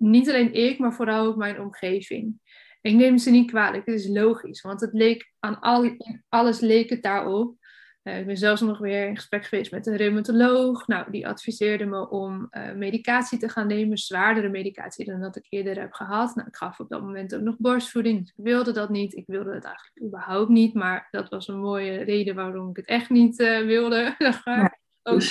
niet 0.01 0.29
alleen 0.29 0.53
ik, 0.53 0.79
maar 0.79 0.93
vooral 0.93 1.27
ook 1.27 1.37
mijn 1.37 1.61
omgeving. 1.61 2.41
Ik 2.81 2.95
neem 2.95 3.19
ze 3.19 3.31
niet 3.31 3.51
kwalijk, 3.51 3.87
het 3.87 3.95
is 3.95 4.09
logisch, 4.09 4.61
want 4.61 4.81
het 4.81 4.93
leek 4.93 5.33
aan 5.39 5.61
al, 5.61 5.97
alles 6.29 6.61
leek 6.61 6.91
het 6.91 7.03
daarop. 7.03 7.59
Uh, 8.03 8.19
ik 8.19 8.27
ben 8.27 8.37
zelfs 8.37 8.61
nog 8.61 8.79
weer 8.79 9.07
in 9.07 9.17
gesprek 9.17 9.45
geweest 9.45 9.71
met 9.71 9.87
een 9.87 9.97
reumatoloog. 9.97 10.87
Nou, 10.87 11.11
die 11.11 11.29
adviseerde 11.29 11.85
me 11.85 12.11
om 12.11 12.49
uh, 12.51 12.73
medicatie 12.73 13.39
te 13.39 13.49
gaan 13.49 13.67
nemen, 13.67 13.99
zwaardere 13.99 14.49
medicatie 14.49 15.05
dan 15.05 15.21
dat 15.21 15.37
ik 15.37 15.47
eerder 15.49 15.81
heb 15.81 15.93
gehad. 15.93 16.35
Nou, 16.35 16.49
ik 16.49 16.57
gaf 16.57 16.81
op 16.81 16.89
dat 16.89 17.03
moment 17.03 17.35
ook 17.35 17.41
nog 17.41 17.57
borstvoeding, 17.59 18.19
dus 18.19 18.33
ik 18.37 18.45
wilde 18.45 18.73
dat 18.73 18.89
niet. 18.91 19.17
Ik 19.17 19.25
wilde 19.27 19.55
het 19.55 19.65
eigenlijk 19.65 20.03
überhaupt 20.07 20.49
niet, 20.49 20.75
maar 20.75 21.09
dat 21.11 21.29
was 21.29 21.49
een 21.49 21.61
mooie 21.61 22.03
reden 22.03 22.35
waarom 22.35 22.71
ik 22.71 22.77
het 22.77 22.87
echt 22.87 23.11
niet 23.11 23.41
uh, 23.41 23.61
wilde. 23.61 24.15
ja. 24.45 24.79
Ook 25.03 25.23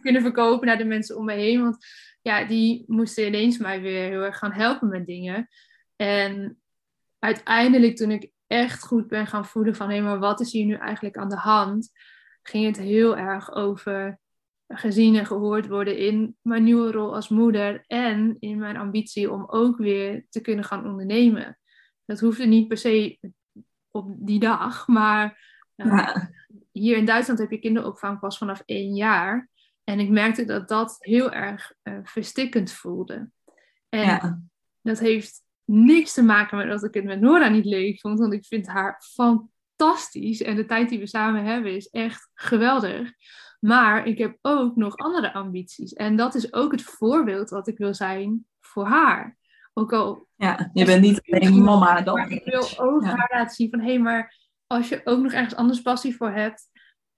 kunnen 0.00 0.22
verkopen 0.22 0.66
naar 0.66 0.78
de 0.78 0.84
mensen 0.84 1.16
om 1.16 1.24
me 1.24 1.32
heen, 1.32 1.62
want 1.62 1.86
ja, 2.24 2.44
die 2.44 2.84
moesten 2.86 3.26
ineens 3.26 3.58
mij 3.58 3.80
weer 3.80 4.08
heel 4.08 4.22
erg 4.22 4.38
gaan 4.38 4.52
helpen 4.52 4.88
met 4.88 5.06
dingen. 5.06 5.48
En 5.96 6.60
uiteindelijk, 7.18 7.96
toen 7.96 8.10
ik 8.10 8.30
echt 8.46 8.82
goed 8.84 9.08
ben 9.08 9.26
gaan 9.26 9.46
voelen 9.46 9.74
van 9.74 9.90
hé, 9.90 10.00
maar 10.00 10.18
wat 10.18 10.40
is 10.40 10.52
hier 10.52 10.64
nu 10.64 10.74
eigenlijk 10.74 11.16
aan 11.16 11.28
de 11.28 11.36
hand, 11.36 11.90
ging 12.42 12.66
het 12.66 12.76
heel 12.76 13.16
erg 13.16 13.52
over 13.54 14.18
gezien 14.68 15.16
en 15.16 15.26
gehoord 15.26 15.68
worden 15.68 15.98
in 15.98 16.36
mijn 16.42 16.64
nieuwe 16.64 16.90
rol 16.90 17.14
als 17.14 17.28
moeder 17.28 17.84
en 17.86 18.36
in 18.38 18.58
mijn 18.58 18.76
ambitie 18.76 19.30
om 19.32 19.44
ook 19.46 19.78
weer 19.78 20.26
te 20.28 20.40
kunnen 20.40 20.64
gaan 20.64 20.86
ondernemen. 20.86 21.58
Dat 22.04 22.20
hoefde 22.20 22.46
niet 22.46 22.68
per 22.68 22.76
se 22.78 23.18
op 23.90 24.14
die 24.18 24.40
dag. 24.40 24.86
Maar 24.86 25.52
eh, 25.76 25.86
Ja. 25.86 26.30
hier 26.72 26.96
in 26.96 27.04
Duitsland 27.04 27.38
heb 27.38 27.50
je 27.50 27.58
kinderopvang 27.58 28.18
pas 28.20 28.38
vanaf 28.38 28.62
één 28.66 28.94
jaar. 28.94 29.48
En 29.84 30.00
ik 30.00 30.08
merkte 30.10 30.44
dat 30.44 30.68
dat 30.68 30.96
heel 30.98 31.32
erg 31.32 31.72
eh, 31.82 31.98
verstikkend 32.02 32.72
voelde. 32.72 33.30
En 33.88 34.00
Ja. 34.00 34.40
dat 34.82 34.98
heeft 34.98 35.42
niks 35.64 36.12
te 36.14 36.22
maken 36.22 36.56
met 36.56 36.68
dat 36.68 36.84
ik 36.84 36.94
het 36.94 37.04
met 37.04 37.20
Nora 37.20 37.48
niet 37.48 37.64
leuk 37.64 38.00
vond. 38.00 38.18
Want 38.18 38.32
ik 38.32 38.46
vind 38.46 38.66
haar 38.66 39.02
fantastisch. 39.14 40.42
En 40.42 40.56
de 40.56 40.64
tijd 40.66 40.88
die 40.88 40.98
we 40.98 41.06
samen 41.06 41.44
hebben 41.44 41.74
is 41.76 41.88
echt 41.88 42.30
geweldig. 42.34 43.12
Maar 43.60 44.06
ik 44.06 44.18
heb 44.18 44.38
ook 44.42 44.76
nog 44.76 44.96
andere 44.96 45.32
ambities. 45.32 45.92
En 45.92 46.16
dat 46.16 46.34
is 46.34 46.52
ook 46.52 46.72
het 46.72 46.82
voorbeeld 46.82 47.50
wat 47.50 47.68
ik 47.68 47.78
wil 47.78 47.94
zijn 47.94 48.46
voor 48.60 48.86
haar. 48.86 49.36
Ook 49.72 49.92
al 49.92 50.26
ja, 50.36 50.70
je 50.72 50.84
bent 50.84 51.00
niet 51.02 51.22
alleen 51.30 51.62
mama 51.62 52.00
dan. 52.02 52.14
maar 52.18 52.30
ik 52.30 52.44
wil 52.44 52.78
ook 52.78 53.02
Ja. 53.02 53.08
haar 53.08 53.30
laten 53.32 53.54
zien 53.54 53.70
van 53.70 53.80
hé, 53.80 53.98
maar 53.98 54.36
als 54.66 54.88
je 54.88 55.00
ook 55.04 55.22
nog 55.22 55.32
ergens 55.32 55.54
anders 55.54 55.82
passie 55.82 56.16
voor 56.16 56.30
hebt, 56.30 56.68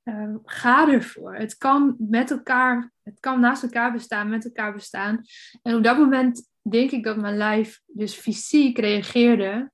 eh, 0.07 0.35
ga 0.45 0.89
ervoor. 0.89 1.35
Het 1.35 1.57
kan 1.57 1.97
met 1.99 2.31
elkaar, 2.31 2.93
het 3.03 3.21
kan 3.21 3.41
naast 3.41 3.63
elkaar 3.63 3.93
bestaan, 3.93 4.29
met 4.29 4.45
elkaar 4.45 4.73
bestaan. 4.73 5.21
En 5.63 5.75
op 5.75 5.83
dat 5.83 5.99
moment 5.99 6.49
denk 6.63 6.91
ik 6.91 7.05
dat 7.05 7.17
mijn 7.17 7.37
lijf 7.37 7.81
dus 7.87 8.15
fysiek 8.15 8.79
reageerde 8.79 9.71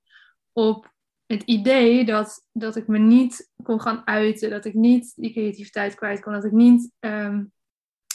op 0.51 0.93
het 1.25 1.43
idee 1.43 2.05
dat, 2.05 2.47
dat 2.51 2.75
ik 2.75 2.87
me 2.87 2.97
niet 2.97 3.51
kon 3.63 3.81
gaan 3.81 4.07
uiten, 4.07 4.49
dat 4.49 4.65
ik 4.65 4.73
niet 4.73 5.13
die 5.15 5.31
creativiteit 5.31 5.95
kwijt 5.95 6.21
kon, 6.21 6.33
dat 6.33 6.43
ik 6.43 6.51
niet 6.51 6.91
ehm, 6.99 7.43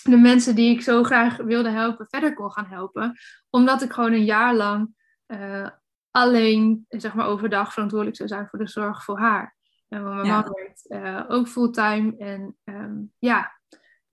de 0.03 0.17
mensen 0.17 0.55
die 0.55 0.75
ik 0.75 0.83
zo 0.83 1.03
graag 1.03 1.37
wilde 1.37 1.71
helpen 1.71 2.07
verder 2.09 2.35
kon 2.35 2.53
gaan 2.53 2.67
helpen, 2.67 3.17
omdat 3.51 3.83
ik 3.83 3.93
gewoon 3.93 4.13
een 4.13 4.25
jaar 4.25 4.55
lang 4.55 4.95
eh, 5.27 5.69
alleen, 6.11 6.87
zeg 6.89 7.15
maar, 7.15 7.27
overdag 7.27 7.73
verantwoordelijk 7.73 8.17
zou 8.17 8.29
zijn 8.29 8.49
voor 8.49 8.59
de 8.59 8.69
zorg 8.69 9.05
voor 9.05 9.19
haar. 9.19 9.57
En 9.89 10.03
want 10.03 10.15
mijn 10.15 10.27
Ja. 10.27 10.41
man 10.41 10.53
werkt 10.53 10.89
eh, 10.89 11.25
ook 11.29 11.49
fulltime. 11.49 12.17
En 12.19 12.57
ehm, 12.65 12.97
ja, 13.19 13.53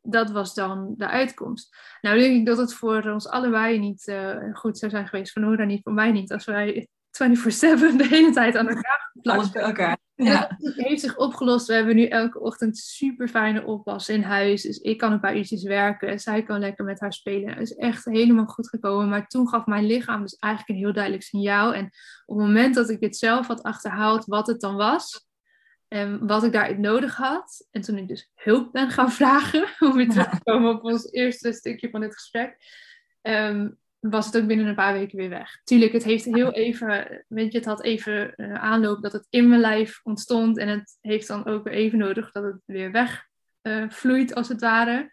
dat 0.02 0.32
was 0.32 0.54
dan 0.54 0.94
de 0.98 1.08
uitkomst. 1.08 1.76
Nou 2.02 2.20
denk 2.20 2.36
ik 2.36 2.46
dat 2.46 2.58
het 2.58 2.74
voor 2.74 3.04
ons 3.10 3.28
allebei 3.28 3.80
niet 3.80 4.08
eh, 4.08 4.36
goed 4.54 4.78
zou 4.78 4.92
zijn 4.92 5.08
geweest. 5.08 5.32
Voor 5.34 5.42
Nora 5.42 5.64
niet, 5.64 5.84
voor 5.84 5.94
mij 5.94 6.12
niet. 6.12 6.32
Als 6.32 6.46
wij 6.46 6.88
24-7 7.12 7.98
de 7.98 8.08
hele 8.10 8.32
tijd 8.32 8.56
aan 8.58 8.68
elkaar 8.68 9.10
geplakt 9.14 9.38
Alles 9.40 9.52
bij 9.52 9.62
elkaar. 9.62 9.98
en 10.16 10.26
Ja. 10.26 10.56
Het 10.58 10.76
heeft 10.76 11.02
zich 11.02 11.18
opgelost. 11.18 11.68
We 11.68 11.74
hebben 11.74 11.96
nu 11.96 12.06
elke 12.06 12.40
ochtend 12.40 12.78
super 12.78 13.28
fijne 13.28 13.64
oppas 13.66 14.10
in 14.10 14.22
huis. 14.24 14.62
Dus 14.62 14.78
ik 14.78 14.98
kan 14.98 15.12
een 15.12 15.20
paar 15.20 15.38
uurtjes 15.38 15.64
werken. 15.64 16.08
En 16.10 16.20
zij 16.20 16.44
kan 16.44 16.60
lekker 16.60 16.86
met 16.86 17.00
haar 17.00 17.14
spelen. 17.14 17.50
Het 17.50 17.60
is 17.62 17.76
echt 17.76 18.06
helemaal 18.06 18.46
goed 18.46 18.70
gekomen. 18.70 19.10
Maar 19.10 19.28
toen 19.28 19.48
gaf 19.50 19.66
mijn 19.66 19.86
lichaam 19.86 20.22
dus 20.22 20.36
eigenlijk 20.36 20.74
een 20.74 20.86
heel 20.86 20.94
duidelijk 20.94 21.24
signaal. 21.24 21.74
En 21.74 21.86
op 22.26 22.38
het 22.38 22.46
moment 22.48 22.76
dat 22.76 22.90
ik 22.90 23.00
het 23.02 23.18
zelf 23.18 23.48
had 23.48 23.64
achterhaald 23.64 24.26
wat 24.26 24.48
het 24.48 24.62
dan 24.62 24.76
was. 24.76 25.28
En 25.88 26.28
wat 26.28 26.44
ik 26.44 26.52
daarin 26.52 26.82
nodig 26.82 27.16
had. 27.16 27.68
En 27.72 27.82
toen 27.82 27.98
ik 27.98 28.08
dus 28.08 28.32
hulp 28.36 28.72
ben 28.72 28.90
gaan 28.90 29.12
vragen. 29.22 29.68
Om 29.80 29.94
weer 29.94 30.10
terug 30.10 30.30
te 30.30 30.44
komen 30.52 30.76
op 30.76 30.84
ons 30.84 31.12
eerste 31.12 31.54
stukje 31.54 31.90
van 31.90 32.02
dit 32.02 32.14
gesprek. 32.14 32.58
ehm, 33.22 33.68
was 34.10 34.26
het 34.26 34.38
ook 34.38 34.48
binnen 34.48 34.68
een 34.68 34.76
paar 34.76 34.94
weken 34.94 35.18
weer 35.18 35.30
weg. 35.30 35.62
Tuurlijk, 35.64 35.92
het 35.92 36.04
heeft 36.04 36.26
heel 36.26 36.52
even, 36.52 37.26
weet 37.28 37.52
je, 37.52 37.58
het 37.58 37.68
had 37.68 37.84
even 37.84 38.36
eh, 38.36 38.54
aanloop 38.54 39.02
dat 39.02 39.14
het 39.14 39.28
in 39.30 39.50
mijn 39.50 39.62
lijf 39.62 40.00
ontstond. 40.04 40.58
En 40.58 40.68
het 40.68 40.98
heeft 41.02 41.28
dan 41.28 41.46
ook 41.46 41.64
weer 41.64 41.74
even 41.74 41.98
nodig 41.98 42.32
dat 42.32 42.44
het 42.44 42.62
weer 42.66 42.92
weg 42.92 43.28
eh, 43.62 43.90
vloeit, 43.90 44.36
als 44.36 44.48
het 44.48 44.62
ware. 44.62 45.12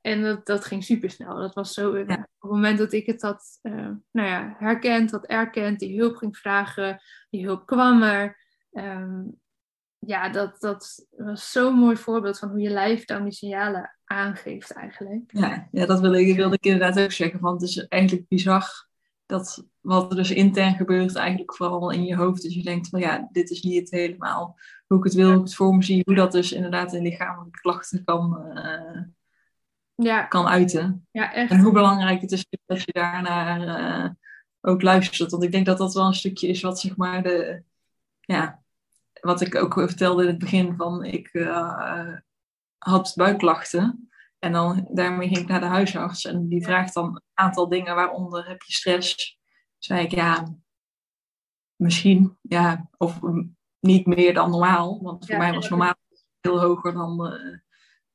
En 0.00 0.22
dat, 0.22 0.46
dat 0.46 0.64
ging 0.64 0.84
super 0.84 1.10
snel. 1.10 1.36
Dat 1.36 1.54
was 1.54 1.72
zo 1.72 1.92
weg. 1.92 2.04
Op 2.04 2.16
het 2.38 2.50
moment 2.50 2.78
dat 2.78 2.92
ik 2.92 3.06
het 3.06 3.22
had 3.22 3.58
eh, 3.62 3.90
nou 4.10 4.28
ja, 4.28 4.56
herkend, 4.58 5.10
had 5.10 5.26
erkend, 5.26 5.78
die 5.78 5.98
hulp 5.98 6.16
ging 6.16 6.36
vragen, 6.36 7.00
die 7.30 7.44
hulp 7.44 7.66
kwam 7.66 8.02
er. 8.02 8.38
Ehm, 8.72 9.22
ja, 10.06 10.28
dat, 10.28 10.60
dat 10.60 11.06
was 11.16 11.50
zo'n 11.50 11.74
mooi 11.74 11.96
voorbeeld 11.96 12.38
van 12.38 12.48
hoe 12.48 12.60
je 12.60 12.70
lijf 12.70 13.04
dan 13.04 13.24
die 13.24 13.32
signalen 13.32 13.96
aangeeft 14.04 14.72
eigenlijk. 14.72 15.22
Ja, 15.26 15.68
ja, 15.72 15.86
dat 15.86 16.00
wilde 16.00 16.26
ik, 16.26 16.36
wilde 16.36 16.54
ik 16.54 16.64
inderdaad 16.64 17.00
ook 17.00 17.12
zeggen. 17.12 17.40
Want 17.40 17.60
het 17.60 17.70
is 17.70 17.86
eigenlijk 17.86 18.28
bizar 18.28 18.86
dat 19.26 19.66
wat 19.80 20.10
er 20.10 20.16
dus 20.16 20.30
intern 20.30 20.74
gebeurt, 20.74 21.14
eigenlijk 21.14 21.54
vooral 21.54 21.90
in 21.90 22.04
je 22.04 22.16
hoofd. 22.16 22.42
Dus 22.42 22.54
je 22.54 22.62
denkt 22.62 22.88
van 22.88 23.00
ja, 23.00 23.28
dit 23.32 23.50
is 23.50 23.62
niet 23.62 23.90
helemaal 23.90 24.58
hoe 24.86 24.98
ik 24.98 25.04
het 25.04 25.14
wil, 25.14 25.26
hoe 25.28 25.36
ik 25.38 25.42
het 25.44 25.54
voor 25.54 25.74
me 25.74 25.82
zie. 25.82 26.02
Hoe 26.04 26.14
dat 26.14 26.32
dus 26.32 26.52
inderdaad 26.52 26.92
in 26.92 27.02
lichamelijke 27.02 27.60
klachten 27.60 28.04
kan, 28.04 28.48
eh, 28.54 29.02
Ja, 29.94 30.22
kan 30.22 30.46
uiten. 30.46 31.06
ja 31.10 31.32
echt. 31.32 31.50
En 31.50 31.60
hoe 31.60 31.72
belangrijk 31.72 32.20
het 32.20 32.32
is 32.32 32.46
dat 32.66 32.82
je 32.82 32.92
daarnaar 32.92 33.60
eh, 33.60 34.10
ook 34.60 34.82
luistert. 34.82 35.30
Want 35.30 35.42
ik 35.42 35.52
denk 35.52 35.66
dat 35.66 35.78
dat 35.78 35.94
wel 35.94 36.06
een 36.06 36.14
stukje 36.14 36.48
is 36.48 36.60
wat 36.62 36.80
zeg 36.80 36.96
maar 36.96 37.22
de... 37.22 37.62
Ja, 38.20 38.61
wat 39.22 39.40
ik 39.40 39.54
ook 39.54 39.74
vertelde 39.74 40.22
in 40.22 40.28
het 40.28 40.38
begin 40.38 40.76
van 40.76 41.04
ik 41.04 41.28
eh, 41.28 42.16
had 42.78 43.12
buikklachten. 43.16 44.10
En 44.38 44.52
dan 44.52 44.88
daarmee 44.90 45.28
ging 45.28 45.40
ik 45.40 45.48
naar 45.48 45.60
de 45.60 45.66
huisarts. 45.66 46.24
En 46.24 46.48
die 46.48 46.64
vraagt 46.64 46.94
dan 46.94 47.06
een 47.06 47.22
aantal 47.34 47.68
dingen, 47.68 47.94
waaronder 47.94 48.48
heb 48.48 48.62
je 48.62 48.72
stress? 48.72 49.38
Zei 49.78 50.04
ik 50.04 50.10
ja, 50.10 50.54
misschien. 51.76 52.38
Ja, 52.40 52.88
of 52.96 53.20
niet 53.80 54.06
meer 54.06 54.34
dan 54.34 54.50
normaal. 54.50 55.02
Want 55.02 55.26
voor 55.26 55.34
Ja, 55.34 55.40
mij 55.40 55.52
was 55.52 55.68
normaal 55.68 55.94
heel 56.40 56.60
hoger 56.60 56.92
dan 56.92 57.26
eh, 57.26 57.58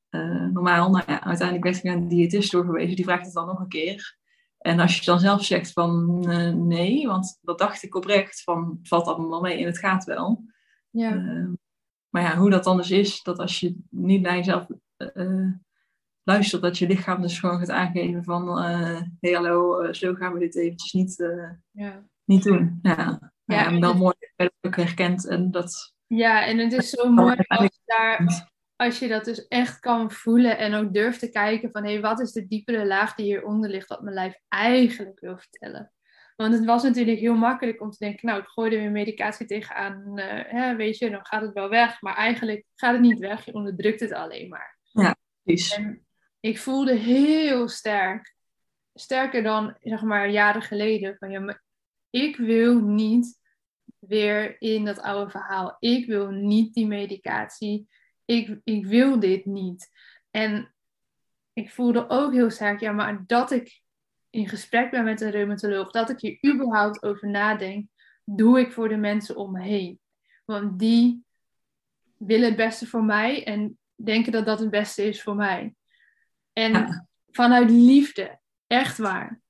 eh, 0.09 0.51
normaal. 0.51 0.89
Nou 0.89 1.03
ja, 1.07 1.23
uiteindelijk 1.23 1.65
werd 1.65 1.77
ik 1.77 1.83
naar 1.83 1.95
een 1.95 2.07
diëtist 2.07 2.51
doorgewezen. 2.51 2.95
Die 2.95 3.05
vraagt 3.05 3.25
het 3.25 3.33
dan 3.33 3.47
nog 3.47 3.59
een 3.59 3.67
keer. 3.67 4.17
En 4.57 4.79
als 4.79 4.99
je 4.99 5.05
dan 5.05 5.19
zelf 5.19 5.43
zegt 5.43 5.71
van 5.71 6.19
nee, 6.67 7.07
want 7.07 7.39
dat 7.41 7.59
dacht 7.59 7.83
ik 7.83 7.95
oprecht 7.95 8.43
van 8.43 8.77
het 8.79 8.87
valt 8.87 9.07
allemaal 9.07 9.41
mee 9.41 9.59
en 9.59 9.65
het 9.65 9.79
gaat 9.79 10.03
wel. 10.03 10.55
Ja. 10.97 11.15
Uh, 11.15 11.47
maar 12.09 12.21
ja, 12.21 12.37
hoe 12.37 12.49
dat 12.49 12.63
dan 12.63 12.77
dus 12.77 12.91
is, 12.91 13.23
dat 13.23 13.39
als 13.39 13.59
je 13.59 13.77
niet 13.89 14.21
naar 14.21 14.35
jezelf 14.35 14.67
uh, 15.13 15.51
luistert, 16.23 16.61
dat 16.61 16.77
je 16.77 16.87
lichaam 16.87 17.21
dus 17.21 17.39
gewoon 17.39 17.59
gaat 17.59 17.69
aangeven 17.69 18.23
van 18.23 18.61
hé 18.61 19.05
hey, 19.19 19.31
hallo, 19.31 19.93
zo 19.93 20.13
gaan 20.13 20.33
we 20.33 20.39
dit 20.39 20.55
eventjes 20.55 20.93
niet, 20.93 21.15
ja. 21.71 22.03
niet 22.23 22.43
doen. 22.43 22.79
Ja, 22.81 23.31
ja, 23.45 23.65
en 23.65 23.79
dan 23.79 23.89
het... 23.89 23.99
mooi 23.99 24.15
dat 24.35 24.51
ook 24.61 24.75
herkent 24.75 25.27
en 25.27 25.51
dat... 25.51 25.95
Ja, 26.07 26.45
en 26.45 26.57
het 26.57 26.73
is 26.73 26.89
zo 26.89 27.11
mooi 27.11 27.35
als 27.47 27.63
je, 27.63 27.81
daar, 27.85 28.49
als 28.75 28.99
je 28.99 29.07
dat 29.07 29.25
dus 29.25 29.47
echt 29.47 29.79
kan 29.79 30.11
voelen 30.11 30.57
en 30.57 30.73
ook 30.73 30.93
durft 30.93 31.19
te 31.19 31.29
kijken 31.29 31.71
van 31.71 31.83
hé, 31.83 31.91
hey, 31.91 32.01
wat 32.01 32.19
is 32.19 32.31
de 32.31 32.47
diepere 32.47 32.85
laag 32.85 33.15
die 33.15 33.25
hieronder 33.25 33.69
ligt, 33.69 33.87
wat 33.87 34.01
mijn 34.01 34.15
lijf 34.15 34.39
eigenlijk 34.47 35.19
wil 35.19 35.37
vertellen. 35.37 35.91
Want 36.37 36.53
het 36.53 36.65
was 36.65 36.83
natuurlijk 36.83 37.19
heel 37.19 37.35
makkelijk 37.35 37.81
om 37.81 37.91
te 37.91 37.97
denken, 37.99 38.27
nou, 38.27 38.41
ik 38.41 38.47
gooi 38.47 38.71
er 38.71 38.79
weer 38.79 38.91
medicatie 38.91 39.45
tegenaan, 39.45 40.19
uh, 40.19 40.25
hè, 40.45 40.75
weet 40.75 40.97
je, 40.97 41.09
dan 41.09 41.25
gaat 41.25 41.41
het 41.41 41.53
wel 41.53 41.69
weg. 41.69 42.01
Maar 42.01 42.15
eigenlijk 42.15 42.65
gaat 42.75 42.93
het 42.93 43.01
niet 43.01 43.19
weg, 43.19 43.45
je 43.45 43.53
onderdrukt 43.53 43.99
het 43.99 44.11
alleen 44.11 44.49
maar. 44.49 44.77
Ja, 44.91 45.15
precies. 45.43 45.75
En 45.75 46.05
ik 46.39 46.59
voelde 46.59 46.95
heel 46.95 47.67
sterk, 47.67 48.35
sterker 48.93 49.43
dan, 49.43 49.77
zeg 49.81 50.01
maar, 50.01 50.29
jaren 50.29 50.61
geleden, 50.61 51.15
van 51.19 51.31
ja, 51.31 51.39
maar 51.39 51.63
ik 52.09 52.35
wil 52.35 52.79
niet 52.79 53.39
weer 53.99 54.61
in 54.61 54.85
dat 54.85 54.99
oude 54.99 55.31
verhaal. 55.31 55.75
Ik 55.79 56.05
wil 56.05 56.29
niet 56.29 56.73
die 56.73 56.87
medicatie. 56.87 57.87
Ik, 58.25 58.59
ik 58.63 58.85
wil 58.85 59.19
dit 59.19 59.45
niet. 59.45 59.89
En 60.31 60.73
ik 61.53 61.71
voelde 61.71 62.09
ook 62.09 62.33
heel 62.33 62.49
sterk, 62.49 62.79
ja, 62.79 62.91
maar 62.91 63.23
dat 63.25 63.51
ik 63.51 63.81
in 64.29 64.47
gesprek 64.47 64.91
ben 64.91 65.03
met 65.03 65.21
een 65.21 65.31
reumatoloog, 65.31 65.91
dat 65.91 66.09
ik 66.09 66.19
hier 66.19 66.53
überhaupt 66.53 67.03
over 67.03 67.29
nadenk, 67.29 67.87
doe 68.23 68.59
ik 68.59 68.71
voor 68.71 68.89
de 68.89 68.97
mensen 68.97 69.35
om 69.35 69.51
me 69.51 69.61
heen. 69.61 69.99
Want 70.45 70.79
die 70.79 71.23
willen 72.17 72.47
het 72.47 72.55
beste 72.55 72.87
voor 72.87 73.03
mij 73.03 73.45
en 73.45 73.77
denken 73.95 74.31
dat 74.31 74.45
dat 74.45 74.59
het 74.59 74.69
beste 74.69 75.03
is 75.03 75.21
voor 75.21 75.35
mij. 75.35 75.75
En 76.53 76.71
ja. 76.71 77.07
vanuit 77.31 77.69
liefde, 77.69 78.39
echt 78.67 78.97
waar. 78.97 79.41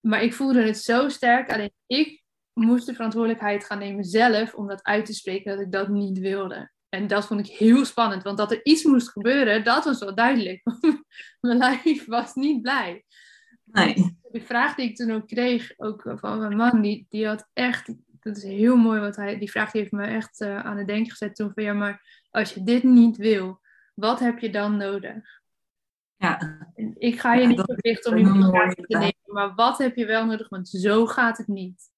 Maar 0.00 0.22
ik 0.22 0.34
voelde 0.34 0.62
het 0.62 0.78
zo 0.78 1.08
sterk, 1.08 1.52
alleen 1.52 1.72
ik 1.86 2.22
moest 2.52 2.86
de 2.86 2.94
verantwoordelijkheid 2.94 3.64
gaan 3.64 3.78
nemen 3.78 4.04
zelf 4.04 4.54
om 4.54 4.66
dat 4.66 4.82
uit 4.82 5.06
te 5.06 5.12
spreken 5.12 5.52
dat 5.52 5.60
ik 5.60 5.72
dat 5.72 5.88
niet 5.88 6.18
wilde. 6.18 6.70
En 6.88 7.06
dat 7.06 7.26
vond 7.26 7.48
ik 7.48 7.56
heel 7.56 7.84
spannend, 7.84 8.22
want 8.22 8.38
dat 8.38 8.50
er 8.50 8.64
iets 8.64 8.84
moest 8.84 9.10
gebeuren, 9.10 9.64
dat 9.64 9.84
was 9.84 9.98
wel 9.98 10.14
duidelijk. 10.14 10.62
mijn 11.40 11.58
lijf 11.58 12.04
was 12.06 12.34
niet 12.34 12.62
blij. 12.62 13.04
Nee. 13.64 14.20
De 14.32 14.40
vraag 14.40 14.74
die 14.74 14.88
ik 14.88 14.96
toen 14.96 15.10
ook 15.10 15.26
kreeg, 15.26 15.72
ook 15.76 16.02
van 16.14 16.38
mijn 16.38 16.56
man, 16.56 16.80
die, 16.80 17.06
die 17.08 17.26
had 17.26 17.48
echt, 17.52 17.94
dat 18.20 18.36
is 18.36 18.42
heel 18.42 18.76
mooi 18.76 19.00
wat 19.00 19.16
hij, 19.16 19.38
die 19.38 19.50
vraag 19.50 19.70
die 19.70 19.80
heeft 19.80 19.92
me 19.92 20.06
echt 20.06 20.40
uh, 20.40 20.64
aan 20.64 20.76
het 20.76 20.86
denken 20.86 21.10
gezet 21.10 21.34
toen 21.34 21.50
van 21.54 21.62
ja, 21.62 21.72
maar 21.72 22.24
als 22.30 22.54
je 22.54 22.62
dit 22.62 22.82
niet 22.82 23.16
wil, 23.16 23.60
wat 23.94 24.18
heb 24.18 24.38
je 24.38 24.50
dan 24.50 24.76
nodig? 24.76 25.40
Ja. 26.16 26.58
Ik 26.94 27.20
ga 27.20 27.34
je 27.34 27.42
ja, 27.42 27.48
niet 27.48 27.60
verplichten 27.60 28.12
om 28.12 28.18
je 28.18 28.24
medicatie 28.24 28.86
te 28.86 28.98
nemen, 28.98 29.14
maar 29.24 29.54
wat 29.54 29.78
heb 29.78 29.96
je 29.96 30.06
wel 30.06 30.26
nodig? 30.26 30.48
Want 30.48 30.68
zo 30.68 31.06
gaat 31.06 31.38
het 31.38 31.46
niet. 31.46 31.90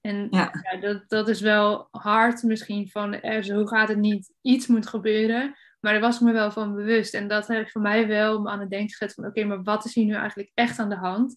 En 0.00 0.26
ja. 0.30 0.50
ja 0.70 0.80
dat, 0.80 1.08
dat 1.08 1.28
is 1.28 1.40
wel 1.40 1.88
hard 1.90 2.42
misschien 2.42 2.88
van 2.88 3.14
er, 3.14 3.44
zo 3.44 3.66
gaat 3.66 3.88
het 3.88 3.98
niet. 3.98 4.32
Iets 4.40 4.66
moet 4.66 4.86
gebeuren. 4.86 5.56
Maar 5.80 5.92
daar 5.92 6.00
was 6.00 6.16
ik 6.16 6.20
me 6.20 6.32
wel 6.32 6.50
van 6.50 6.74
bewust. 6.74 7.14
En 7.14 7.28
dat 7.28 7.48
heeft 7.48 7.72
voor 7.72 7.80
mij 7.80 8.06
wel 8.06 8.40
me 8.40 8.50
aan 8.50 8.60
het 8.60 8.70
denken 8.70 8.90
gezet 8.90 9.14
van 9.14 9.24
oké, 9.24 9.38
okay, 9.38 9.50
maar 9.50 9.62
wat 9.62 9.84
is 9.84 9.94
hier 9.94 10.04
nu 10.04 10.14
eigenlijk 10.14 10.50
echt 10.54 10.78
aan 10.78 10.88
de 10.88 10.96
hand? 10.96 11.36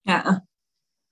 Ja. 0.00 0.46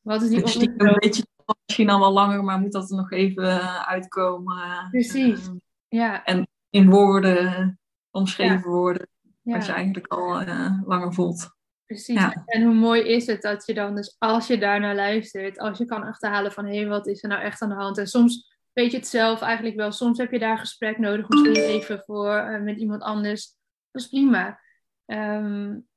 Wat 0.01 0.23
is 0.23 0.29
die 0.29 0.43
dus 0.43 0.55
een 0.55 0.97
beetje 0.99 1.27
misschien 1.67 1.91
al 1.91 2.01
wel 2.01 2.13
langer, 2.13 2.45
maar 2.45 2.59
moet 2.59 2.73
dat 2.73 2.91
er 2.91 2.97
nog 2.97 3.13
even 3.13 3.87
uitkomen. 3.87 4.89
Precies, 4.91 5.51
ja. 5.89 6.25
En 6.25 6.49
in 6.71 6.91
woorden, 6.91 7.79
omschreven 8.11 8.71
worden, 8.71 9.09
wat 9.43 9.67
je 9.67 9.73
eigenlijk 9.73 10.07
al 10.07 10.45
langer 10.85 11.15
voelt. 11.15 11.55
Precies. 11.87 12.29
En 12.45 12.63
hoe 12.63 12.75
mooi 12.75 13.03
is 13.03 13.27
het 13.27 13.43
dat 13.43 13.67
je 13.67 13.75
dan 13.75 13.95
dus, 13.95 14.17
als 14.19 14.47
je 14.47 14.59
daarnaar 14.59 14.95
luistert, 14.95 15.59
als 15.59 15.79
je 15.79 15.85
kan 15.85 16.03
achterhalen 16.03 16.53
van 16.53 16.65
hé, 16.65 16.77
hey, 16.77 16.87
wat 16.87 17.07
is 17.07 17.23
er 17.23 17.29
nou 17.29 17.43
echt 17.43 17.63
aan 17.63 17.69
de 17.69 17.75
hand? 17.75 17.99
En 17.99 18.07
soms 18.07 18.56
weet 18.77 18.91
je 18.91 18.97
het 18.97 19.07
zelf 19.07 19.41
eigenlijk 19.41 19.77
wel. 19.77 19.93
Soms 19.93 20.19
heb 20.19 20.31
je 20.31 20.39
daar 20.39 20.59
gesprek 20.59 20.99
nodig, 20.99 21.29
misschien 21.29 21.55
even 21.55 22.03
voor 22.07 22.51
uh, 22.51 22.61
met 22.61 22.79
iemand 22.79 23.03
anders. 23.03 23.57
Dat 23.91 24.03
is 24.03 24.09
prima. 24.09 24.61
Um, 25.07 25.89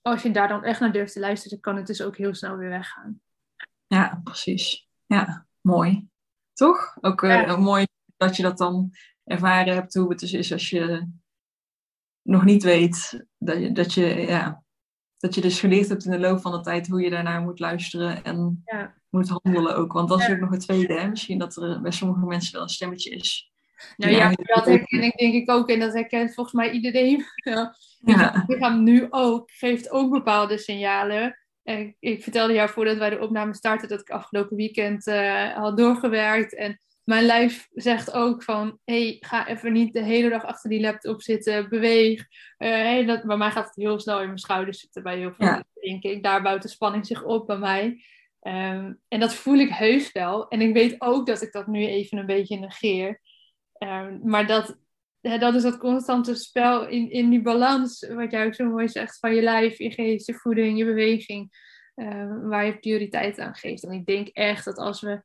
als 0.00 0.22
je 0.22 0.30
daar 0.30 0.48
dan 0.48 0.64
echt 0.64 0.80
naar 0.80 0.92
durft 0.92 1.12
te 1.12 1.20
luisteren, 1.20 1.60
kan 1.60 1.76
het 1.76 1.86
dus 1.86 2.02
ook 2.02 2.16
heel 2.16 2.34
snel 2.34 2.56
weer 2.56 2.68
weggaan. 2.68 3.20
Ja, 3.86 4.20
precies. 4.24 4.88
Ja, 5.06 5.46
mooi. 5.60 6.08
Toch? 6.52 6.96
Ook 7.00 7.22
uh, 7.22 7.58
mooi 7.58 7.86
dat 8.16 8.36
je 8.36 8.42
dat 8.42 8.58
dan 8.58 8.90
ervaren 9.24 9.74
hebt 9.74 9.94
hoe 9.94 10.10
het 10.10 10.18
dus 10.18 10.32
is 10.32 10.52
als 10.52 10.70
je 10.70 11.08
nog 12.22 12.44
niet 12.44 12.62
weet 12.62 13.26
dat 13.38 13.58
je, 13.58 13.72
dat 13.72 13.94
je, 13.94 14.06
ja, 14.06 14.63
dat 15.24 15.34
je 15.34 15.40
dus 15.40 15.60
geleerd 15.60 15.88
hebt 15.88 16.04
in 16.04 16.10
de 16.10 16.18
loop 16.18 16.40
van 16.40 16.52
de 16.52 16.60
tijd 16.60 16.86
hoe 16.86 17.02
je 17.02 17.10
daarnaar 17.10 17.40
moet 17.40 17.58
luisteren 17.58 18.24
en 18.24 18.62
ja. 18.64 18.94
moet 19.10 19.28
handelen 19.28 19.76
ook. 19.76 19.92
Want 19.92 20.08
dat 20.08 20.20
is 20.20 20.30
ook 20.30 20.38
nog 20.38 20.50
het 20.50 20.60
tweede, 20.60 21.00
hè? 21.00 21.08
misschien 21.08 21.38
dat 21.38 21.56
er 21.56 21.80
bij 21.80 21.90
sommige 21.90 22.26
mensen 22.26 22.52
wel 22.52 22.62
een 22.62 22.68
stemmetje 22.68 23.10
is. 23.10 23.52
Nou 23.96 24.12
ja, 24.12 24.30
dat 24.30 24.64
herken 24.64 25.02
ik 25.02 25.16
denk 25.16 25.34
ik 25.34 25.50
ook 25.50 25.68
en 25.68 25.80
dat 25.80 25.92
herkent 25.92 26.34
volgens 26.34 26.54
mij 26.54 26.70
iedereen. 26.70 27.24
Ja. 27.34 27.74
Het 28.06 28.44
lichaam 28.46 28.82
nu 28.82 29.06
ook, 29.10 29.50
geeft 29.50 29.90
ook 29.90 30.10
bepaalde 30.10 30.58
signalen. 30.58 31.38
En 31.62 31.96
ik 32.00 32.22
vertelde 32.22 32.52
jou 32.52 32.68
voordat 32.68 32.96
wij 32.96 33.10
de 33.10 33.20
opname 33.20 33.54
starten 33.54 33.88
dat 33.88 34.00
ik 34.00 34.10
afgelopen 34.10 34.56
weekend 34.56 35.06
uh, 35.06 35.52
had 35.52 35.76
doorgewerkt. 35.76 36.54
En 36.54 36.80
mijn 37.04 37.24
lijf 37.24 37.68
zegt 37.72 38.12
ook 38.12 38.42
van, 38.42 38.78
hey, 38.84 39.16
ga 39.20 39.48
even 39.48 39.72
niet 39.72 39.92
de 39.92 40.02
hele 40.02 40.28
dag 40.28 40.44
achter 40.44 40.70
die 40.70 40.80
laptop 40.80 41.22
zitten, 41.22 41.68
beweeg. 41.68 42.20
Uh, 42.20 42.68
hey, 42.68 43.04
dat, 43.04 43.24
bij 43.24 43.36
mij 43.36 43.50
gaat 43.50 43.66
het 43.66 43.76
heel 43.76 44.00
snel 44.00 44.20
in 44.20 44.26
mijn 44.26 44.38
schouders 44.38 44.80
zitten 44.80 45.02
bij 45.02 45.18
heel 45.18 45.32
veel 45.32 45.46
ja. 45.46 45.64
denk 46.00 46.22
Daar 46.22 46.42
bouwt 46.42 46.62
de 46.62 46.68
spanning 46.68 47.06
zich 47.06 47.22
op 47.22 47.46
bij 47.46 47.58
mij. 47.58 48.04
Ehm, 48.40 48.92
en 49.08 49.20
dat 49.20 49.34
voel 49.34 49.58
ik 49.58 49.70
heus 49.70 50.12
wel. 50.12 50.48
En 50.48 50.60
ik 50.60 50.74
weet 50.74 50.94
ook 50.98 51.26
dat 51.26 51.42
ik 51.42 51.52
dat 51.52 51.66
nu 51.66 51.86
even 51.86 52.18
een 52.18 52.26
beetje 52.26 52.58
negeer. 52.58 53.20
Um, 53.78 54.20
maar 54.22 54.46
dat, 54.46 54.78
dat 55.20 55.54
is 55.54 55.62
dat 55.62 55.78
constante 55.78 56.34
spel 56.34 56.88
in, 56.88 57.10
in 57.10 57.30
die 57.30 57.42
balans, 57.42 58.06
wat 58.08 58.30
jij 58.30 58.46
ook 58.46 58.54
zo 58.54 58.70
mooi 58.70 58.88
zegt, 58.88 59.18
van 59.18 59.34
je 59.34 59.42
lijf, 59.42 59.78
je 59.78 59.90
geest, 59.90 60.26
je 60.26 60.34
voeding, 60.34 60.78
je 60.78 60.84
beweging, 60.84 61.50
uh, 61.94 62.48
waar 62.48 62.66
je 62.66 62.78
prioriteit 62.78 63.38
aan 63.38 63.54
geeft. 63.54 63.84
En 63.84 63.92
ik 63.92 64.06
denk 64.06 64.28
echt 64.28 64.64
dat 64.64 64.76
als 64.76 65.00
we 65.00 65.22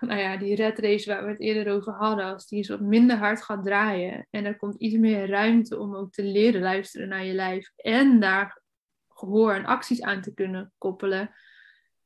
nou 0.00 0.20
ja, 0.20 0.36
die 0.36 0.54
red 0.54 0.78
race 0.78 1.10
waar 1.10 1.24
we 1.24 1.30
het 1.30 1.40
eerder 1.40 1.72
over 1.72 1.92
hadden, 1.92 2.24
als 2.24 2.46
die 2.46 2.58
eens 2.58 2.68
wat 2.68 2.80
minder 2.80 3.16
hard 3.16 3.42
gaat 3.42 3.64
draaien 3.64 4.26
en 4.30 4.44
er 4.44 4.56
komt 4.56 4.74
iets 4.74 4.96
meer 4.96 5.28
ruimte 5.28 5.78
om 5.78 5.94
ook 5.94 6.12
te 6.12 6.22
leren 6.22 6.60
luisteren 6.60 7.08
naar 7.08 7.24
je 7.24 7.32
lijf 7.32 7.72
en 7.76 8.20
daar 8.20 8.62
gehoor 9.08 9.52
en 9.52 9.66
acties 9.66 10.02
aan 10.02 10.20
te 10.20 10.34
kunnen 10.34 10.72
koppelen, 10.78 11.30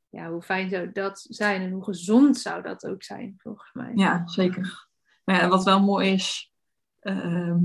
ja, 0.08 0.30
hoe 0.30 0.42
fijn 0.42 0.70
zou 0.70 0.92
dat 0.92 1.26
zijn 1.28 1.62
en 1.62 1.70
hoe 1.70 1.84
gezond 1.84 2.38
zou 2.38 2.62
dat 2.62 2.86
ook 2.86 3.02
zijn, 3.02 3.34
volgens 3.36 3.72
mij. 3.72 3.92
Ja, 3.94 4.22
zeker. 4.26 4.88
Maar 5.24 5.36
ja, 5.36 5.48
wat 5.48 5.64
wel 5.64 5.80
mooi 5.80 6.12
is, 6.12 6.52
uh, 7.02 7.56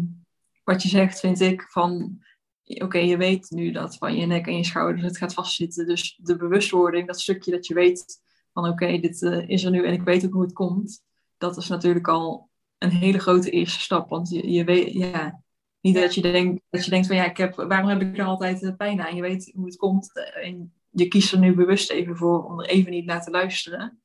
wat 0.64 0.82
je 0.82 0.90
zegt, 0.90 1.20
vind 1.20 1.40
ik, 1.40 1.62
van 1.62 2.20
oké, 2.64 2.98
je 2.98 3.18
weet 3.18 3.50
nu 3.50 3.72
dat 3.72 3.98
van 3.98 4.16
je 4.16 4.26
nek 4.26 4.48
en 4.48 4.58
je 4.58 4.64
schouders 4.64 5.04
het 5.04 5.18
gaat 5.18 5.34
vastzitten. 5.34 5.88
Dus 5.88 6.20
de 6.22 6.36
bewustwording, 6.36 7.08
dat 7.08 7.22
stukje 7.22 7.52
dat 7.52 7.68
je 7.68 7.74
weet 7.74 8.22
van 8.62 8.70
oké, 8.70 9.00
dit 9.00 9.22
uh, 9.22 9.50
is 9.50 9.64
er 9.64 9.72
nu 9.72 9.86
en 9.86 9.94
ik 9.94 10.02
weet 10.02 10.26
ook 10.26 10.34
hoe 10.34 10.42
het 10.42 10.54
komt. 10.54 11.04
Dat 11.38 11.58
is 11.58 11.68
natuurlijk 11.68 12.08
al 12.08 12.50
een 12.78 12.90
hele 12.90 13.20
grote 13.20 13.50
eerste 13.50 13.80
stap. 13.80 14.10
Want 14.10 14.30
je, 14.30 14.52
je 14.52 14.64
weet, 14.64 14.94
ja, 14.94 15.42
niet 15.82 15.96
dat 15.96 16.16
je, 16.16 16.22
denkt, 16.22 16.64
dat 16.70 16.84
je 16.86 16.90
denkt 16.90 17.08
van 17.08 17.16
ja, 17.16 17.26
ik 17.26 17.38
heb, 17.38 17.56
waarom 17.56 17.90
heb 17.90 18.02
ik 18.02 18.18
er 18.18 18.26
altijd 18.26 18.62
uh, 18.62 18.76
pijn 18.76 19.02
aan? 19.02 19.16
Je 19.16 19.22
weet 19.22 19.52
hoe 19.56 19.66
het 19.66 19.76
komt 19.76 20.12
eh, 20.14 20.48
en 20.48 20.74
je 20.90 21.08
kiest 21.08 21.32
er 21.32 21.40
nu 21.40 21.56
bewust 21.56 21.90
even 21.90 22.18
voor 22.18 22.46
om 22.46 22.60
er 22.60 22.70
even 22.70 22.92
niet 22.92 23.06
naar 23.06 23.24
te 23.24 23.32
luisteren. 23.32 24.02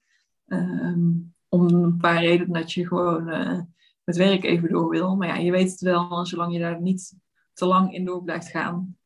Um, 0.46 1.34
om 1.48 1.66
een 1.66 1.96
paar 1.96 2.20
redenen 2.20 2.52
dat 2.52 2.72
je 2.72 2.86
gewoon 2.86 3.28
uh, 3.28 3.60
het 4.04 4.16
werk 4.16 4.44
even 4.44 4.68
door 4.68 4.88
wil. 4.88 5.16
Maar 5.16 5.28
ja, 5.28 5.36
je 5.36 5.50
weet 5.50 5.70
het 5.70 5.80
wel, 5.80 6.26
zolang 6.26 6.52
je 6.52 6.58
daar 6.58 6.80
niet 6.80 7.14
te 7.52 7.66
lang 7.66 7.94
in 7.94 8.04
door 8.04 8.22
blijft 8.22 8.48
gaan, 8.48 8.96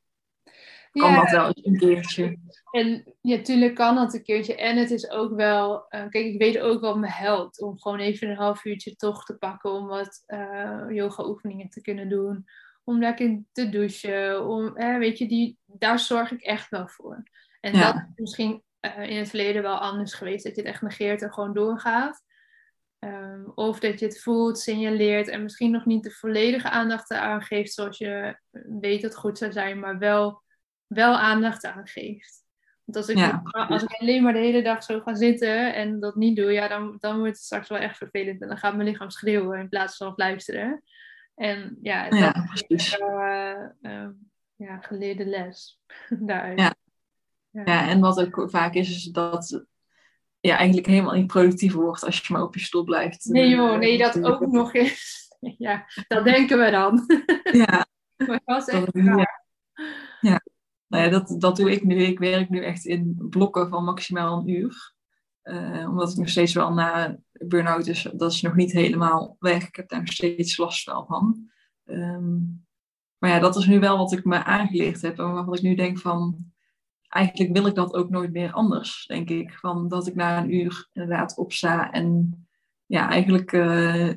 kan 1.00 1.14
dat 1.14 1.30
wel 1.30 1.50
een 1.54 1.78
keertje. 1.78 2.38
En 2.70 3.16
natuurlijk 3.20 3.74
kan 3.74 3.94
dat 3.94 4.14
een 4.14 4.22
keertje. 4.22 4.56
En 4.56 4.76
het 4.76 4.90
is 4.90 5.10
ook 5.10 5.34
wel, 5.34 5.74
uh, 5.74 6.08
kijk, 6.08 6.14
ik 6.14 6.38
weet 6.38 6.58
ook 6.58 6.80
wat 6.80 6.96
me 6.96 7.08
helpt 7.08 7.60
om 7.60 7.80
gewoon 7.80 7.98
even 7.98 8.30
een 8.30 8.36
half 8.36 8.64
uurtje 8.64 8.96
toch 8.96 9.24
te 9.24 9.36
pakken 9.36 9.72
om 9.72 9.86
wat 9.86 10.24
uh, 10.26 10.84
yoga 10.88 11.24
oefeningen 11.24 11.68
te 11.68 11.80
kunnen 11.80 12.08
doen. 12.08 12.44
Om 12.84 12.98
lekker 12.98 13.42
te 13.52 13.68
douchen. 13.68 14.46
Om, 14.46 14.76
eh, 14.76 14.98
weet 14.98 15.18
je, 15.18 15.28
die, 15.28 15.58
daar 15.64 15.98
zorg 15.98 16.32
ik 16.32 16.40
echt 16.40 16.68
wel 16.68 16.88
voor. 16.88 17.22
En 17.60 17.72
dat 17.72 17.94
is 17.94 18.02
misschien 18.14 18.62
in 18.80 19.16
het 19.16 19.28
verleden 19.28 19.62
wel 19.62 19.78
anders 19.78 20.14
geweest. 20.14 20.44
Dat 20.44 20.54
je 20.54 20.60
het 20.60 20.70
echt 20.70 20.82
negeert 20.82 21.22
en 21.22 21.32
gewoon 21.32 21.52
doorgaat. 21.52 22.24
Um, 22.98 23.52
of 23.54 23.80
dat 23.80 23.98
je 24.00 24.06
het 24.06 24.20
voelt, 24.20 24.58
signaleert 24.58 25.28
en 25.28 25.42
misschien 25.42 25.70
nog 25.70 25.84
niet 25.84 26.02
de 26.02 26.10
volledige 26.10 26.70
aandacht 26.70 27.10
eraan 27.10 27.42
geeft 27.42 27.72
zoals 27.72 27.98
je 27.98 28.38
weet 28.80 29.02
dat 29.02 29.10
het 29.10 29.20
goed 29.20 29.38
zou 29.38 29.52
zijn, 29.52 29.78
maar 29.78 29.98
wel 29.98 30.42
wel 30.86 31.16
aandacht 31.16 31.64
aan 31.64 31.86
geeft. 31.86 32.44
Want 32.84 32.98
als 32.98 33.08
ik, 33.08 33.40
als 33.50 33.82
ik 33.82 34.00
alleen 34.00 34.22
maar 34.22 34.32
de 34.32 34.38
hele 34.38 34.62
dag 34.62 34.82
zo 34.82 35.00
ga 35.00 35.14
zitten 35.14 35.74
en 35.74 36.00
dat 36.00 36.14
niet 36.14 36.36
doe, 36.36 36.52
ja, 36.52 36.68
dan, 36.68 36.96
dan 37.00 37.18
wordt 37.18 37.32
het 37.32 37.44
straks 37.44 37.68
wel 37.68 37.78
echt 37.78 37.96
vervelend. 37.96 38.42
En 38.42 38.48
dan 38.48 38.58
gaat 38.58 38.76
mijn 38.76 38.88
lichaam 38.88 39.10
schreeuwen 39.10 39.58
in 39.58 39.68
plaats 39.68 39.96
van 39.96 40.12
luisteren. 40.16 40.82
En 41.34 41.78
ja, 41.82 42.08
dat 42.08 42.18
ja, 42.18 42.50
is 42.66 42.98
wel 42.98 43.20
uh, 43.82 44.08
ja, 44.56 44.78
geleerde 44.80 45.26
les 45.26 45.80
daaruit. 46.28 46.58
Ja. 46.58 46.74
ja. 47.50 47.62
Ja. 47.64 47.88
en 47.88 48.00
wat 48.00 48.20
ook 48.20 48.50
vaak 48.50 48.74
is, 48.74 48.90
is 48.90 49.04
dat 49.04 49.64
je 50.40 50.52
eigenlijk 50.52 50.86
helemaal 50.86 51.14
niet 51.14 51.26
productief 51.26 51.72
wordt 51.72 52.04
als 52.04 52.18
je 52.18 52.32
maar 52.32 52.42
op 52.42 52.54
je 52.54 52.60
stoel 52.60 52.84
blijft. 52.84 53.24
Nee 53.24 53.48
joh, 53.48 53.78
nee, 53.78 53.98
dat 53.98 54.22
ook 54.22 54.46
nog 54.46 54.74
eens. 54.74 55.24
Ja, 55.58 55.86
dat 56.08 56.24
denken 56.24 56.58
we 56.58 56.70
dan. 56.70 57.04
Ja. 57.52 57.86
maar 58.26 58.40
dat 58.44 58.64
was 58.64 58.66
echt. 58.66 58.90
Ja. 60.20 60.40
Nou 60.88 61.04
ja, 61.04 61.10
dat, 61.10 61.36
dat 61.38 61.56
doe 61.56 61.70
ik 61.70 61.84
nu. 61.84 61.96
Ik 61.96 62.18
werk 62.18 62.48
nu 62.48 62.64
echt 62.64 62.84
in 62.84 63.16
blokken 63.30 63.68
van 63.68 63.84
maximaal 63.84 64.38
een 64.38 64.48
uur. 64.48 64.94
Uh, 65.42 65.88
omdat 65.88 66.10
ik 66.10 66.16
nog 66.16 66.28
steeds 66.28 66.52
wel 66.52 66.72
na 66.72 67.18
burn-out 67.32 67.86
is, 67.86 68.08
dat 68.12 68.32
is 68.32 68.40
nog 68.42 68.54
niet 68.54 68.72
helemaal 68.72 69.36
weg. 69.38 69.68
Ik 69.68 69.76
heb 69.76 69.88
daar 69.88 70.00
nog 70.00 70.12
steeds 70.12 70.56
last 70.56 70.82
van. 70.82 71.50
Um, 71.84 72.66
maar 73.18 73.30
ja, 73.30 73.38
dat 73.38 73.56
is 73.56 73.66
nu 73.66 73.80
wel 73.80 73.98
wat 73.98 74.12
ik 74.12 74.24
me 74.24 74.44
aangeleerd 74.44 75.02
heb. 75.02 75.18
En 75.18 75.44
wat 75.44 75.56
ik 75.56 75.62
nu 75.62 75.74
denk 75.74 75.98
van, 75.98 76.52
eigenlijk 77.08 77.52
wil 77.52 77.66
ik 77.66 77.74
dat 77.74 77.94
ook 77.94 78.10
nooit 78.10 78.32
meer 78.32 78.52
anders, 78.52 79.04
denk 79.06 79.30
ik. 79.30 79.52
Van 79.52 79.88
dat 79.88 80.06
ik 80.06 80.14
na 80.14 80.38
een 80.38 80.54
uur 80.54 80.88
inderdaad 80.92 81.36
opsta 81.36 81.90
en 81.92 82.46
ja, 82.86 83.08
eigenlijk 83.10 83.52
uh, 83.52 84.12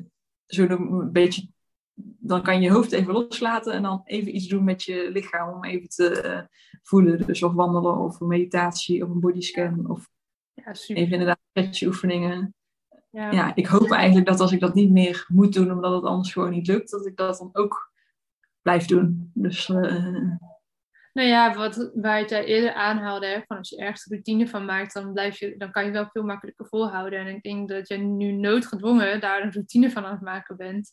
een 0.46 1.12
beetje 1.12 1.49
dan 2.18 2.42
kan 2.42 2.54
je 2.54 2.60
je 2.60 2.70
hoofd 2.70 2.92
even 2.92 3.12
loslaten 3.12 3.72
en 3.72 3.82
dan 3.82 4.00
even 4.04 4.36
iets 4.36 4.48
doen 4.48 4.64
met 4.64 4.82
je 4.82 5.10
lichaam 5.12 5.54
om 5.54 5.64
even 5.64 5.88
te 5.88 6.22
uh, 6.24 6.40
voelen. 6.82 7.26
Dus 7.26 7.42
of 7.42 7.52
wandelen 7.52 7.96
of 7.96 8.20
meditatie 8.20 9.04
of 9.04 9.10
een 9.10 9.20
bodyscan 9.20 9.90
of 9.90 10.08
ja, 10.54 10.72
even 10.86 11.12
inderdaad 11.12 11.82
oefeningen. 11.82 12.54
Ja. 13.10 13.30
ja, 13.30 13.54
ik 13.54 13.66
hoop 13.66 13.90
eigenlijk 13.90 14.26
dat 14.26 14.40
als 14.40 14.52
ik 14.52 14.60
dat 14.60 14.74
niet 14.74 14.90
meer 14.90 15.24
moet 15.28 15.52
doen 15.52 15.72
omdat 15.72 15.92
het 15.92 16.04
anders 16.04 16.32
gewoon 16.32 16.50
niet 16.50 16.66
lukt, 16.66 16.90
dat 16.90 17.06
ik 17.06 17.16
dat 17.16 17.38
dan 17.38 17.50
ook 17.52 17.92
blijf 18.62 18.86
doen. 18.86 19.30
Dus, 19.34 19.68
uh... 19.68 20.32
Nou 21.12 21.28
ja, 21.28 21.54
wat 21.54 21.90
waar 21.94 22.20
je 22.20 22.44
eerder 22.44 22.72
aanhaalde, 22.72 23.26
hè, 23.26 23.40
van 23.46 23.56
als 23.56 23.68
je 23.68 23.76
ergens 23.76 24.06
routine 24.06 24.48
van 24.48 24.64
maakt, 24.64 24.94
dan, 24.94 25.12
blijf 25.12 25.38
je, 25.38 25.54
dan 25.56 25.70
kan 25.70 25.84
je 25.84 25.90
wel 25.90 26.08
veel 26.12 26.22
makkelijker 26.22 26.66
volhouden. 26.66 27.18
En 27.18 27.26
ik 27.26 27.42
denk 27.42 27.68
dat 27.68 27.88
je 27.88 27.96
nu 27.96 28.32
noodgedwongen 28.32 29.20
daar 29.20 29.42
een 29.42 29.52
routine 29.52 29.90
van 29.90 30.04
aan 30.04 30.12
het 30.12 30.20
maken 30.20 30.56
bent. 30.56 30.92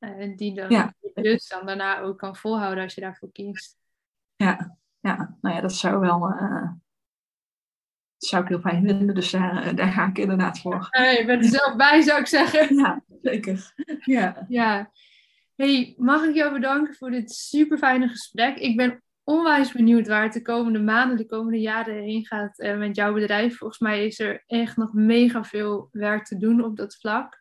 Uh, 0.00 0.36
die 0.36 0.54
dan 0.54 0.70
ja. 0.70 0.94
dus 1.14 1.48
dan 1.48 1.66
daarna 1.66 2.00
ook 2.00 2.18
kan 2.18 2.36
volhouden 2.36 2.84
als 2.84 2.94
je 2.94 3.00
daarvoor 3.00 3.32
kiest. 3.32 3.78
Ja, 4.36 4.76
ja. 5.00 5.36
nou 5.40 5.54
ja, 5.54 5.60
dat 5.60 5.72
zou 5.72 6.00
wel. 6.00 6.28
Uh, 6.28 6.70
zou 8.16 8.42
ik 8.42 8.48
heel 8.48 8.60
fijn 8.60 8.86
vinden, 8.86 9.14
dus 9.14 9.30
daar, 9.30 9.62
eh, 9.62 9.76
daar 9.76 9.92
ga 9.92 10.06
ik 10.06 10.18
inderdaad 10.18 10.60
voor. 10.60 10.88
Uh, 10.90 11.18
je 11.18 11.24
bent 11.24 11.44
er 11.44 11.50
zelf 11.50 11.76
bij, 11.76 12.00
zou 12.00 12.20
ik 12.20 12.26
zeggen. 12.26 12.76
Ja, 12.76 13.02
zeker. 13.22 13.72
Ja. 14.04 14.46
ja. 14.48 14.90
Hey, 15.54 15.94
mag 15.98 16.22
ik 16.22 16.34
jou 16.34 16.52
bedanken 16.52 16.94
voor 16.94 17.10
dit 17.10 17.32
super 17.32 17.78
fijne 17.78 18.08
gesprek? 18.08 18.58
Ik 18.58 18.76
ben 18.76 19.02
onwijs 19.24 19.72
benieuwd 19.72 20.08
waar 20.08 20.22
het 20.22 20.32
de 20.32 20.42
komende 20.42 20.80
maanden, 20.80 21.16
de 21.16 21.26
komende 21.26 21.60
jaren 21.60 22.02
heen 22.02 22.26
gaat 22.26 22.56
met 22.56 22.96
jouw 22.96 23.12
bedrijf. 23.12 23.56
Volgens 23.56 23.80
mij 23.80 24.06
is 24.06 24.18
er 24.18 24.42
echt 24.46 24.76
nog 24.76 24.92
mega 24.92 25.44
veel 25.44 25.88
werk 25.92 26.24
te 26.24 26.36
doen 26.36 26.64
op 26.64 26.76
dat 26.76 26.96
vlak. 26.96 27.39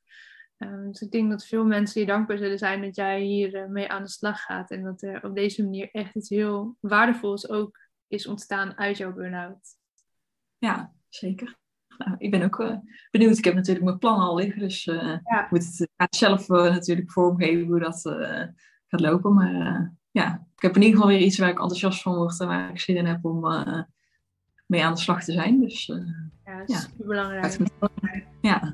Um, 0.60 0.92
dus 0.92 1.02
ik 1.02 1.12
denk 1.12 1.30
dat 1.30 1.46
veel 1.46 1.66
mensen 1.66 2.02
je 2.02 2.08
dankbaar 2.08 2.38
zullen 2.38 2.58
zijn 2.58 2.82
dat 2.82 2.96
jij 2.96 3.22
hier 3.22 3.56
uh, 3.56 3.68
mee 3.68 3.90
aan 3.90 4.04
de 4.04 4.10
slag 4.10 4.42
gaat. 4.42 4.72
En 4.72 4.84
dat 4.84 5.02
er 5.02 5.24
op 5.24 5.36
deze 5.36 5.64
manier 5.64 5.90
echt 5.92 6.16
iets 6.16 6.30
heel 6.30 6.78
waardevols 6.80 7.50
ook 7.50 7.80
is 8.08 8.28
ontstaan 8.28 8.78
uit 8.78 8.98
jouw 8.98 9.14
burn-out. 9.14 9.78
Ja, 10.58 10.94
zeker. 11.10 11.58
nou, 11.98 12.16
ik 12.18 12.32
ben 12.32 12.42
ook 12.42 12.80
benieuwd. 13.12 13.38
Ik 13.38 13.46
heb 13.46 13.54
natuurlijk 13.54 13.86
mijn 13.86 13.98
plannen 13.98 14.28
al 14.28 14.36
liggen, 14.36 14.60
dus 14.60 14.84
ja. 14.84 15.48
moet 15.50 15.88
het, 15.96 16.16
zelf 16.16 16.48
natuurlijk 16.48 17.12
vormgeven 17.12 17.68
hoe 17.68 17.80
dat 17.80 18.02
gaat 18.88 19.00
lopen. 19.00 19.34
Maar 19.34 19.94
ja, 20.12 20.48
ik 20.56 20.62
heb 20.62 20.76
in 20.76 20.82
ieder 20.82 20.96
geval 20.96 21.16
weer 21.16 21.26
iets 21.26 21.38
waar 21.38 21.50
ik 21.50 21.60
enthousiast 21.60 22.02
van 22.02 22.16
word 22.16 22.40
en 22.40 22.48
waar 22.48 22.70
ik 22.70 22.80
zin 22.80 22.96
in 22.96 23.06
heb 23.06 23.26
om 23.26 23.40
mee 24.66 24.84
aan 24.84 24.94
de 24.94 25.00
slag 25.00 25.24
te 25.24 25.32
zijn. 25.32 25.60
Dus, 25.60 25.86
ja, 26.46 26.64
ja, 26.66 26.78
superbelangrijk. 26.78 28.26
Ja. 28.42 28.74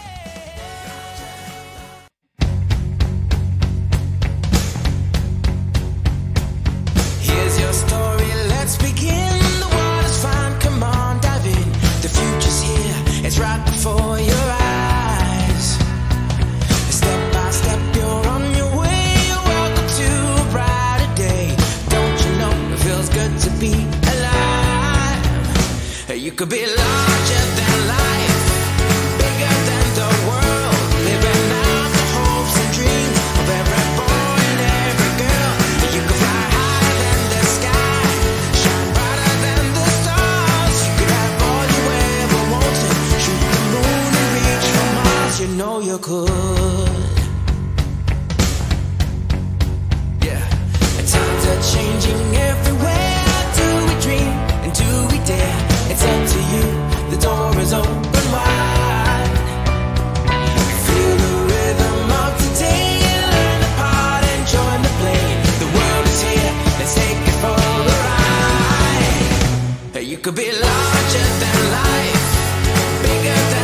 Could 70.23 70.35
be 70.35 70.51
larger 70.51 71.27
than 71.39 71.71
life, 71.71 73.01
bigger 73.01 73.41
than 73.49 73.60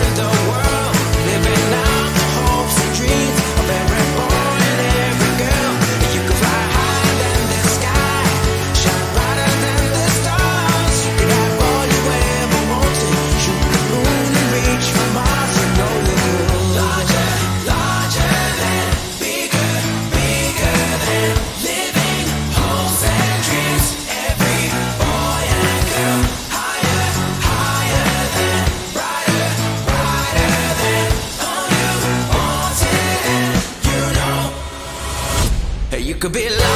could 36.28 36.34
be 36.34 36.49
larger. 36.49 36.66